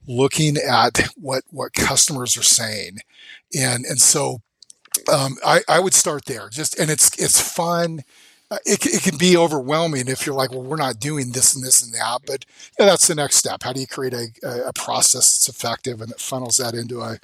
looking 0.07 0.57
at 0.57 1.09
what 1.17 1.45
what 1.51 1.73
customers 1.73 2.37
are 2.37 2.43
saying, 2.43 2.99
and 3.55 3.85
and 3.85 4.01
so 4.01 4.41
um, 5.13 5.37
I, 5.45 5.61
I 5.69 5.81
would 5.81 5.95
start 5.95 6.25
there. 6.27 6.49
Just 6.49 6.79
and 6.79 6.91
it's 6.91 7.17
it's 7.19 7.41
fun. 7.41 8.01
Uh, 8.51 8.59
it, 8.67 8.85
it 8.85 9.03
can 9.03 9.17
be 9.17 9.35
overwhelming 9.37 10.09
if 10.09 10.27
you're 10.27 10.35
like, 10.35 10.51
well, 10.51 10.63
we're 10.63 10.77
not 10.77 11.01
doing 11.01 11.33
this 11.33 11.55
and 11.55 11.65
this 11.65 11.83
and 11.83 11.95
that, 11.95 12.21
but 12.27 12.45
you 12.79 12.85
know, 12.85 12.91
that's 12.91 13.09
the 13.09 13.15
next 13.15 13.37
step. 13.37 13.63
How 13.63 13.73
do 13.73 13.81
you 13.81 13.87
create 13.87 14.13
a, 14.13 14.29
a 14.67 14.73
process 14.75 15.39
that's 15.39 15.49
effective 15.49 16.03
and 16.03 16.11
that 16.11 16.21
funnels 16.21 16.59
that 16.59 16.75
into 16.75 17.01
a 17.01 17.19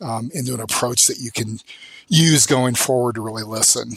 um, 0.00 0.30
into 0.32 0.54
an 0.54 0.60
approach 0.60 1.06
that 1.06 1.18
you 1.18 1.30
can 1.30 1.58
use 2.08 2.46
going 2.46 2.74
forward 2.74 3.16
to 3.16 3.20
really 3.20 3.44
listen? 3.44 3.92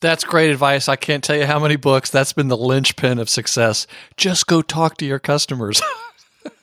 That's 0.00 0.24
great 0.24 0.50
advice. 0.50 0.88
I 0.88 0.96
can't 0.96 1.24
tell 1.24 1.36
you 1.36 1.46
how 1.46 1.58
many 1.58 1.76
books 1.76 2.10
that's 2.10 2.32
been 2.32 2.48
the 2.48 2.56
linchpin 2.56 3.18
of 3.18 3.30
success. 3.30 3.86
Just 4.16 4.46
go 4.46 4.60
talk 4.62 4.98
to 4.98 5.06
your 5.06 5.18
customers. 5.18 5.80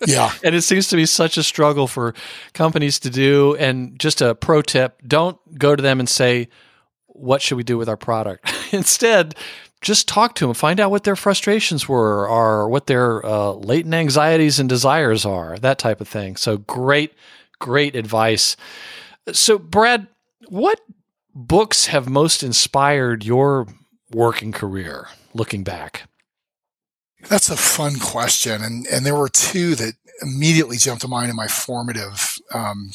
Yeah. 0.06 0.32
and 0.44 0.56
it 0.56 0.62
seems 0.62 0.88
to 0.90 0.96
be 0.96 1.06
such 1.06 1.38
a 1.38 1.44
struggle 1.44 1.88
for 1.88 2.14
companies 2.54 3.00
to 3.00 3.10
do. 3.10 3.56
And 3.56 4.00
just 4.00 4.22
a 4.22 4.36
pro 4.36 4.62
tip 4.62 5.02
don't 5.08 5.38
go 5.58 5.76
to 5.76 5.82
them 5.82 6.00
and 6.00 6.10
say, 6.10 6.50
What 7.08 7.42
should 7.42 7.58
we 7.58 7.64
do 7.64 7.78
with 7.78 7.90
our 7.90 7.98
product? 7.98 8.52
Instead, 8.74 9.36
just 9.82 10.08
talk 10.08 10.36
to 10.36 10.46
them, 10.48 10.54
find 10.54 10.80
out 10.80 10.92
what 10.92 11.04
their 11.04 11.16
frustrations 11.16 11.88
were, 11.88 12.28
or 12.28 12.70
what 12.70 12.88
their 12.88 13.24
uh, 13.26 13.52
latent 13.52 13.94
anxieties 13.94 14.60
and 14.60 14.70
desires 14.70 15.26
are, 15.26 15.58
that 15.60 15.78
type 15.78 16.00
of 16.02 16.08
thing. 16.08 16.38
So, 16.38 16.58
great, 16.58 17.14
great 17.60 17.96
advice. 17.96 18.56
So, 19.32 19.58
Brad, 19.60 20.08
what 20.48 20.80
books 21.36 21.88
have 21.88 22.08
most 22.10 22.44
inspired 22.44 23.26
your 23.26 23.68
working 24.12 24.52
career 24.52 25.10
looking 25.34 25.64
back? 25.64 26.04
That's 27.30 27.50
a 27.50 27.58
fun 27.58 28.00
question, 28.00 28.62
and 28.62 28.86
and 28.88 29.06
there 29.06 29.16
were 29.16 29.30
two 29.30 29.76
that 29.76 29.94
immediately 30.22 30.78
jumped 30.78 31.02
to 31.02 31.08
mind 31.08 31.30
in 31.30 31.36
my 31.36 31.48
formative 31.48 32.38
um, 32.54 32.92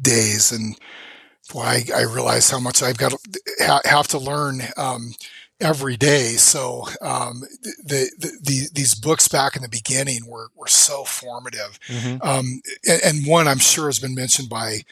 days, 0.00 0.52
and 0.52 0.76
boy, 1.52 1.62
I, 1.62 1.84
I 1.94 2.02
realized 2.02 2.50
how 2.50 2.60
much 2.60 2.82
I've 2.82 2.98
got 2.98 3.12
to 3.12 3.80
have 3.84 4.08
to 4.08 4.18
learn 4.18 4.62
um, 4.76 5.14
every 5.60 5.96
day. 5.96 6.34
So 6.34 6.86
um, 7.00 7.40
the, 7.82 8.10
the, 8.18 8.38
the, 8.42 8.68
these 8.72 8.94
books 8.94 9.28
back 9.28 9.56
in 9.56 9.62
the 9.62 9.68
beginning 9.68 10.26
were 10.26 10.48
were 10.54 10.68
so 10.68 11.04
formative, 11.04 11.78
mm-hmm. 11.86 12.22
um, 12.26 12.60
and, 12.88 13.00
and, 13.04 13.26
one 13.26 13.48
I'm 13.48 13.58
sure 13.58 13.86
has 13.86 13.98
been 13.98 14.14
mentioned 14.14 14.48
by 14.48 14.82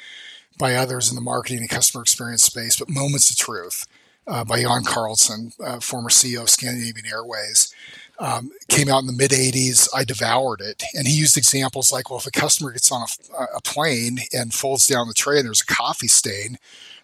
by 0.58 0.74
others 0.74 1.10
in 1.10 1.14
the 1.14 1.20
marketing 1.20 1.58
and 1.58 1.68
customer 1.68 2.02
experience 2.02 2.42
space, 2.42 2.78
but 2.78 2.88
Moments 2.88 3.30
of 3.30 3.36
Truth 3.36 3.86
uh, 4.26 4.44
by 4.44 4.62
Jan 4.62 4.84
Carlzon, 4.84 5.52
uh, 5.62 5.80
former 5.80 6.08
CEO 6.08 6.42
of 6.42 6.50
Scandinavian 6.50 7.06
Airways 7.06 7.74
um, 8.18 8.50
came 8.68 8.88
out 8.88 9.00
in 9.00 9.06
the 9.06 9.12
mid 9.12 9.30
80s. 9.30 9.88
I 9.94 10.04
devoured 10.04 10.60
it. 10.60 10.82
And 10.94 11.06
he 11.06 11.14
used 11.14 11.36
examples 11.36 11.92
like, 11.92 12.10
well, 12.10 12.18
if 12.18 12.26
a 12.26 12.30
customer 12.30 12.72
gets 12.72 12.90
on 12.90 13.06
a, 13.38 13.44
a 13.56 13.60
plane 13.60 14.20
and 14.32 14.54
folds 14.54 14.86
down 14.86 15.08
the 15.08 15.14
tray 15.14 15.38
and 15.38 15.46
there's 15.46 15.62
a 15.62 15.66
coffee 15.66 16.08
stain, 16.08 16.58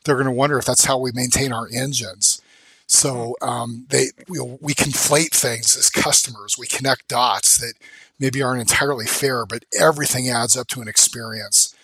they're 0.04 0.16
going 0.16 0.26
to 0.26 0.32
wonder 0.32 0.58
if 0.58 0.64
that's 0.64 0.84
how 0.84 0.98
we 0.98 1.12
maintain 1.12 1.52
our 1.52 1.68
engines. 1.72 2.40
So 2.86 3.36
um, 3.40 3.86
they 3.88 4.08
we, 4.28 4.38
we 4.60 4.74
conflate 4.74 5.30
things 5.30 5.76
as 5.76 5.88
customers. 5.88 6.58
We 6.58 6.66
connect 6.66 7.08
dots 7.08 7.56
that 7.58 7.74
maybe 8.18 8.42
aren't 8.42 8.60
entirely 8.60 9.06
fair, 9.06 9.46
but 9.46 9.64
everything 9.78 10.28
adds 10.28 10.56
up 10.56 10.68
to 10.68 10.82
an 10.82 10.88
experience. 10.88 11.74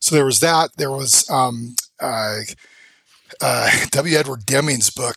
So 0.00 0.14
there 0.14 0.24
was 0.24 0.40
that. 0.40 0.76
There 0.76 0.90
was 0.90 1.28
um, 1.30 1.76
uh, 2.00 2.40
uh, 3.40 3.70
W. 3.90 4.16
Edward 4.16 4.46
Deming's 4.46 4.90
book, 4.90 5.16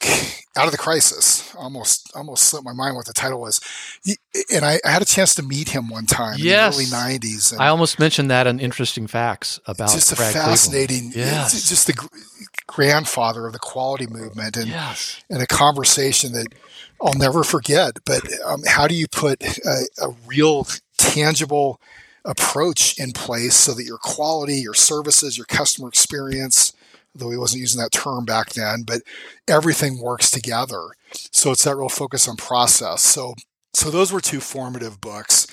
Out 0.56 0.66
of 0.66 0.72
the 0.72 0.78
Crisis. 0.78 1.54
Almost, 1.56 2.12
almost 2.16 2.44
slipped 2.46 2.66
my 2.66 2.74
mind 2.74 2.96
what 2.96 3.06
the 3.06 3.14
title 3.14 3.42
was. 3.42 3.60
He, 4.04 4.18
and 4.54 4.66
I, 4.66 4.80
I, 4.86 4.92
had 4.92 5.02
a 5.02 5.06
chance 5.06 5.36
to 5.36 5.44
meet 5.44 5.70
him 5.70 5.90
one 5.90 6.06
time 6.06 6.36
yes. 6.38 6.78
in 6.78 6.90
the 6.90 6.96
early 6.96 7.18
'90s. 7.18 7.60
I 7.60 7.68
almost 7.68 8.00
mentioned 8.00 8.32
that 8.32 8.48
in 8.48 8.60
interesting 8.60 9.08
facts 9.08 9.60
about 9.66 9.92
just 9.92 10.16
Brad 10.16 10.36
a 10.36 10.40
fascinating, 10.40 11.12
yes. 11.14 11.70
just 11.70 11.88
the 11.88 12.10
grandfather 12.68 13.46
of 13.46 13.54
the 13.54 13.60
quality 13.60 14.08
movement, 14.08 14.58
and 14.58 14.68
yes. 14.68 15.22
and 15.30 15.42
a 15.42 15.48
conversation 15.48 16.34
that 16.34 16.48
I'll 17.02 17.14
never 17.14 17.44
forget. 17.44 18.00
But 18.06 18.22
um, 18.46 18.64
how 18.66 18.88
do 18.88 18.96
you 18.96 19.08
put 19.08 19.44
a, 19.44 19.88
a 20.02 20.10
real, 20.26 20.68
tangible 20.98 21.80
approach 22.26 23.00
in 23.00 23.12
place 23.12 23.56
so 23.56 23.74
that 23.74 23.86
your 23.86 23.98
quality, 23.98 24.56
your 24.56 24.74
services, 24.74 25.38
your 25.38 25.46
customer 25.46 25.88
experience 25.88 26.74
though 27.16 27.32
he 27.32 27.38
wasn't 27.38 27.62
using 27.62 27.82
that 27.82 27.92
term 27.92 28.26
back 28.26 28.50
then, 28.52 28.84
but 28.86 29.02
everything 29.48 30.00
works 30.00 30.30
together. 30.30 30.90
So 31.32 31.52
it's 31.52 31.64
that 31.64 31.76
real 31.76 31.90
focus 31.90 32.28
on 32.28 32.36
process. 32.36 33.02
So 33.04 33.34
so 33.74 33.90
those 33.90 34.12
were 34.12 34.22
two 34.22 34.40
formative 34.40 35.00
books. 35.00 35.48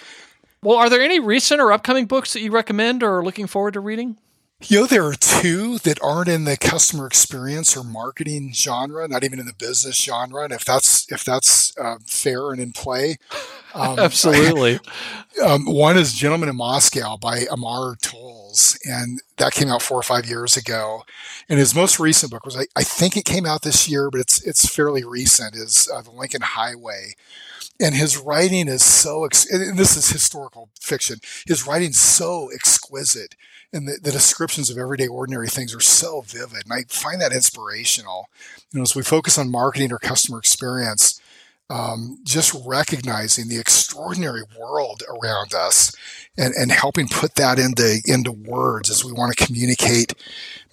Well, 0.63 0.79
are 0.79 0.91
there 0.91 1.03
any 1.03 1.21
recent 1.21 1.61
or 1.61 1.73
upcoming 1.73 2.07
books 2.07 2.33
that 2.33 2.41
you 2.41 2.51
recommend 2.51 3.03
or 3.03 3.19
are 3.19 3.25
looking 3.25 3.47
forward 3.47 3.75
to 3.75 3.81
reading? 3.81 4.17
You 4.63 4.81
know, 4.81 4.87
there 4.87 5.05
are 5.05 5.13
two 5.13 5.77
that 5.81 6.03
aren't 6.03 6.31
in 6.31 6.45
the 6.45 6.57
customer 6.57 7.07
experience 7.07 7.77
or 7.77 7.85
marketing 7.85 8.55
genre, 8.55 9.07
not 9.07 9.23
even 9.23 9.39
in 9.39 9.45
the 9.45 9.53
business 9.53 10.03
genre. 10.03 10.45
And 10.45 10.53
if 10.53 10.65
that's 10.65 11.11
if 11.13 11.25
that's 11.25 11.77
uh, 11.77 11.97
fair 12.07 12.53
and 12.53 12.61
in 12.61 12.73
play, 12.73 13.19
um, 13.75 13.99
absolutely. 13.99 14.81
um, 15.45 15.67
one 15.67 15.99
is 15.99 16.15
"Gentleman 16.15 16.49
in 16.49 16.57
Moscow" 16.57 17.19
by 17.19 17.41
Amor 17.53 17.97
Towles, 18.01 18.79
and 18.87 19.21
that 19.37 19.53
came 19.53 19.69
out 19.69 19.83
four 19.83 19.99
or 19.99 20.03
five 20.03 20.25
years 20.25 20.57
ago. 20.57 21.05
And 21.51 21.59
his 21.59 21.75
most 21.75 22.01
recent 22.01 22.33
book 22.33 22.47
was, 22.47 22.57
I, 22.57 22.67
I 22.75 22.83
think 22.83 23.15
it 23.19 23.27
came 23.27 23.45
out 23.45 23.61
this 23.61 23.91
year, 23.91 24.11
but 24.11 24.23
it's 24.23 24.43
it's 24.47 24.67
fairly 24.67 25.05
recent. 25.05 25.55
Is 25.55 25.87
uh, 25.95 26.01
"The 26.01 26.11
Lincoln 26.13 26.43
Highway." 26.43 27.15
and 27.79 27.95
his 27.95 28.17
writing 28.17 28.69
is 28.69 28.83
so 28.83 29.27
ex- 29.27 29.51
and 29.51 29.79
this 29.79 29.99
is 29.99 30.09
historical 30.09 30.71
fiction 30.81 31.19
his 31.47 31.67
writing's 31.67 31.99
so 31.99 32.51
exquisite 32.55 33.35
and 33.77 33.87
the, 33.87 33.99
the, 34.03 34.11
descriptions 34.11 34.71
of 34.71 34.79
everyday 34.79 35.07
ordinary 35.07 35.49
things 35.49 35.75
are 35.75 35.81
so 35.81 36.23
vivid 36.23 36.65
and 36.65 36.73
i 36.73 36.83
find 36.89 37.21
that 37.21 37.33
inspirational 37.33 38.29
you 38.73 38.79
know 38.79 38.83
as 38.83 38.97
we 38.97 39.03
focus 39.03 39.39
on 39.39 39.51
marketing 39.51 39.93
or 39.93 39.99
customer 39.99 40.39
experience 40.39 41.21
um, 41.69 42.21
just 42.23 42.55
recognizing 42.65 43.49
the 43.49 43.59
extraordinary 43.59 44.43
world 44.59 45.03
around 45.09 45.53
us 45.53 45.95
and, 46.39 46.55
and 46.55 46.71
helping 46.71 47.09
put 47.09 47.35
that 47.35 47.59
into 47.59 48.01
into 48.07 48.31
words 48.31 48.89
as 48.89 49.05
we 49.05 49.13
want 49.13 49.37
to 49.37 49.45
communicate 49.45 50.15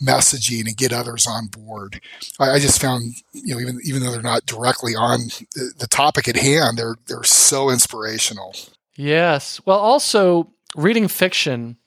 messaging 0.01 0.67
and 0.67 0.77
get 0.77 0.93
others 0.93 1.25
on 1.25 1.47
board. 1.47 1.99
I, 2.39 2.51
I 2.51 2.59
just 2.59 2.81
found, 2.81 3.15
you 3.33 3.55
know, 3.55 3.61
even 3.61 3.79
even 3.83 4.03
though 4.03 4.11
they're 4.11 4.21
not 4.21 4.45
directly 4.45 4.95
on 4.95 5.29
the, 5.55 5.73
the 5.79 5.87
topic 5.87 6.27
at 6.27 6.35
hand, 6.35 6.77
they're 6.77 6.95
they're 7.07 7.23
so 7.23 7.71
inspirational. 7.71 8.55
Yes. 8.95 9.61
Well, 9.65 9.79
also 9.79 10.51
reading 10.75 11.07
fiction 11.07 11.77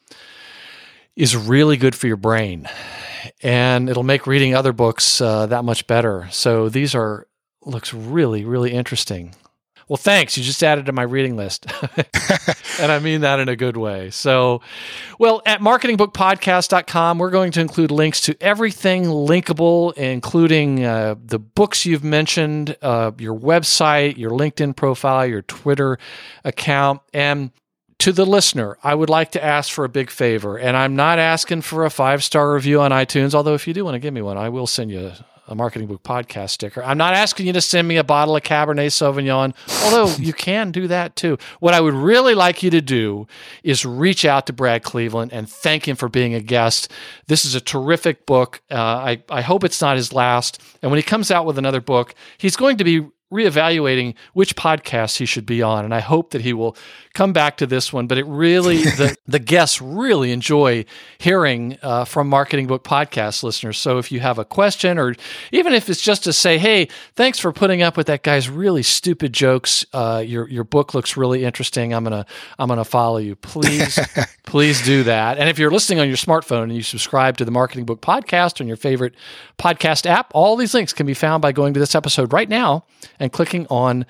is 1.16 1.36
really 1.36 1.76
good 1.76 1.94
for 1.94 2.06
your 2.06 2.16
brain, 2.16 2.68
and 3.43 3.88
it'll 3.88 4.02
make 4.02 4.26
reading 4.26 4.55
other 4.55 4.72
books 4.72 5.20
uh, 5.20 5.47
that 5.47 5.64
much 5.64 5.86
better. 5.86 6.28
So 6.30 6.68
these 6.68 6.94
are 6.94 7.26
looks 7.64 7.93
really 7.93 8.44
really 8.44 8.72
interesting. 8.72 9.34
Well, 9.88 9.97
thanks. 9.97 10.36
You 10.36 10.43
just 10.43 10.64
added 10.64 10.86
to 10.86 10.93
my 10.93 11.02
reading 11.02 11.36
list. 11.36 11.66
and 12.80 12.90
I 12.90 12.98
mean 12.98 13.20
that 13.20 13.38
in 13.38 13.48
a 13.48 13.55
good 13.55 13.76
way. 13.76 14.10
So, 14.10 14.60
well, 15.20 15.43
at 15.47 15.60
marketingbookpodcast.com, 15.60 17.18
we're 17.18 17.30
going 17.30 17.52
to 17.52 17.60
include 17.60 17.93
links 17.93 18.20
to 18.22 18.36
everything 18.40 19.05
linkable, 19.05 19.93
including 19.93 20.84
uh, 20.84 21.14
the 21.24 21.38
books 21.38 21.86
you've 21.86 22.02
mentioned, 22.02 22.76
uh, 22.82 23.12
your 23.18 23.38
website, 23.38 24.16
your 24.16 24.32
LinkedIn 24.32 24.74
profile, 24.74 25.24
your 25.24 25.43
Twitter 25.43 25.98
account. 26.44 27.01
And 27.14 27.52
to 27.98 28.12
the 28.12 28.27
listener, 28.27 28.77
I 28.82 28.94
would 28.94 29.10
like 29.10 29.32
to 29.32 29.43
ask 29.44 29.73
for 29.73 29.85
a 29.85 29.89
big 29.89 30.10
favor. 30.10 30.59
And 30.59 30.77
I'm 30.77 30.97
not 30.97 31.18
asking 31.18 31.62
for 31.62 31.85
a 31.85 31.90
five 31.90 32.23
star 32.23 32.52
review 32.52 32.81
on 32.81 32.90
iTunes, 32.90 33.35
although 33.35 33.55
if 33.55 33.66
you 33.66 33.74
do 33.74 33.85
want 33.85 33.94
to 33.94 33.98
give 33.98 34.14
me 34.14 34.23
one, 34.23 34.36
I 34.36 34.48
will 34.48 34.66
send 34.66 34.90
you 34.90 35.12
a 35.48 35.55
marketing 35.55 35.86
book 35.86 36.02
podcast 36.02 36.51
sticker. 36.51 36.82
I'm 36.82 36.98
not 36.98 37.14
asking 37.14 37.47
you 37.47 37.52
to 37.52 37.60
send 37.60 37.86
me 37.86 37.97
a 37.97 38.05
bottle 38.05 38.36
of 38.36 38.43
Cabernet 38.43 38.89
Sauvignon, 38.89 39.55
although 39.85 40.12
you 40.16 40.32
can 40.32 40.73
do 40.73 40.89
that 40.89 41.14
too. 41.14 41.39
What 41.60 41.74
I 41.74 41.81
would 41.81 41.94
really 41.94 42.35
like 42.35 42.62
you 42.62 42.70
to 42.70 42.81
do 42.81 43.28
is 43.62 43.86
reach 43.86 44.24
out 44.24 44.47
to 44.47 44.52
Brad 44.52 44.82
Cleveland 44.82 45.32
and 45.32 45.48
thank 45.48 45.86
him 45.86 45.97
for 45.97 46.09
being 46.09 46.35
a 46.35 46.40
guest. 46.40 46.90
This 47.28 47.44
is 47.44 47.55
a 47.55 47.60
terrific 47.60 48.27
book. 48.27 48.60
Uh, 48.70 48.74
I, 48.77 49.23
I 49.31 49.40
hope 49.43 49.62
it's 49.62 49.81
not 49.81 49.97
his 49.97 50.12
last. 50.12 50.60
And 50.82 50.90
when 50.90 50.98
he 50.98 51.02
comes 51.05 51.31
out 51.31 51.47
with 51.47 51.59
another 51.59 51.81
book, 51.81 52.14
he's 52.39 52.56
going 52.56 52.77
to 52.78 52.85
be 52.85 53.06
reevaluating 53.32 54.15
which 54.35 54.55
podcast 54.55 55.19
he 55.19 55.27
should 55.27 55.47
be 55.47 55.61
on. 55.61 55.85
And 55.85 55.93
I 55.93 56.01
hope 56.01 56.31
that 56.31 56.43
he 56.43 56.53
will 56.53 56.77
come 57.12 57.32
back 57.32 57.57
to 57.57 57.66
this 57.66 57.93
one. 57.93 58.07
But 58.07 58.19
it 58.19 58.27
really, 58.27 58.82
the, 58.82 59.16
the 59.27 59.39
guests 59.40 59.81
really 59.81 60.31
enjoy 60.31 60.85
hearing 61.19 61.77
uh, 61.82 62.05
from 62.05 62.28
Marketing 62.28 62.66
Book 62.69 62.85
Podcast 62.85 63.43
listeners. 63.43 63.78
So 63.78 63.98
if 63.98 64.12
you 64.12 64.20
have 64.20 64.39
a 64.39 64.44
question, 64.44 64.98
or 64.98 65.15
even 65.51 65.73
if 65.73 65.90
it's 65.90 66.01
just 66.01 66.24
to 66.24 66.32
say, 66.32 66.59
hey, 66.59 66.89
thanks 67.15 67.39
for 67.39 67.53
putting 67.53 67.82
up 67.82 67.97
with 67.97 68.07
that 68.07 68.23
guy's 68.23 68.48
really 68.48 68.82
stupid 68.82 69.32
jokes. 69.32 69.85
Uh, 69.93 70.23
your 70.24 70.48
your 70.48 70.65
book 70.65 70.94
looks 70.94 71.16
really 71.16 71.44
interesting. 71.44 71.93
I'm 71.93 72.05
gonna 72.05 72.27
I'm 72.59 72.69
gonna 72.69 72.85
follow 72.85 73.19
you. 73.19 73.35
Please, 73.35 73.98
please 74.47 74.85
do 74.85 75.03
that. 75.05 75.39
And 75.39 75.48
if 75.48 75.59
you're 75.59 75.70
listening 75.70 75.98
on 75.98 76.07
your 76.07 76.16
smartphone 76.16 76.65
and 76.65 76.77
you 76.77 76.82
subscribe 76.82 77.39
to 77.39 77.44
the 77.44 77.51
Marketing 77.51 77.85
Book 77.85 78.01
Podcast 78.01 78.61
on 78.61 78.69
your 78.69 78.77
favorite 78.77 79.15
podcast 79.59 80.07
app, 80.07 80.31
all 80.32 80.57
these 80.57 80.74
links 80.74 80.93
can 80.93 81.07
be 81.07 81.15
found 81.15 81.43
by 81.43 81.51
going 81.53 81.74
to 81.74 81.81
this 81.81 81.94
episode 81.94 82.32
right 82.32 82.48
now 82.48 82.85
and 83.18 83.32
clicking 83.32 83.66
on 83.68 84.06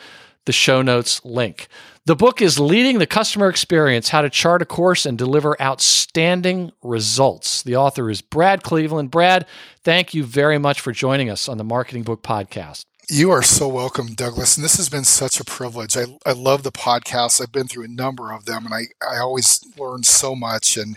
the 0.47 0.53
show 0.53 0.83
notes 0.83 1.25
link. 1.25 1.69
The 2.07 2.15
book 2.15 2.41
is 2.41 2.61
Leading 2.61 3.01
the 3.01 3.07
Customer 3.07 3.49
Experience 3.49 4.11
How 4.11 4.23
to 4.23 4.31
Chart 4.31 4.63
a 4.63 4.65
Course 4.65 5.05
and 5.05 5.19
Deliver 5.19 5.61
Outstanding 5.61 6.71
Results. 6.83 7.65
The 7.65 7.75
author 7.75 8.09
is 8.09 8.23
Brad 8.23 8.63
Cleveland. 8.63 9.11
Brad, 9.11 9.45
thank 9.83 10.15
you 10.15 10.23
very 10.23 10.57
much 10.57 10.81
for 10.81 10.93
joining 10.93 11.29
us 11.29 11.49
on 11.49 11.59
the 11.59 11.65
Marketing 11.65 12.05
Book 12.05 12.23
Podcast. 12.23 12.85
You 13.09 13.31
are 13.31 13.43
so 13.43 13.69
welcome, 13.69 14.15
Douglas. 14.15 14.57
And 14.57 14.65
this 14.65 14.77
has 14.77 14.89
been 14.89 15.05
such 15.05 15.41
a 15.41 15.45
privilege. 15.45 15.97
I, 15.97 16.05
I 16.25 16.33
love 16.33 16.63
the 16.63 16.73
podcast. 16.73 17.41
I've 17.41 17.53
been 17.53 17.69
through 17.69 17.85
a 17.85 17.89
number 17.89 18.33
of 18.33 18.47
them 18.47 18.65
and 18.65 18.75
I, 18.75 18.83
I 19.05 19.19
always 19.19 19.65
learn 19.77 20.05
so 20.05 20.35
much. 20.35 20.77
And 20.77 20.97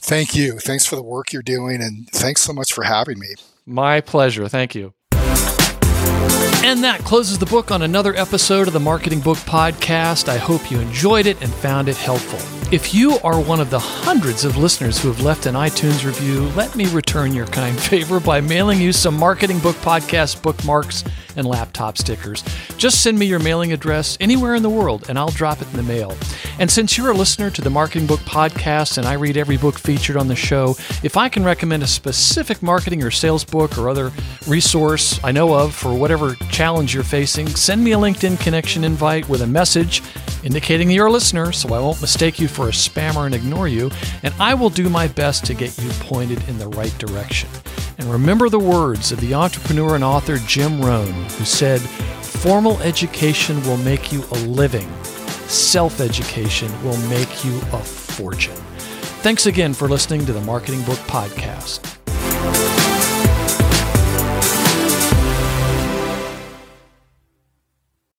thank 0.00 0.34
you. 0.34 0.58
Thanks 0.58 0.86
for 0.86 0.96
the 0.96 1.02
work 1.02 1.32
you're 1.32 1.42
doing. 1.42 1.82
And 1.82 2.08
thanks 2.10 2.42
so 2.42 2.52
much 2.52 2.72
for 2.72 2.84
having 2.84 3.18
me. 3.18 3.34
My 3.64 4.00
pleasure. 4.00 4.48
Thank 4.48 4.74
you. 4.74 4.92
And 6.64 6.84
that 6.84 7.00
closes 7.00 7.38
the 7.38 7.46
book 7.46 7.72
on 7.72 7.82
another 7.82 8.14
episode 8.14 8.68
of 8.68 8.72
the 8.72 8.78
Marketing 8.80 9.18
Book 9.18 9.36
Podcast. 9.38 10.28
I 10.28 10.38
hope 10.38 10.70
you 10.70 10.78
enjoyed 10.78 11.26
it 11.26 11.42
and 11.42 11.52
found 11.52 11.88
it 11.88 11.96
helpful. 11.96 12.38
If 12.72 12.94
you 12.94 13.18
are 13.24 13.40
one 13.40 13.60
of 13.60 13.68
the 13.68 13.80
hundreds 13.80 14.44
of 14.44 14.56
listeners 14.56 14.96
who 14.96 15.08
have 15.08 15.20
left 15.22 15.46
an 15.46 15.56
iTunes 15.56 16.06
review, 16.06 16.42
let 16.50 16.76
me 16.76 16.86
return 16.86 17.34
your 17.34 17.46
kind 17.48 17.78
favor 17.78 18.20
by 18.20 18.40
mailing 18.40 18.80
you 18.80 18.92
some 18.92 19.16
Marketing 19.16 19.58
Book 19.58 19.74
Podcast 19.76 20.40
bookmarks 20.40 21.02
and 21.36 21.46
laptop 21.46 21.98
stickers. 21.98 22.42
Just 22.76 23.02
send 23.02 23.18
me 23.18 23.26
your 23.26 23.38
mailing 23.38 23.72
address 23.72 24.16
anywhere 24.20 24.54
in 24.54 24.62
the 24.62 24.70
world 24.70 25.06
and 25.08 25.18
I'll 25.18 25.30
drop 25.30 25.60
it 25.60 25.70
in 25.70 25.76
the 25.76 25.82
mail. 25.82 26.16
And 26.58 26.70
since 26.70 26.96
you're 26.96 27.10
a 27.10 27.16
listener 27.16 27.50
to 27.50 27.62
the 27.62 27.70
Marketing 27.70 28.06
Book 28.06 28.20
Podcast 28.20 28.98
and 28.98 29.06
I 29.06 29.14
read 29.14 29.36
every 29.36 29.56
book 29.56 29.78
featured 29.78 30.16
on 30.16 30.28
the 30.28 30.36
show, 30.36 30.76
if 31.02 31.16
I 31.16 31.28
can 31.28 31.44
recommend 31.44 31.82
a 31.82 31.86
specific 31.86 32.62
marketing 32.62 33.02
or 33.02 33.10
sales 33.10 33.44
book 33.44 33.78
or 33.78 33.88
other 33.88 34.12
resource 34.46 35.18
I 35.24 35.32
know 35.32 35.54
of 35.54 35.74
for 35.74 35.94
whatever 35.94 36.34
challenge 36.50 36.94
you're 36.94 37.02
facing, 37.02 37.48
send 37.48 37.82
me 37.82 37.92
a 37.92 37.98
LinkedIn 37.98 38.40
connection 38.40 38.84
invite 38.84 39.28
with 39.28 39.42
a 39.42 39.46
message 39.46 40.02
indicating 40.42 40.90
you're 40.90 41.06
a 41.06 41.10
listener 41.10 41.52
so 41.52 41.72
I 41.74 41.80
won't 41.80 42.00
mistake 42.00 42.38
you 42.38 42.48
for 42.48 42.68
a 42.68 42.72
spammer 42.72 43.26
and 43.26 43.34
ignore 43.34 43.68
you, 43.68 43.90
and 44.22 44.34
I 44.38 44.54
will 44.54 44.70
do 44.70 44.88
my 44.88 45.08
best 45.08 45.44
to 45.46 45.54
get 45.54 45.76
you 45.78 45.90
pointed 46.00 46.46
in 46.48 46.58
the 46.58 46.68
right 46.68 46.96
direction. 46.98 47.48
And 47.98 48.10
remember 48.10 48.48
the 48.48 48.58
words 48.58 49.12
of 49.12 49.20
the 49.20 49.34
entrepreneur 49.34 49.94
and 49.94 50.04
author 50.04 50.38
Jim 50.38 50.80
Rohn, 50.80 51.21
who 51.22 51.44
said, 51.44 51.80
Formal 51.80 52.80
education 52.80 53.62
will 53.62 53.76
make 53.78 54.12
you 54.12 54.24
a 54.32 54.38
living, 54.46 54.88
self 55.48 56.00
education 56.00 56.70
will 56.82 56.98
make 57.08 57.44
you 57.44 57.56
a 57.72 57.78
fortune. 57.78 58.56
Thanks 59.22 59.46
again 59.46 59.74
for 59.74 59.88
listening 59.88 60.26
to 60.26 60.32
the 60.32 60.40
Marketing 60.40 60.82
Book 60.82 60.98
Podcast. 61.00 62.01